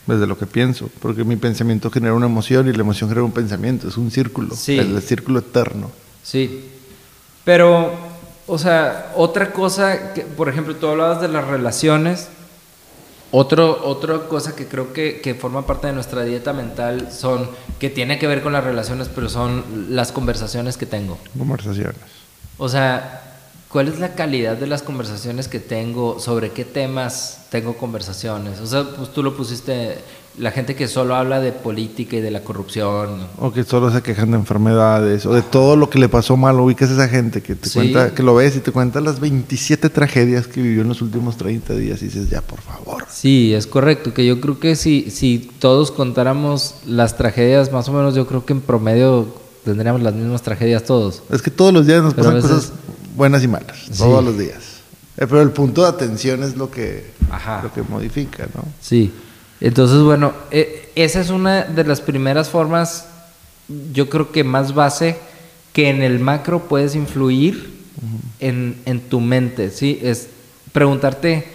Desde 0.05 0.25
lo 0.27 0.37
que 0.37 0.45
pienso, 0.45 0.89
porque 1.01 1.23
mi 1.25 1.35
pensamiento 1.35 1.89
genera 1.91 2.13
una 2.13 2.27
emoción 2.27 2.67
y 2.69 2.71
la 2.73 2.81
emoción 2.81 3.09
genera 3.09 3.25
un 3.25 3.31
pensamiento, 3.33 3.87
es 3.89 3.97
un 3.97 4.09
círculo, 4.11 4.55
Sí. 4.55 4.77
el 4.79 5.01
círculo 5.01 5.39
eterno. 5.39 5.91
Sí. 6.23 6.63
Pero, 7.43 7.91
o 8.45 8.57
sea, 8.57 9.11
otra 9.15 9.51
cosa, 9.51 10.13
que, 10.13 10.21
por 10.21 10.47
ejemplo, 10.47 10.75
tú 10.75 10.87
hablabas 10.87 11.21
de 11.21 11.27
las 11.27 11.45
relaciones. 11.47 12.29
Otro, 13.31 13.85
otra 13.85 14.27
cosa 14.27 14.55
que 14.55 14.67
creo 14.67 14.93
que, 14.93 15.19
que 15.19 15.35
forma 15.35 15.65
parte 15.65 15.87
de 15.87 15.93
nuestra 15.93 16.23
dieta 16.23 16.53
mental 16.53 17.11
son, 17.11 17.49
que 17.77 17.89
tiene 17.89 18.19
que 18.19 18.27
ver 18.27 18.41
con 18.41 18.53
las 18.53 18.63
relaciones, 18.63 19.09
pero 19.13 19.27
son 19.27 19.63
las 19.89 20.11
conversaciones 20.13 20.77
que 20.77 20.85
tengo. 20.85 21.17
Conversaciones. 21.37 21.97
O 22.57 22.69
sea, 22.69 23.21
¿cuál 23.69 23.89
es 23.89 23.99
la 23.99 24.15
calidad 24.15 24.55
de 24.55 24.67
las 24.67 24.81
conversaciones 24.81 25.49
que 25.49 25.59
tengo? 25.59 26.19
¿Sobre 26.19 26.51
qué 26.51 26.63
temas 26.63 27.47
tengo 27.49 27.77
conversaciones? 27.77 28.61
O 28.61 28.65
sea, 28.65 28.85
pues 28.95 29.11
tú 29.11 29.21
lo 29.23 29.35
pusiste, 29.35 29.97
la 30.37 30.51
gente 30.51 30.75
que 30.75 30.87
solo 30.87 31.15
habla 31.15 31.39
de 31.39 31.51
política 31.51 32.15
y 32.17 32.21
de 32.21 32.29
la 32.29 32.41
corrupción. 32.43 33.27
O 33.39 33.51
que 33.51 33.63
solo 33.63 33.91
se 33.91 34.01
quejan 34.03 34.29
de 34.31 34.37
enfermedades, 34.37 35.25
o 35.25 35.33
de 35.33 35.41
todo 35.41 35.75
lo 35.75 35.89
que 35.89 35.97
le 35.97 36.09
pasó 36.09 36.37
mal. 36.37 36.59
Ubicas 36.59 36.89
a 36.91 36.93
esa 36.93 37.07
gente 37.09 37.41
que 37.41 37.55
te 37.55 37.69
Sí. 37.69 37.73
cuenta, 37.79 38.13
que 38.13 38.21
lo 38.21 38.35
ves 38.35 38.55
y 38.55 38.59
te 38.59 38.71
cuenta 38.71 39.01
las 39.01 39.19
27 39.19 39.89
tragedias 39.89 40.47
que 40.47 40.61
vivió 40.61 40.81
en 40.83 40.89
los 40.89 41.01
últimos 41.01 41.37
30 41.37 41.73
días 41.73 42.01
y 42.01 42.05
dices, 42.05 42.29
ya, 42.29 42.41
por 42.41 42.59
favor. 42.61 43.05
Sí, 43.11 43.53
es 43.53 43.65
correcto, 43.65 44.13
que 44.13 44.25
yo 44.25 44.39
creo 44.39 44.59
que 44.59 44.75
si, 44.75 45.09
si 45.09 45.39
todos 45.59 45.91
contáramos 45.91 46.75
las 46.85 47.17
tragedias, 47.17 47.71
más 47.71 47.89
o 47.89 47.93
menos 47.93 48.13
yo 48.13 48.27
creo 48.27 48.45
que 48.45 48.53
en 48.53 48.61
promedio 48.61 49.27
tendríamos 49.65 50.01
las 50.03 50.13
mismas 50.13 50.43
tragedias 50.43 50.83
todos. 50.83 51.23
Es 51.31 51.41
que 51.41 51.49
todos 51.51 51.73
los 51.73 51.87
días 51.87 52.03
nos 52.03 52.13
pasan 52.13 52.35
veces- 52.35 52.51
cosas 52.51 52.71
buenas 53.15 53.43
y 53.43 53.47
malas, 53.47 53.75
Sí. 53.91 53.97
todos 53.97 54.23
los 54.23 54.37
días. 54.37 54.57
Eh, 55.17 55.25
pero 55.27 55.41
el 55.41 55.49
punto 55.49 55.81
de 55.81 55.87
atención 55.89 56.43
es 56.43 56.55
lo 56.55 56.69
que, 56.69 57.11
Ajá. 57.31 57.61
lo 57.63 57.73
que 57.73 57.81
modifica, 57.81 58.45
¿no? 58.53 58.63
Sí. 58.79 59.11
Entonces, 59.61 59.99
bueno, 59.99 60.33
eh, 60.51 60.89
esa 60.95 61.19
es 61.21 61.29
una 61.29 61.63
de 61.63 61.83
las 61.83 62.01
primeras 62.01 62.49
formas, 62.49 63.07
yo 63.93 64.09
creo 64.09 64.31
que 64.31 64.43
más 64.43 64.73
base, 64.73 65.17
que 65.73 65.89
en 65.89 66.01
el 66.01 66.19
macro 66.19 66.63
puedes 66.67 66.95
influir 66.95 67.71
en, 68.39 68.77
en 68.85 68.99
tu 69.01 69.19
mente, 69.19 69.71
¿sí? 69.71 69.99
Es 70.03 70.27
preguntarte 70.71 71.45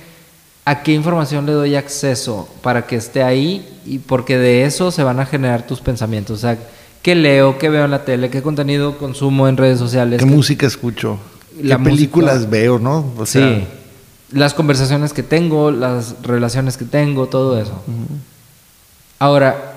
a 0.65 0.83
qué 0.83 0.93
información 0.93 1.47
le 1.47 1.53
doy 1.53 1.75
acceso 1.75 2.49
para 2.63 2.87
que 2.87 2.97
esté 2.97 3.23
ahí 3.23 3.69
y 3.85 3.99
porque 3.99 4.39
de 4.39 4.65
eso 4.65 4.91
se 4.93 5.03
van 5.03 5.19
a 5.21 5.27
generar 5.27 5.67
tus 5.67 5.81
pensamientos. 5.81 6.39
O 6.39 6.41
sea, 6.41 6.59
qué 7.03 7.15
leo, 7.17 7.59
qué 7.59 7.69
veo 7.69 7.85
en 7.85 7.91
la 7.91 8.05
tele, 8.05 8.31
qué 8.31 8.43
contenido 8.43 8.97
consumo 8.99 9.49
en 9.49 9.57
redes 9.57 9.79
sociales. 9.79 10.21
¿Qué 10.21 10.29
qué- 10.29 10.35
música 10.35 10.67
escucho? 10.67 11.19
La 11.61 11.79
¿Qué 11.79 11.85
películas 11.85 12.35
música- 12.37 12.51
veo, 12.51 12.79
no? 12.79 13.13
O 13.19 13.27
sea, 13.27 13.49
sí. 13.59 13.65
Las 14.33 14.55
conversaciones 14.55 15.13
que 15.13 15.23
tengo, 15.23 15.71
las 15.71 16.23
relaciones 16.23 16.77
que 16.77 16.85
tengo, 16.87 17.27
todo 17.27 17.61
eso. 17.61 17.83
Ahora, 19.19 19.69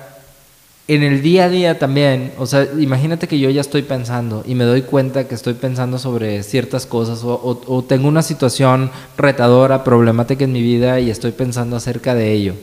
en 0.88 1.02
el 1.02 1.20
día 1.20 1.44
a 1.44 1.48
día 1.48 1.78
también, 1.78 2.32
o 2.38 2.46
sea, 2.46 2.66
imagínate 2.78 3.26
que 3.28 3.38
yo 3.38 3.50
ya 3.50 3.60
estoy 3.60 3.82
pensando 3.82 4.44
y 4.46 4.54
me 4.54 4.64
doy 4.64 4.82
cuenta 4.82 5.26
que 5.28 5.34
estoy 5.34 5.54
pensando 5.54 5.98
sobre 5.98 6.42
ciertas 6.42 6.86
cosas 6.86 7.22
o, 7.24 7.34
o- 7.34 7.60
o 7.76 7.82
tengo 7.84 8.08
una 8.08 8.22
situación 8.22 8.90
retadora, 9.18 9.82
problemática 9.84 10.44
en 10.44 10.52
mi 10.52 10.62
vida 10.62 11.00
y 11.00 11.10
estoy 11.10 11.32
pensando 11.32 11.76
acerca 11.76 12.14
de 12.14 12.32
ello. 12.32 12.54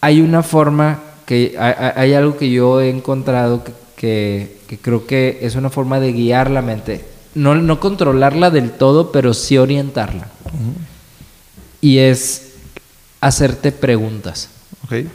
Hay 0.00 0.20
una 0.20 0.42
forma 0.42 0.98
que 1.24 1.54
hay, 1.58 1.72
hay- 1.78 1.92
hay 1.96 2.14
algo 2.14 2.36
que 2.36 2.50
yo 2.50 2.80
he 2.80 2.90
encontrado 2.90 3.62
que, 3.64 3.72
que- 3.96 4.56
que 4.66 4.78
creo 4.78 5.06
que 5.06 5.38
es 5.42 5.54
una 5.54 5.70
forma 5.70 6.00
de 6.00 6.12
guiar 6.12 6.50
la 6.50 6.62
mente. 6.62 7.04
No, 7.34 7.54
no 7.54 7.80
controlarla 7.80 8.50
del 8.50 8.72
todo, 8.72 9.12
pero 9.12 9.34
sí 9.34 9.58
orientarla. 9.58 10.28
Y 11.80 11.98
es 11.98 12.52
hacerte 13.20 13.72
preguntas. 13.72 14.48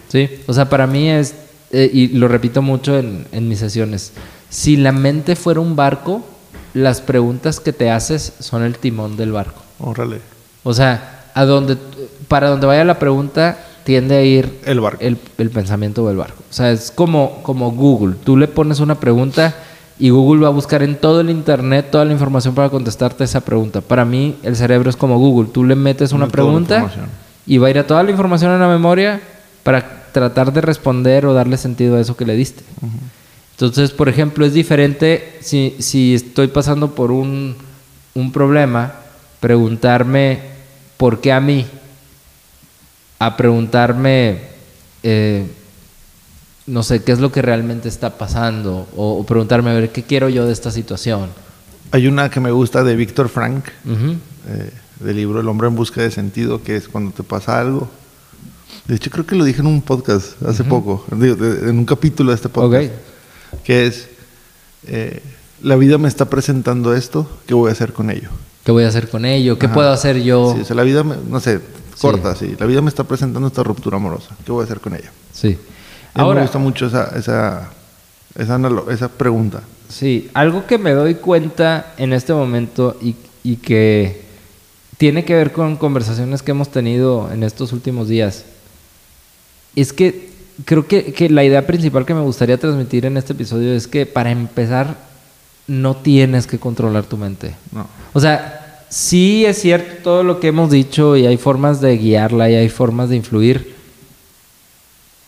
Sí, 0.08 0.30
o 0.48 0.54
sea, 0.54 0.70
para 0.70 0.88
mí 0.88 1.10
es, 1.10 1.36
eh, 1.72 1.90
y 1.94 2.08
lo 2.08 2.28
repito 2.28 2.62
mucho 2.64 2.98
en, 2.98 3.28
en 3.32 3.48
mis 3.48 3.60
sesiones, 3.60 4.12
si 4.50 4.76
la 4.76 4.92
mente 4.92 5.36
fuera 5.36 5.60
un 5.60 5.76
barco, 5.76 6.26
las 6.74 7.02
preguntas 7.02 7.60
que 7.60 7.74
te 7.74 7.92
haces 7.92 8.34
son 8.40 8.64
el 8.64 8.78
timón 8.80 9.18
del 9.18 9.32
barco. 9.34 9.62
Órale. 9.80 10.20
O 10.64 10.74
sea, 10.74 11.30
a 11.36 11.46
donde, 11.46 11.78
para 12.28 12.50
donde 12.50 12.66
vaya 12.66 12.84
la 12.84 12.98
pregunta, 12.98 13.60
tiende 13.84 14.18
a 14.18 14.24
ir 14.24 14.60
El 14.66 14.80
barco. 14.80 15.00
el, 15.02 15.18
el 15.38 15.50
pensamiento 15.52 16.08
del 16.08 16.18
barco. 16.18 16.44
O 16.50 16.54
sea, 16.54 16.72
es 16.72 16.90
como, 16.90 17.44
como 17.44 17.72
Google. 17.72 18.16
Tú 18.24 18.36
le 18.36 18.48
pones 18.48 18.80
una 18.80 19.00
pregunta 19.00 19.56
y 20.00 20.10
Google 20.10 20.42
va 20.42 20.48
a 20.48 20.52
buscar 20.52 20.84
en 20.84 20.96
todo 20.96 21.22
el 21.22 21.30
Internet 21.30 21.90
toda 21.92 22.06
la 22.06 22.14
información 22.14 22.54
para 22.54 22.70
contestarte 22.70 23.24
esa 23.24 23.42
pregunta. 23.42 23.82
Para 23.82 24.06
mí, 24.06 24.36
el 24.44 24.56
cerebro 24.56 24.90
es 24.90 24.96
como 24.96 25.18
Google. 25.18 25.50
Tú 25.52 25.64
le 25.64 25.76
metes 25.76 26.12
una 26.12 26.28
pregunta 26.28 26.90
y 27.46 27.58
va 27.58 27.68
a 27.68 27.70
ir 27.72 27.80
a 27.80 27.88
toda 27.88 28.04
la 28.04 28.12
información 28.12 28.52
en 28.52 28.60
la 28.60 28.68
memoria 28.68 29.22
para 29.64 30.04
tratar 30.12 30.54
de 30.54 30.62
responder 30.62 31.26
o 31.26 31.34
darle 31.34 31.58
sentido 31.58 31.98
a 31.98 32.00
eso 32.00 32.16
que 32.16 32.26
le 32.26 32.36
diste. 32.36 32.64
Entonces, 33.52 33.92
por 33.92 34.08
ejemplo, 34.08 34.46
es 34.46 34.54
diferente 34.54 35.38
si, 35.42 35.76
si 35.80 36.14
estoy 36.14 36.48
pasando 36.48 36.94
por 36.94 37.12
un, 37.12 37.56
un 38.14 38.32
problema, 38.32 38.94
preguntarme 39.40 40.42
por 40.98 41.22
qué 41.22 41.32
a 41.32 41.40
mí, 41.40 41.66
a 43.20 43.36
preguntarme, 43.36 44.42
eh, 45.04 45.46
no 46.68 46.84
sé, 46.84 47.02
qué 47.04 47.12
es 47.14 47.20
lo 47.20 47.32
que 47.32 47.42
realmente 47.42 47.88
está 47.90 48.18
pasando, 48.18 48.88
o, 48.96 49.18
o 49.20 49.26
preguntarme, 49.26 49.72
a 49.72 49.74
ver, 49.74 49.92
¿qué 49.92 50.04
quiero 50.04 50.30
yo 50.30 50.46
de 50.46 50.54
esta 50.54 50.70
situación? 50.72 51.30
Hay 51.92 52.08
una 52.08 52.30
que 52.30 52.40
me 52.42 52.52
gusta 52.52 52.84
de 52.84 52.96
Víctor 52.96 53.30
Frank, 53.30 53.66
eh, 53.88 54.72
del 55.00 55.16
libro 55.16 55.40
El 55.40 55.48
hombre 55.48 55.68
en 55.70 55.76
busca 55.76 56.02
de 56.02 56.12
sentido, 56.12 56.62
que 56.64 56.76
es 56.76 56.88
cuando 56.90 57.12
te 57.12 57.24
pasa 57.24 57.60
algo. 57.60 57.90
De 58.86 58.96
hecho, 58.96 59.10
creo 59.10 59.26
que 59.26 59.36
lo 59.36 59.44
dije 59.46 59.62
en 59.62 59.68
un 59.68 59.82
podcast 59.82 60.42
hace 60.44 60.64
poco, 60.64 61.06
en 61.12 61.78
un 61.78 61.86
capítulo 61.86 62.32
de 62.32 62.36
este 62.36 62.50
podcast, 62.50 62.92
que 63.64 63.86
es, 63.88 64.08
eh, 64.88 65.22
la 65.62 65.76
vida 65.78 65.98
me 65.98 66.08
está 66.10 66.26
presentando 66.30 66.94
esto, 66.94 67.30
¿qué 67.48 67.54
voy 67.54 67.70
a 67.70 67.72
hacer 67.72 67.94
con 67.94 68.10
ello? 68.10 68.30
¿Qué 68.66 68.72
voy 68.74 68.84
a 68.84 68.90
hacer 68.90 69.10
con 69.10 69.24
ello? 69.26 69.58
¿Qué 69.58 69.66
Ajá. 69.68 69.76
puedo 69.76 69.90
hacer 69.92 70.22
yo? 70.22 70.54
Sí, 70.56 70.62
o 70.62 70.66
sea, 70.66 70.76
la 70.76 70.84
vida, 70.84 71.04
me- 71.04 71.16
no 71.30 71.40
sé, 71.40 71.62
corta, 72.02 72.36
sí. 72.36 72.56
La 72.60 72.66
vida 72.66 72.82
me 72.82 72.90
está 72.90 73.06
presentando 73.06 73.48
esta 73.48 73.64
ruptura 73.64 73.96
amorosa, 73.96 74.36
¿qué 74.46 74.52
voy 74.52 74.62
a 74.62 74.66
hacer 74.66 74.82
con 74.82 74.94
ella? 74.94 75.12
Sí. 75.34 75.58
Ahora, 76.18 76.42
me 76.42 76.46
gusta 76.46 76.60
mucho 76.60 76.88
esa, 76.88 77.18
esa, 77.18 77.70
esa, 78.36 78.60
esa 78.90 79.08
pregunta. 79.10 79.62
Sí, 79.90 80.30
algo 80.34 80.66
que 80.66 80.78
me 80.78 80.92
doy 80.92 81.16
cuenta 81.16 81.94
en 81.98 82.14
este 82.14 82.34
momento 82.34 82.98
y, 83.02 83.16
y 83.44 83.58
que 83.58 84.22
tiene 84.98 85.24
que 85.24 85.36
ver 85.36 85.52
con 85.52 85.78
conversaciones 85.78 86.42
que 86.42 86.52
hemos 86.52 86.70
tenido 86.70 87.32
en 87.32 87.44
estos 87.44 87.72
últimos 87.72 88.08
días, 88.08 88.46
es 89.76 89.94
que 89.94 90.32
creo 90.66 90.88
que, 90.88 91.14
que 91.14 91.30
la 91.30 91.44
idea 91.44 91.66
principal 91.68 92.06
que 92.06 92.14
me 92.14 92.22
gustaría 92.22 92.58
transmitir 92.58 93.06
en 93.06 93.18
este 93.18 93.34
episodio 93.34 93.74
es 93.74 93.88
que 93.88 94.06
para 94.06 94.32
empezar 94.32 94.98
no 95.68 95.96
tienes 95.96 96.48
que 96.48 96.60
controlar 96.60 97.04
tu 97.04 97.18
mente. 97.18 97.56
No. 97.72 97.88
O 98.14 98.20
sea, 98.20 98.84
sí 98.90 99.46
es 99.46 99.62
cierto 99.62 100.04
todo 100.04 100.24
lo 100.24 100.40
que 100.40 100.48
hemos 100.48 100.72
dicho 100.72 101.16
y 101.16 101.28
hay 101.28 101.38
formas 101.38 101.82
de 101.82 101.98
guiarla 101.98 102.50
y 102.50 102.56
hay 102.56 102.70
formas 102.70 103.10
de 103.10 103.18
influir, 103.18 103.76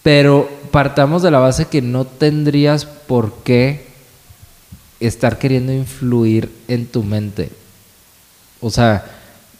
pero 0.04 0.50
partamos 0.72 1.22
de 1.24 1.32
la 1.32 1.40
base 1.40 1.66
que 1.68 1.82
no 1.82 2.06
tendrías 2.06 2.86
por 2.86 3.34
qué 3.44 3.86
estar 5.00 5.38
queriendo 5.40 5.72
influir 5.74 6.50
en 6.68 6.86
tu 6.86 7.04
mente. 7.04 7.50
O 8.62 8.70
sea, 8.70 9.06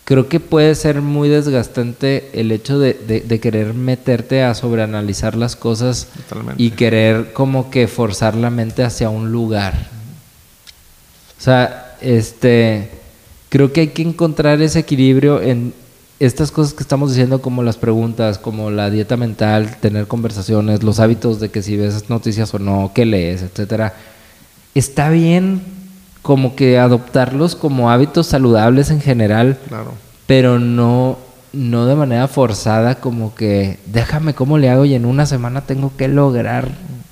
creo 0.06 0.28
que 0.28 0.40
puede 0.40 0.76
ser 0.76 1.02
muy 1.02 1.30
desgastante 1.30 2.30
el 2.34 2.52
hecho 2.52 2.80
de, 2.80 2.94
de- 2.94 3.22
de 3.22 3.40
querer 3.40 3.74
meterte 3.74 4.44
a 4.44 4.54
sobreanalizar 4.54 5.36
las 5.36 5.56
cosas 5.56 6.08
Totalmente. 6.28 6.62
y 6.62 6.72
querer 6.72 7.32
como 7.34 7.70
que 7.70 7.88
forzar 7.88 8.36
la 8.36 8.50
mente 8.50 8.84
hacia 8.84 9.10
un 9.10 9.32
lugar. 9.32 9.88
O 11.40 11.42
sea, 11.42 11.96
este, 12.02 12.90
creo 13.50 13.72
que 13.72 13.82
hay 13.82 13.88
que 13.90 14.02
encontrar 14.02 14.62
ese 14.62 14.80
equilibrio 14.80 15.42
en 15.42 15.74
estas 16.20 16.52
cosas 16.52 16.74
que 16.74 16.84
estamos 16.84 17.12
diciendo, 17.12 17.42
como 17.42 17.64
las 17.64 17.78
preguntas, 17.78 18.38
como 18.38 18.72
la 18.72 18.90
dieta 18.90 19.16
mental, 19.18 19.78
tener 19.80 20.08
conversaciones, 20.08 20.84
los 20.84 21.00
hábitos 21.00 21.40
de 21.40 21.50
que 21.50 21.62
si 21.62 21.78
ves 21.78 22.10
noticias 22.10 22.54
o 22.54 22.60
no, 22.60 22.92
qué 22.94 23.06
lees, 23.06 23.42
etcétera. 23.42 23.94
Está 24.76 25.10
bien 25.10 25.62
como 26.22 26.56
que 26.56 26.78
adoptarlos 26.78 27.56
como 27.56 27.90
hábitos 27.90 28.28
saludables 28.28 28.90
en 28.92 29.00
general, 29.02 29.58
Claro. 29.70 29.94
pero 30.28 30.60
no, 30.60 31.18
no 31.54 31.86
de 31.86 31.96
manera 31.96 32.28
forzada, 32.28 32.96
como 32.96 33.34
que 33.34 33.80
déjame 33.86 34.34
cómo 34.34 34.58
le 34.58 34.70
hago 34.70 34.84
y 34.86 34.94
en 34.96 35.06
una 35.06 35.26
semana 35.26 35.62
tengo 35.62 35.94
que 35.96 36.08
lograr 36.10 36.68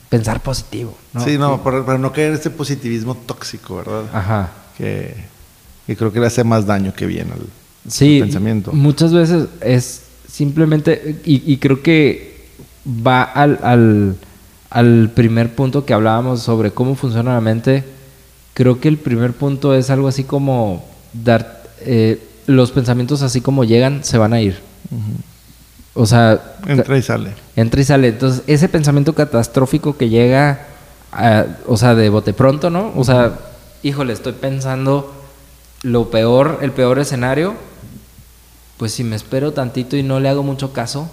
pensar 0.10 0.42
positivo. 0.42 0.96
¿no? 1.14 1.24
Sí, 1.24 1.38
no, 1.38 1.64
para, 1.64 1.86
para 1.86 1.98
no 1.98 2.12
caer 2.12 2.30
en 2.30 2.34
este 2.36 2.50
positivismo 2.50 3.16
tóxico, 3.16 3.78
¿verdad? 3.78 4.04
Ajá. 4.14 4.50
Que, 4.78 5.16
Y 5.88 5.96
creo 5.96 6.12
que 6.12 6.20
le 6.20 6.28
hace 6.28 6.44
más 6.44 6.66
daño 6.66 6.94
que 6.94 7.06
bien 7.06 7.32
al, 7.32 7.40
Sí, 7.88 8.20
pensamiento. 8.20 8.72
muchas 8.74 9.14
veces 9.14 9.48
es 9.62 10.04
simplemente, 10.32 11.18
y, 11.26 11.52
y 11.52 11.58
creo 11.58 11.82
que 11.82 12.46
va 12.86 13.24
al, 13.24 13.60
al, 13.64 14.16
al 14.70 15.10
primer 15.14 15.56
punto 15.56 15.86
que 15.86 15.94
hablábamos 15.94 16.42
sobre 16.42 16.72
cómo 16.72 16.96
funciona 16.96 17.34
la 17.34 17.42
mente. 17.42 17.84
Creo 18.54 18.80
que 18.80 18.88
el 18.88 18.98
primer 18.98 19.34
punto 19.34 19.74
es 19.76 19.90
algo 19.90 20.08
así 20.08 20.24
como 20.24 20.84
dar, 21.14 21.64
eh, 21.82 22.22
los 22.48 22.72
pensamientos 22.72 23.22
así 23.22 23.42
como 23.42 23.64
llegan, 23.64 24.04
se 24.04 24.18
van 24.18 24.34
a 24.34 24.42
ir. 24.42 24.58
O 25.94 26.06
sea, 26.06 26.56
Entra 26.68 26.98
y 26.98 27.02
sale. 27.02 27.32
entra 27.56 27.82
y 27.82 27.84
sale. 27.84 28.08
Entonces, 28.10 28.44
ese 28.48 28.70
pensamiento 28.70 29.14
catastrófico 29.14 29.98
que 29.98 30.10
llega, 30.10 30.66
a- 31.12 31.46
o 31.68 31.76
sea, 31.78 31.96
de 31.96 32.10
bote 32.10 32.34
pronto, 32.34 32.70
¿no? 32.70 32.94
O 32.96 33.04
sea, 33.04 33.40
híjole, 33.84 34.14
estoy 34.14 34.34
pensando 34.34 35.14
lo 35.84 36.10
peor, 36.12 36.60
el 36.62 36.72
peor 36.72 37.00
escenario. 37.00 37.56
Pues 38.78 38.94
si 38.94 39.04
me 39.04 39.16
espero 39.16 39.54
tantito 39.54 39.98
y 39.98 40.04
no 40.04 40.20
le 40.20 40.30
hago 40.30 40.44
mucho 40.44 40.72
caso, 40.74 41.10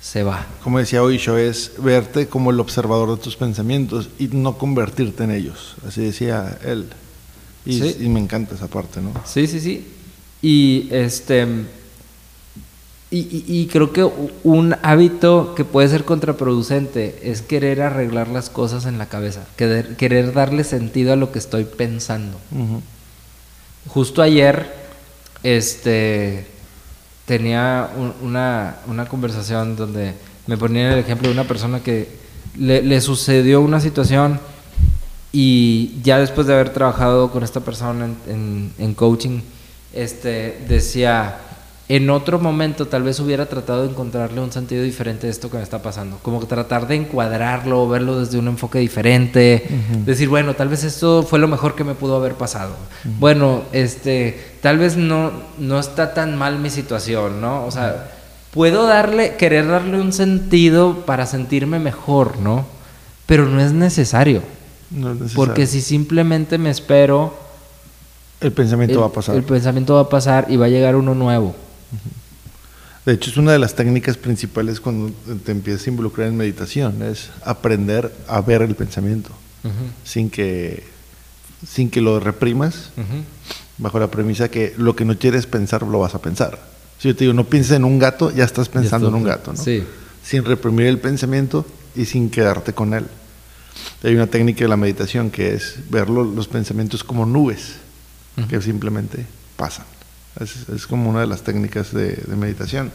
se 0.00 0.22
va. 0.22 0.46
Como 0.62 0.78
decía 0.78 1.02
Oisho, 1.02 1.36
es 1.36 1.72
verte 1.78 2.28
como 2.28 2.50
el 2.50 2.60
observador 2.60 3.16
de 3.16 3.22
tus 3.22 3.36
pensamientos 3.36 4.08
y 4.18 4.28
no 4.28 4.56
convertirte 4.56 5.24
en 5.24 5.32
ellos. 5.32 5.74
Así 5.86 6.02
decía 6.02 6.58
él. 6.64 6.86
Y, 7.66 7.80
Sí. 7.80 7.96
y 8.00 8.08
me 8.08 8.20
encanta 8.20 8.54
esa 8.54 8.68
parte, 8.68 9.00
¿no? 9.00 9.12
Sí, 9.24 9.46
sí, 9.48 9.60
sí. 9.60 9.86
Y 10.40 10.88
este. 10.92 11.46
Y, 13.10 13.18
y- 13.20 13.44
y 13.48 13.66
creo 13.68 13.92
que 13.92 14.06
un 14.44 14.76
hábito 14.82 15.54
que 15.56 15.64
puede 15.64 15.88
ser 15.88 16.04
contraproducente 16.04 17.18
es 17.24 17.40
querer 17.42 17.80
arreglar 17.80 18.28
las 18.28 18.50
cosas 18.50 18.84
en 18.84 18.98
la 18.98 19.06
cabeza, 19.06 19.46
querer, 19.56 19.96
querer 19.96 20.34
darle 20.34 20.62
sentido 20.62 21.14
a 21.14 21.16
lo 21.16 21.32
que 21.32 21.38
estoy 21.38 21.64
pensando. 21.64 22.38
Justo 23.88 24.20
ayer, 24.22 24.70
este, 25.42 26.46
tenía 27.28 27.90
un- 27.96 28.14
una, 28.22 28.76
una 28.88 29.04
conversación 29.06 29.76
donde 29.76 30.14
me 30.46 30.56
ponía 30.56 30.94
el 30.94 30.98
ejemplo 30.98 31.28
de 31.28 31.34
una 31.34 31.44
persona 31.44 31.80
que 31.80 32.08
le, 32.58 32.82
le 32.82 33.00
sucedió 33.02 33.60
una 33.60 33.78
situación 33.80 34.40
y 35.30 36.00
ya 36.02 36.18
después 36.18 36.46
de 36.46 36.54
haber 36.54 36.70
trabajado 36.72 37.30
con 37.30 37.44
esta 37.44 37.60
persona 37.60 38.06
en, 38.06 38.16
en- 38.28 38.72
en 38.78 38.94
coaching, 38.94 39.40
este, 39.92 40.58
decía, 40.68 41.38
en 41.88 42.10
otro 42.10 42.38
momento 42.38 42.86
tal 42.86 43.02
vez 43.02 43.18
hubiera 43.18 43.46
tratado 43.46 43.82
de 43.82 43.90
encontrarle 43.90 44.42
un 44.42 44.52
sentido 44.52 44.82
diferente 44.82 45.26
a 45.26 45.30
esto 45.30 45.50
que 45.50 45.56
me 45.56 45.62
está 45.62 45.80
pasando, 45.80 46.18
como 46.20 46.44
tratar 46.44 46.86
de 46.86 46.96
encuadrarlo, 46.96 47.88
verlo 47.88 48.20
desde 48.20 48.38
un 48.38 48.48
enfoque 48.48 48.78
diferente, 48.78 49.66
decir, 50.04 50.28
bueno, 50.28 50.54
tal 50.54 50.68
vez 50.68 50.84
esto 50.84 51.22
fue 51.22 51.38
lo 51.38 51.48
mejor 51.48 51.74
que 51.74 51.84
me 51.84 51.94
pudo 51.94 52.16
haber 52.16 52.34
pasado. 52.34 52.74
Bueno, 53.18 53.62
este, 53.72 54.38
tal 54.60 54.76
vez 54.76 54.98
no, 54.98 55.32
no 55.58 55.80
está 55.80 56.12
tan 56.12 56.36
mal 56.36 56.58
mi 56.58 56.68
situación, 56.68 57.40
¿no? 57.40 57.64
O 57.64 57.70
sea, 57.70 58.10
puedo 58.50 58.86
darle, 58.86 59.36
querer 59.36 59.66
darle 59.66 59.98
un 59.98 60.12
sentido 60.12 61.06
para 61.06 61.24
sentirme 61.24 61.78
mejor, 61.78 62.38
¿no? 62.38 62.66
Pero 63.24 63.46
no 63.46 63.62
es 63.62 63.72
necesario. 63.72 64.42
No 64.90 65.12
es 65.12 65.20
necesario. 65.20 65.36
Porque 65.36 65.66
si 65.66 65.80
simplemente 65.80 66.58
me 66.58 66.68
espero, 66.68 67.34
el 68.42 68.52
pensamiento 68.52 68.96
el, 68.96 69.02
va 69.02 69.06
a 69.06 69.12
pasar. 69.12 69.36
el 69.36 69.42
pensamiento 69.42 69.94
va 69.94 70.02
a 70.02 70.08
pasar 70.10 70.46
y 70.50 70.56
va 70.56 70.66
a 70.66 70.68
llegar 70.68 70.94
uno 70.94 71.14
nuevo. 71.14 71.54
De 73.06 73.14
hecho, 73.14 73.30
es 73.30 73.36
una 73.38 73.52
de 73.52 73.58
las 73.58 73.74
técnicas 73.74 74.16
principales 74.18 74.80
cuando 74.80 75.12
te 75.44 75.52
empiezas 75.52 75.86
a 75.86 75.90
involucrar 75.90 76.28
en 76.28 76.36
meditación, 76.36 77.02
es 77.02 77.30
aprender 77.44 78.12
a 78.26 78.40
ver 78.42 78.62
el 78.62 78.74
pensamiento 78.74 79.30
sin 80.04 80.30
que 80.30 80.84
sin 81.66 81.90
que 81.90 82.00
lo 82.00 82.20
reprimas, 82.20 82.90
bajo 83.78 83.98
la 83.98 84.10
premisa 84.10 84.48
que 84.50 84.74
lo 84.78 84.94
que 84.94 85.04
no 85.04 85.18
quieres 85.18 85.46
pensar 85.46 85.82
lo 85.82 85.98
vas 85.98 86.14
a 86.14 86.20
pensar. 86.20 86.58
Si 86.98 87.08
yo 87.08 87.16
te 87.16 87.24
digo, 87.24 87.34
no 87.34 87.44
pienses 87.44 87.72
en 87.76 87.84
un 87.84 87.98
gato, 87.98 88.30
ya 88.34 88.44
estás 88.44 88.68
pensando 88.68 89.08
en 89.08 89.14
un 89.14 89.24
gato, 89.24 89.52
¿no? 89.52 89.62
Sí. 89.62 89.82
Sin 90.22 90.44
reprimir 90.44 90.86
el 90.86 90.98
pensamiento 90.98 91.64
y 91.96 92.04
sin 92.04 92.30
quedarte 92.30 92.72
con 92.74 92.94
él. 92.94 93.06
Hay 94.04 94.14
una 94.14 94.26
técnica 94.28 94.60
de 94.64 94.68
la 94.68 94.76
meditación 94.76 95.30
que 95.30 95.54
es 95.54 95.76
ver 95.90 96.08
lo- 96.10 96.24
los 96.24 96.46
pensamientos 96.48 97.02
como 97.02 97.24
nubes, 97.26 97.74
que 98.48 98.60
simplemente 98.62 99.26
pasan. 99.56 99.86
Es, 100.40 100.68
es 100.68 100.86
como 100.86 101.10
una 101.10 101.20
de 101.20 101.26
las 101.26 101.42
técnicas 101.42 101.92
de, 101.92 102.12
de 102.16 102.36
meditación. 102.36 102.90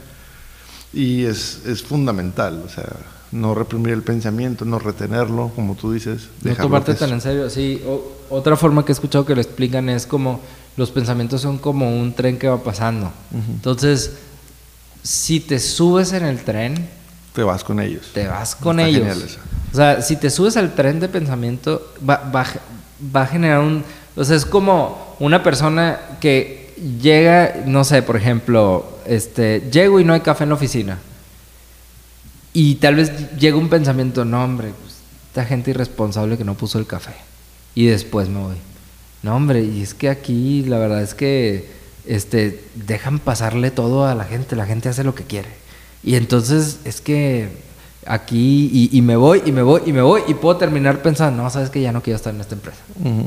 Y 0.94 1.26
es, 1.26 1.62
es 1.66 1.82
fundamental, 1.82 2.62
o 2.66 2.70
sea, 2.70 2.86
no 3.32 3.56
reprimir 3.56 3.94
el 3.94 4.04
pensamiento, 4.04 4.64
no 4.64 4.78
retenerlo, 4.80 5.52
como 5.56 5.76
tú 5.76 5.92
dices. 5.92 6.28
No 6.44 6.56
tomarte 6.56 6.94
tan 6.94 7.12
en 7.12 7.22
serio. 7.22 7.50
Sí, 7.50 7.82
o- 7.88 8.12
otra 8.30 8.56
forma 8.56 8.86
que 8.86 8.92
he 8.92 8.94
escuchado 8.94 9.26
que 9.26 9.34
lo 9.36 9.42
explican 9.42 9.90
es 9.90 10.06
como 10.06 10.40
los 10.78 10.92
pensamientos 10.92 11.42
son 11.42 11.58
como 11.58 11.90
un 12.00 12.14
tren 12.14 12.38
que 12.38 12.48
va 12.48 12.62
pasando. 12.64 13.12
Entonces, 13.34 14.12
si 15.02 15.40
te 15.40 15.60
subes 15.60 16.14
en 16.14 16.24
el 16.26 16.44
tren, 16.44 16.88
Te 17.34 17.42
vas 17.44 17.64
con 17.64 17.80
ellos. 17.80 18.12
te 18.14 18.28
vas 18.28 18.56
con 18.56 18.80
Está 18.80 18.90
ellos. 18.90 19.38
O 19.72 19.76
sea, 19.76 20.02
si 20.04 20.16
te 20.16 20.30
subes 20.30 20.56
al 20.58 20.76
tren 20.76 21.00
de 21.00 21.10
pensamiento, 21.10 21.92
va, 22.08 22.18
va, 22.34 22.46
va 23.16 23.24
a 23.24 23.28
generar 23.28 23.60
un... 23.62 23.84
O 24.16 24.24
sea, 24.24 24.36
es 24.36 24.46
como 24.46 25.16
una 25.20 25.42
persona 25.42 26.00
que 26.20 26.63
llega, 27.02 27.64
no 27.66 27.84
sé, 27.84 28.02
por 28.02 28.16
ejemplo, 28.16 29.00
este, 29.06 29.62
llego 29.72 30.00
y 30.00 30.04
no 30.04 30.14
hay 30.14 30.22
café 30.22 30.44
en 30.44 30.50
la 30.50 30.56
oficina. 30.56 31.00
Y 32.54 32.76
tal 32.76 32.96
vez 32.96 33.36
llega 33.38 33.58
un 33.58 33.70
pensamiento, 33.70 34.26
no 34.26 34.44
hombre, 34.44 34.72
pues, 34.80 34.96
esta 35.28 35.46
gente 35.46 35.72
irresponsable 35.72 36.38
que 36.38 36.44
no 36.44 36.56
puso 36.56 36.78
el 36.78 36.86
café. 36.86 37.14
Y 37.74 37.88
después 37.88 38.30
me 38.30 38.40
voy. 38.40 38.56
No 39.24 39.36
hombre, 39.36 39.64
y 39.64 39.82
es 39.82 39.94
que 39.94 40.10
aquí 40.10 40.64
la 40.64 40.78
verdad 40.78 41.02
es 41.02 41.14
que 41.14 41.70
este, 42.06 42.64
dejan 42.76 43.20
pasarle 43.20 43.72
todo 43.72 44.06
a 44.06 44.16
la 44.16 44.26
gente, 44.26 44.56
la 44.56 44.66
gente 44.66 44.90
hace 44.90 45.04
lo 45.04 45.16
que 45.16 45.24
quiere. 45.24 45.50
Y 46.04 46.16
entonces 46.16 46.80
es 46.84 47.02
que 47.02 47.50
aquí, 48.06 48.70
y, 48.74 48.98
y 48.98 49.02
me 49.02 49.16
voy, 49.16 49.42
y 49.46 49.52
me 49.52 49.62
voy, 49.62 49.82
y 49.86 49.94
me 49.94 50.02
voy, 50.02 50.22
y 50.28 50.34
puedo 50.34 50.58
terminar 50.58 51.02
pensando, 51.02 51.42
no, 51.44 51.50
sabes 51.50 51.70
que 51.70 51.82
ya 51.82 51.92
no 51.92 52.02
quiero 52.02 52.18
estar 52.18 52.34
en 52.34 52.42
esta 52.42 52.56
empresa. 52.56 52.78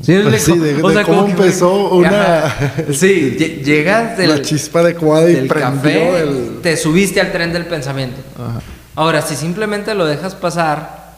¿Sí 0.03 0.19
Pues 0.23 0.43
sí, 0.43 0.59
de- 0.59 0.83
O 0.83 0.89
de 0.89 0.95
sea, 0.95 1.05
cómo 1.05 1.19
como 1.23 1.27
que 1.29 1.35
me- 1.35 1.45
empezó 1.47 1.91
una-. 1.91 2.55
Sí, 2.93 3.37
lle- 3.39 3.63
llegas 3.65 4.17
del, 4.19 4.31
La 4.31 4.43
chispa 4.43 4.81
adecuada 4.81 5.31
y 5.31 5.47
café, 5.49 6.21
el- 6.21 6.59
te 6.63 6.77
subiste 6.77 7.21
al 7.21 7.33
tren 7.33 7.53
del 7.53 7.67
pensamiento. 7.67 8.21
Ajá. 8.39 8.61
Ahora, 8.95 9.23
si 9.23 9.37
simplemente 9.37 9.95
lo 9.95 10.07
dejas 10.07 10.35
pasar, 10.35 11.17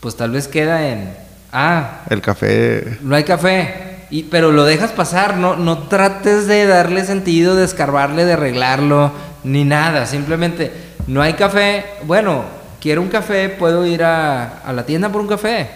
pues 0.00 0.16
tal 0.16 0.30
vez 0.30 0.46
queda 0.48 0.88
en, 0.88 1.12
ah, 1.52 2.02
El 2.08 2.20
café. 2.20 2.98
no 3.02 3.16
hay 3.16 3.24
café, 3.24 4.04
y, 4.10 4.22
pero 4.24 4.52
lo 4.52 4.64
dejas 4.64 4.92
pasar, 4.92 5.36
no, 5.36 5.56
no 5.56 5.88
trates 5.88 6.46
de 6.46 6.66
darle 6.66 7.04
sentido, 7.04 7.56
de 7.56 7.64
escarbarle, 7.64 8.24
de 8.24 8.34
arreglarlo, 8.34 9.10
ni 9.44 9.64
nada, 9.64 10.06
simplemente 10.06 10.70
no 11.06 11.22
hay 11.22 11.34
café, 11.34 11.84
bueno, 12.06 12.44
quiero 12.80 13.02
un 13.02 13.08
café, 13.08 13.48
puedo 13.48 13.86
ir 13.86 14.02
a, 14.02 14.58
a 14.60 14.72
la 14.72 14.84
tienda 14.84 15.10
por 15.10 15.20
un 15.20 15.28
café, 15.28 15.68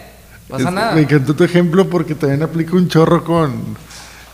pasa 0.49 0.69
Es- 0.69 0.73
nada. 0.75 0.91
Me 0.93 1.01
encantó 1.01 1.35
tu 1.35 1.43
ejemplo 1.43 1.89
porque 1.89 2.15
también 2.15 2.43
aplica 2.43 2.75
un 2.75 2.87
chorro 2.87 3.23
con 3.23 3.53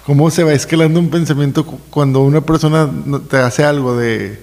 cómo 0.06 0.30
se 0.32 0.44
va 0.44 0.54
escalando 0.54 1.00
un 1.00 1.10
pensamiento 1.10 1.66
cu- 1.66 1.80
cuando 1.90 2.22
una 2.22 2.42
persona 2.42 2.90
te 3.30 3.38
hace 3.38 3.64
algo 3.64 3.96
de, 3.96 4.40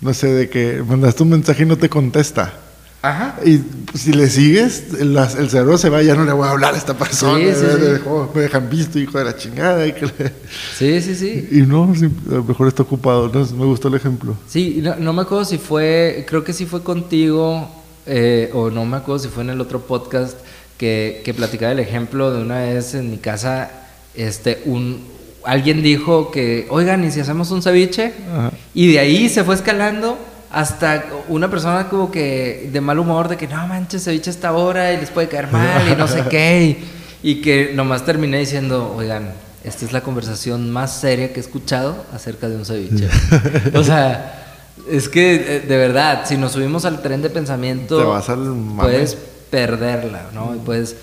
no 0.00 0.14
sé, 0.14 0.28
de 0.28 0.48
que 0.48 0.82
mandaste 0.86 1.22
un 1.22 1.30
mensaje 1.30 1.62
y 1.62 1.66
no 1.66 1.76
te 1.76 1.88
contesta. 1.88 2.54
Ajá. 3.02 3.36
Y 3.44 3.60
si 3.98 4.12
le 4.12 4.28
sigues, 4.30 4.84
el, 5.00 5.16
el 5.16 5.50
cerebro 5.50 5.76
se 5.76 5.90
va, 5.90 6.02
ya 6.02 6.14
no 6.14 6.24
le 6.24 6.32
voy 6.32 6.46
a 6.46 6.52
hablar 6.52 6.74
a 6.74 6.78
esta 6.78 6.94
persona. 6.96 7.36
Sí, 7.38 7.52
sí, 7.60 7.66
me, 7.66 7.72
sí. 7.74 7.80
dejó- 7.94 8.30
me 8.32 8.42
dejan 8.42 8.70
visto, 8.70 8.98
hijo 9.00 9.18
de 9.18 9.24
la 9.24 9.36
chingada. 9.36 9.84
Y, 9.86 9.92
que 9.92 10.06
le- 10.06 10.32
Sí, 10.78 11.00
sí, 11.02 11.14
sí. 11.16 11.48
y 11.50 11.62
no, 11.62 11.92
sí, 11.96 12.08
a 12.30 12.34
lo 12.34 12.44
mejor 12.44 12.68
está 12.68 12.84
ocupado. 12.84 13.28
No, 13.28 13.40
me 13.56 13.64
gustó 13.64 13.88
el 13.88 13.94
ejemplo. 13.94 14.36
Sí, 14.48 14.78
no, 14.82 14.94
no 14.96 15.12
me 15.12 15.22
acuerdo 15.22 15.44
si 15.44 15.58
fue, 15.58 16.24
creo 16.28 16.44
que 16.44 16.52
sí 16.52 16.64
fue 16.64 16.82
contigo, 16.84 17.68
eh, 18.06 18.50
o 18.54 18.70
no 18.70 18.84
me 18.84 18.98
acuerdo 18.98 19.18
si 19.18 19.28
fue 19.28 19.42
en 19.42 19.50
el 19.50 19.60
otro 19.60 19.80
podcast 19.80 20.36
que, 20.78 21.22
que 21.24 21.34
platicaba 21.34 21.72
el 21.72 21.80
ejemplo 21.80 22.32
de 22.32 22.40
una 22.42 22.60
vez 22.60 22.94
en 22.94 23.10
mi 23.10 23.18
casa, 23.18 23.68
este, 24.14 24.62
un, 24.64 25.00
alguien 25.44 25.82
dijo 25.82 26.30
que, 26.30 26.66
oigan, 26.70 27.04
¿y 27.04 27.10
si 27.10 27.18
hacemos 27.18 27.50
un 27.50 27.62
ceviche? 27.62 28.12
Ajá. 28.32 28.52
Y 28.74 28.92
de 28.92 29.00
ahí 29.00 29.28
se 29.28 29.42
fue 29.42 29.56
escalando 29.56 30.18
hasta 30.52 31.06
una 31.28 31.50
persona 31.50 31.88
como 31.88 32.10
que 32.10 32.68
de 32.72 32.80
mal 32.80 32.98
humor, 32.98 33.28
de 33.28 33.36
que 33.36 33.48
no 33.48 33.66
manches, 33.66 34.04
ceviche 34.04 34.30
a 34.30 34.32
esta 34.32 34.52
hora 34.52 34.92
y 34.92 34.98
les 34.98 35.10
puede 35.10 35.28
caer 35.28 35.50
mal 35.50 35.88
y 35.90 35.96
no 35.96 36.06
sé 36.06 36.24
qué. 36.28 36.78
Y, 37.22 37.30
y 37.30 37.40
que 37.40 37.70
nomás 37.72 38.04
terminé 38.04 38.38
diciendo, 38.38 38.94
oigan, 38.96 39.30
esta 39.64 39.84
es 39.84 39.92
la 39.92 40.00
conversación 40.00 40.70
más 40.70 40.92
seria 40.92 41.32
que 41.32 41.38
he 41.38 41.42
escuchado 41.42 42.04
acerca 42.12 42.48
de 42.48 42.56
un 42.56 42.64
ceviche. 42.64 43.08
o 43.74 43.84
sea, 43.84 44.42
es 44.90 45.08
que 45.08 45.34
eh, 45.34 45.60
de 45.60 45.76
verdad, 45.76 46.22
si 46.26 46.36
nos 46.36 46.52
subimos 46.52 46.84
al 46.84 47.00
tren 47.00 47.22
de 47.22 47.30
pensamiento, 47.30 47.98
Te 47.98 48.04
vas 48.04 48.28
al 48.28 48.38
mame. 48.38 48.82
puedes 48.82 49.16
perderla, 49.50 50.30
¿no? 50.34 50.54
Y 50.56 50.58
puedes 50.58 50.96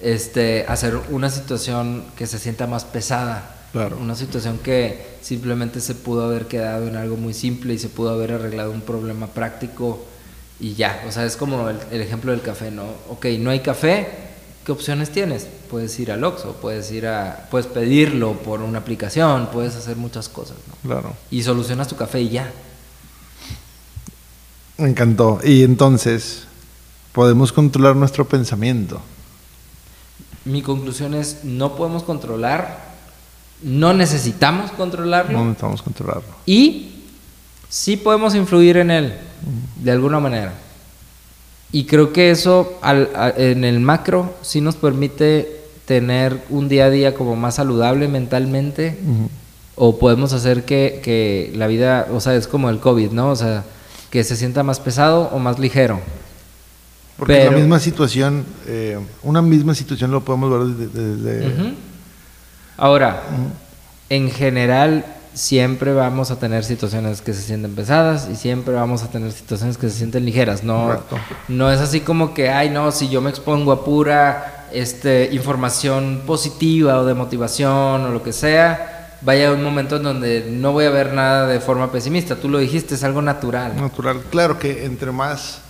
este, 0.00 0.64
hacer 0.68 0.96
una 1.10 1.28
situación 1.30 2.04
que 2.16 2.26
se 2.26 2.38
sienta 2.38 2.66
más 2.66 2.84
pesada. 2.84 3.50
Claro. 3.74 3.98
Una 4.00 4.14
situación 4.14 4.58
que 4.58 5.16
simplemente 5.20 5.80
se 5.80 5.96
pudo 5.96 6.24
haber 6.24 6.46
quedado 6.46 6.86
en 6.86 6.94
algo 6.94 7.16
muy 7.16 7.34
simple 7.34 7.74
y 7.74 7.78
se 7.80 7.88
pudo 7.88 8.10
haber 8.10 8.30
arreglado 8.30 8.70
un 8.70 8.82
problema 8.82 9.26
práctico 9.26 10.06
y 10.60 10.74
ya. 10.74 11.02
O 11.08 11.10
sea, 11.10 11.24
es 11.24 11.34
como 11.36 11.68
el, 11.68 11.78
el 11.90 12.00
ejemplo 12.00 12.30
del 12.30 12.40
café, 12.40 12.70
¿no? 12.70 12.84
Ok, 13.10 13.26
no 13.40 13.50
hay 13.50 13.58
café, 13.58 14.06
¿qué 14.64 14.70
opciones 14.70 15.10
tienes? 15.10 15.48
Puedes 15.68 15.98
ir 15.98 16.12
al 16.12 16.22
Oxxo, 16.22 16.52
puedes 16.60 16.92
ir 16.92 17.08
a, 17.08 17.48
puedes 17.50 17.66
pedirlo 17.66 18.34
por 18.34 18.60
una 18.60 18.78
aplicación, 18.78 19.48
puedes 19.52 19.74
hacer 19.74 19.96
muchas 19.96 20.28
cosas, 20.28 20.56
¿no? 20.68 20.88
Claro. 20.88 21.12
Y 21.32 21.42
solucionas 21.42 21.88
tu 21.88 21.96
café 21.96 22.20
y 22.20 22.28
ya. 22.28 22.52
Me 24.78 24.88
encantó. 24.88 25.40
Y 25.42 25.64
entonces, 25.64 26.44
podemos 27.10 27.52
controlar 27.52 27.96
nuestro 27.96 28.28
pensamiento. 28.28 29.00
Mi 30.44 30.62
conclusión 30.62 31.14
es, 31.14 31.42
no 31.42 31.74
podemos 31.74 32.04
controlar, 32.04 32.93
no 33.62 33.94
necesitamos 33.94 34.70
controlarlo 34.72 35.32
No 35.38 35.44
necesitamos 35.44 35.82
controlarlo. 35.82 36.24
y 36.46 36.90
sí 37.68 37.96
podemos 37.96 38.34
influir 38.34 38.76
en 38.78 38.90
él 38.90 39.14
de 39.82 39.90
alguna 39.90 40.20
manera. 40.20 40.54
Y 41.72 41.84
creo 41.86 42.12
que 42.12 42.30
eso 42.30 42.78
al- 42.82 43.10
a- 43.16 43.30
en 43.36 43.64
el 43.64 43.80
macro 43.80 44.34
sí 44.42 44.60
nos 44.60 44.76
permite 44.76 45.60
tener 45.86 46.42
un 46.50 46.68
día 46.68 46.86
a 46.86 46.90
día 46.90 47.14
como 47.14 47.34
más 47.36 47.56
saludable 47.56 48.06
mentalmente 48.08 48.98
Ujú. 49.02 49.28
o 49.76 49.98
podemos 49.98 50.32
hacer 50.32 50.64
que, 50.64 51.00
que 51.02 51.52
la 51.56 51.66
vida, 51.66 52.06
o 52.12 52.20
sea, 52.20 52.34
es 52.36 52.46
como 52.46 52.70
el 52.70 52.78
COVID, 52.78 53.10
¿no? 53.10 53.30
O 53.30 53.36
sea, 53.36 53.64
que 54.10 54.22
se 54.24 54.36
sienta 54.36 54.62
más 54.62 54.78
pesado 54.78 55.28
o 55.32 55.38
más 55.40 55.58
ligero. 55.58 56.00
Porque 57.18 57.34
Pero- 57.34 57.50
la 57.52 57.56
misma 57.58 57.80
situación, 57.80 58.44
eh, 58.66 58.98
una 59.22 59.42
misma 59.42 59.74
situación 59.74 60.10
lo 60.12 60.24
podemos 60.24 60.50
ver 60.50 60.88
desde... 60.90 61.16
desde- 61.16 61.48
Ujú. 61.48 61.74
Ahora, 62.76 63.22
en 64.08 64.30
general, 64.30 65.04
siempre 65.34 65.92
vamos 65.92 66.30
a 66.30 66.38
tener 66.38 66.64
situaciones 66.64 67.20
que 67.20 67.32
se 67.34 67.42
sienten 67.42 67.74
pesadas 67.74 68.28
y 68.30 68.36
siempre 68.36 68.74
vamos 68.74 69.02
a 69.02 69.08
tener 69.10 69.32
situaciones 69.32 69.76
que 69.76 69.88
se 69.88 69.98
sienten 69.98 70.24
ligeras. 70.24 70.62
No, 70.62 70.86
Correcto. 70.86 71.18
no 71.48 71.70
es 71.70 71.80
así 71.80 72.00
como 72.00 72.34
que, 72.34 72.50
ay, 72.50 72.70
no, 72.70 72.92
si 72.92 73.08
yo 73.08 73.20
me 73.20 73.30
expongo 73.30 73.72
a 73.72 73.84
pura 73.84 74.66
este, 74.72 75.28
información 75.32 76.22
positiva 76.26 76.98
o 76.98 77.04
de 77.04 77.14
motivación 77.14 78.02
o 78.02 78.10
lo 78.10 78.22
que 78.22 78.32
sea, 78.32 79.18
vaya 79.22 79.52
un 79.52 79.62
momento 79.62 79.96
en 79.96 80.02
donde 80.02 80.46
no 80.50 80.72
voy 80.72 80.84
a 80.84 80.90
ver 80.90 81.12
nada 81.12 81.46
de 81.46 81.60
forma 81.60 81.90
pesimista. 81.90 82.36
Tú 82.36 82.48
lo 82.48 82.58
dijiste, 82.58 82.94
es 82.94 83.04
algo 83.04 83.22
natural. 83.22 83.74
Natural. 83.76 84.20
Claro 84.30 84.58
que 84.58 84.84
entre 84.84 85.10
más, 85.12 85.60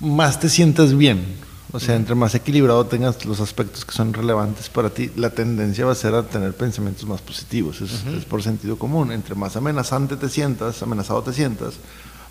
más 0.00 0.38
te 0.38 0.48
sientas 0.48 0.96
bien, 0.96 1.24
o 1.72 1.80
sea, 1.80 1.96
entre 1.96 2.14
más 2.14 2.34
equilibrado 2.34 2.84
tengas 2.84 3.24
los 3.24 3.40
aspectos 3.40 3.84
que 3.86 3.92
son 3.92 4.12
relevantes 4.12 4.68
para 4.68 4.90
ti, 4.90 5.10
la 5.16 5.30
tendencia 5.30 5.86
va 5.86 5.92
a 5.92 5.94
ser 5.94 6.14
a 6.14 6.22
tener 6.22 6.54
pensamientos 6.54 7.06
más 7.06 7.22
positivos. 7.22 7.80
Es, 7.80 8.04
es 8.06 8.24
por 8.26 8.42
sentido 8.42 8.76
común. 8.78 9.10
Entre 9.10 9.34
más 9.34 9.56
amenazante 9.56 10.16
te 10.16 10.28
sientas, 10.28 10.82
amenazado 10.82 11.22
te 11.22 11.32
sientas, 11.32 11.74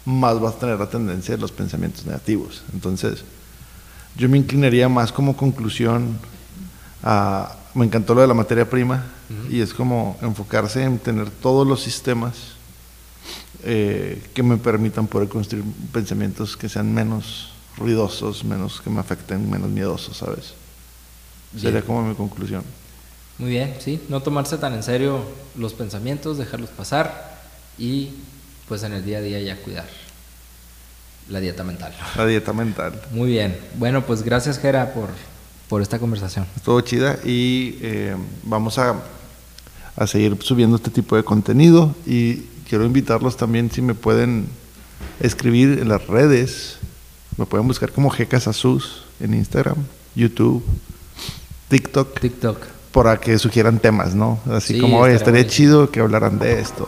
más 0.06 0.40
vas 0.40 0.56
a 0.56 0.60
tener 0.60 0.80
la 0.80 0.90
tendencia 0.90 1.36
de 1.36 1.42
los 1.42 1.52
pensamientos 1.52 2.06
negativos. 2.06 2.62
Entonces, 2.72 3.24
yo 4.16 4.30
me 4.30 4.38
inclinaría 4.38 4.88
más 4.90 5.12
como 5.12 5.36
conclusión 5.36 6.20
a... 7.04 7.56
Me 7.74 7.86
encantó 7.86 8.14
lo 8.14 8.22
de 8.22 8.28
la 8.28 8.34
materia 8.34 8.70
prima 8.70 9.06
y 9.50 9.62
es 9.62 9.74
como 9.74 10.18
enfocarse 10.22 10.84
en 10.84 11.00
tener 11.00 11.30
todos 11.30 11.66
los 11.66 11.82
sistemas 11.82 12.34
eh, 13.64 14.22
que 14.34 14.44
me 14.44 14.58
permitan 14.58 15.08
poder 15.08 15.30
construir 15.30 15.64
pensamientos 15.94 16.58
que 16.58 16.68
sean 16.68 16.94
menos 16.94 17.52
ruidosos, 17.78 18.44
menos 18.44 18.82
que 18.82 18.90
me 18.90 19.00
afecten, 19.00 19.50
menos 19.50 19.70
miedosos, 19.70 20.18
¿sabes? 20.18 20.54
Sería 21.56 21.72
Bien. 21.72 21.84
como 21.84 22.04
mi 22.04 22.16
conclusión. 22.16 22.64
Muy 23.38 23.50
bien, 23.50 23.76
sí, 23.80 24.02
no 24.10 24.22
tomarse 24.22 24.58
tan 24.58 24.74
en 24.74 24.84
serio 24.84 25.22
los 25.58 25.74
pensamientos, 25.74 26.38
dejarlos 26.38 26.70
pasar 26.70 27.42
y 27.78 28.10
pues 28.68 28.84
en 28.84 28.94
el 28.94 29.04
día 29.04 29.18
a 29.18 29.22
día 29.22 29.40
ya 29.42 29.58
cuidar 29.58 29.86
la 31.30 31.40
dieta 31.40 31.64
mental. 31.64 31.94
La 32.18 32.26
dieta 32.26 32.54
mental. 32.54 33.02
Muy 33.12 33.30
bien, 33.32 33.58
bueno 33.78 34.06
pues 34.06 34.22
gracias 34.24 34.60
Gera 34.60 34.94
por, 34.94 35.10
por 35.70 35.82
esta 35.82 35.98
conversación. 36.00 36.46
Estuvo 36.56 36.80
chida 36.82 37.18
y 37.24 37.78
eh, 37.82 38.16
vamos 38.44 38.78
a, 38.78 38.96
a 39.96 40.08
seguir 40.08 40.38
subiendo 40.42 40.76
este 40.76 40.92
tipo 40.92 41.16
de 41.16 41.24
contenido 41.24 41.96
y 42.06 42.44
quiero 42.70 42.86
invitarlos 42.86 43.38
también 43.38 43.72
si 43.72 43.82
me 43.82 43.96
pueden 43.96 44.48
escribir 45.20 45.80
en 45.80 45.90
las 45.90 46.06
redes. 46.08 46.78
Me 47.38 47.46
pueden 47.46 47.68
buscar 47.68 47.92
como 47.92 48.12
Asus 48.12 49.04
en 49.20 49.34
Instagram, 49.34 49.78
YouTube, 50.16 50.64
TikTok. 51.70 52.20
TikTok. 52.20 52.58
para 52.92 53.18
que 53.18 53.38
sugieran 53.40 53.80
temas, 53.80 54.14
¿no? 54.16 54.40
Así 54.52 54.74
Sí, 54.76 54.80
como, 54.82 55.00
oye, 55.00 55.16
estaría 55.16 55.48
chido 55.48 55.90
que 55.92 56.02
hablaran 56.02 56.40
de 56.40 56.60
esto. 56.60 56.88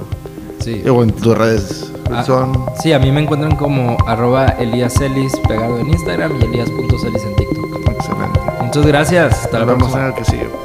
Sí. 0.59 0.81
O 0.89 1.01
en 1.03 1.11
tus 1.11 1.37
redes. 1.37 1.91
Ah, 2.11 2.23
Son 2.25 2.65
sí, 2.81 2.91
a 2.93 2.99
mí 2.99 3.11
me 3.11 3.21
encuentran 3.21 3.55
como 3.55 3.97
arroba 4.05 4.47
Elías 4.47 4.93
Celis 4.93 5.33
pegado 5.47 5.79
en 5.79 5.87
Instagram 5.89 6.33
y 6.41 6.43
Elías.celis 6.45 7.23
en 7.23 7.35
TikTok. 7.35 7.89
excelentes. 7.89 8.43
Muchas 8.61 8.85
gracias, 8.85 9.33
hasta 9.45 9.59
la 9.59 9.65
Nos 9.65 9.75
vemos 9.75 9.91
próxima. 9.91 10.01
en 10.01 10.07
el 10.09 10.13
que 10.15 10.25
sigue. 10.25 10.62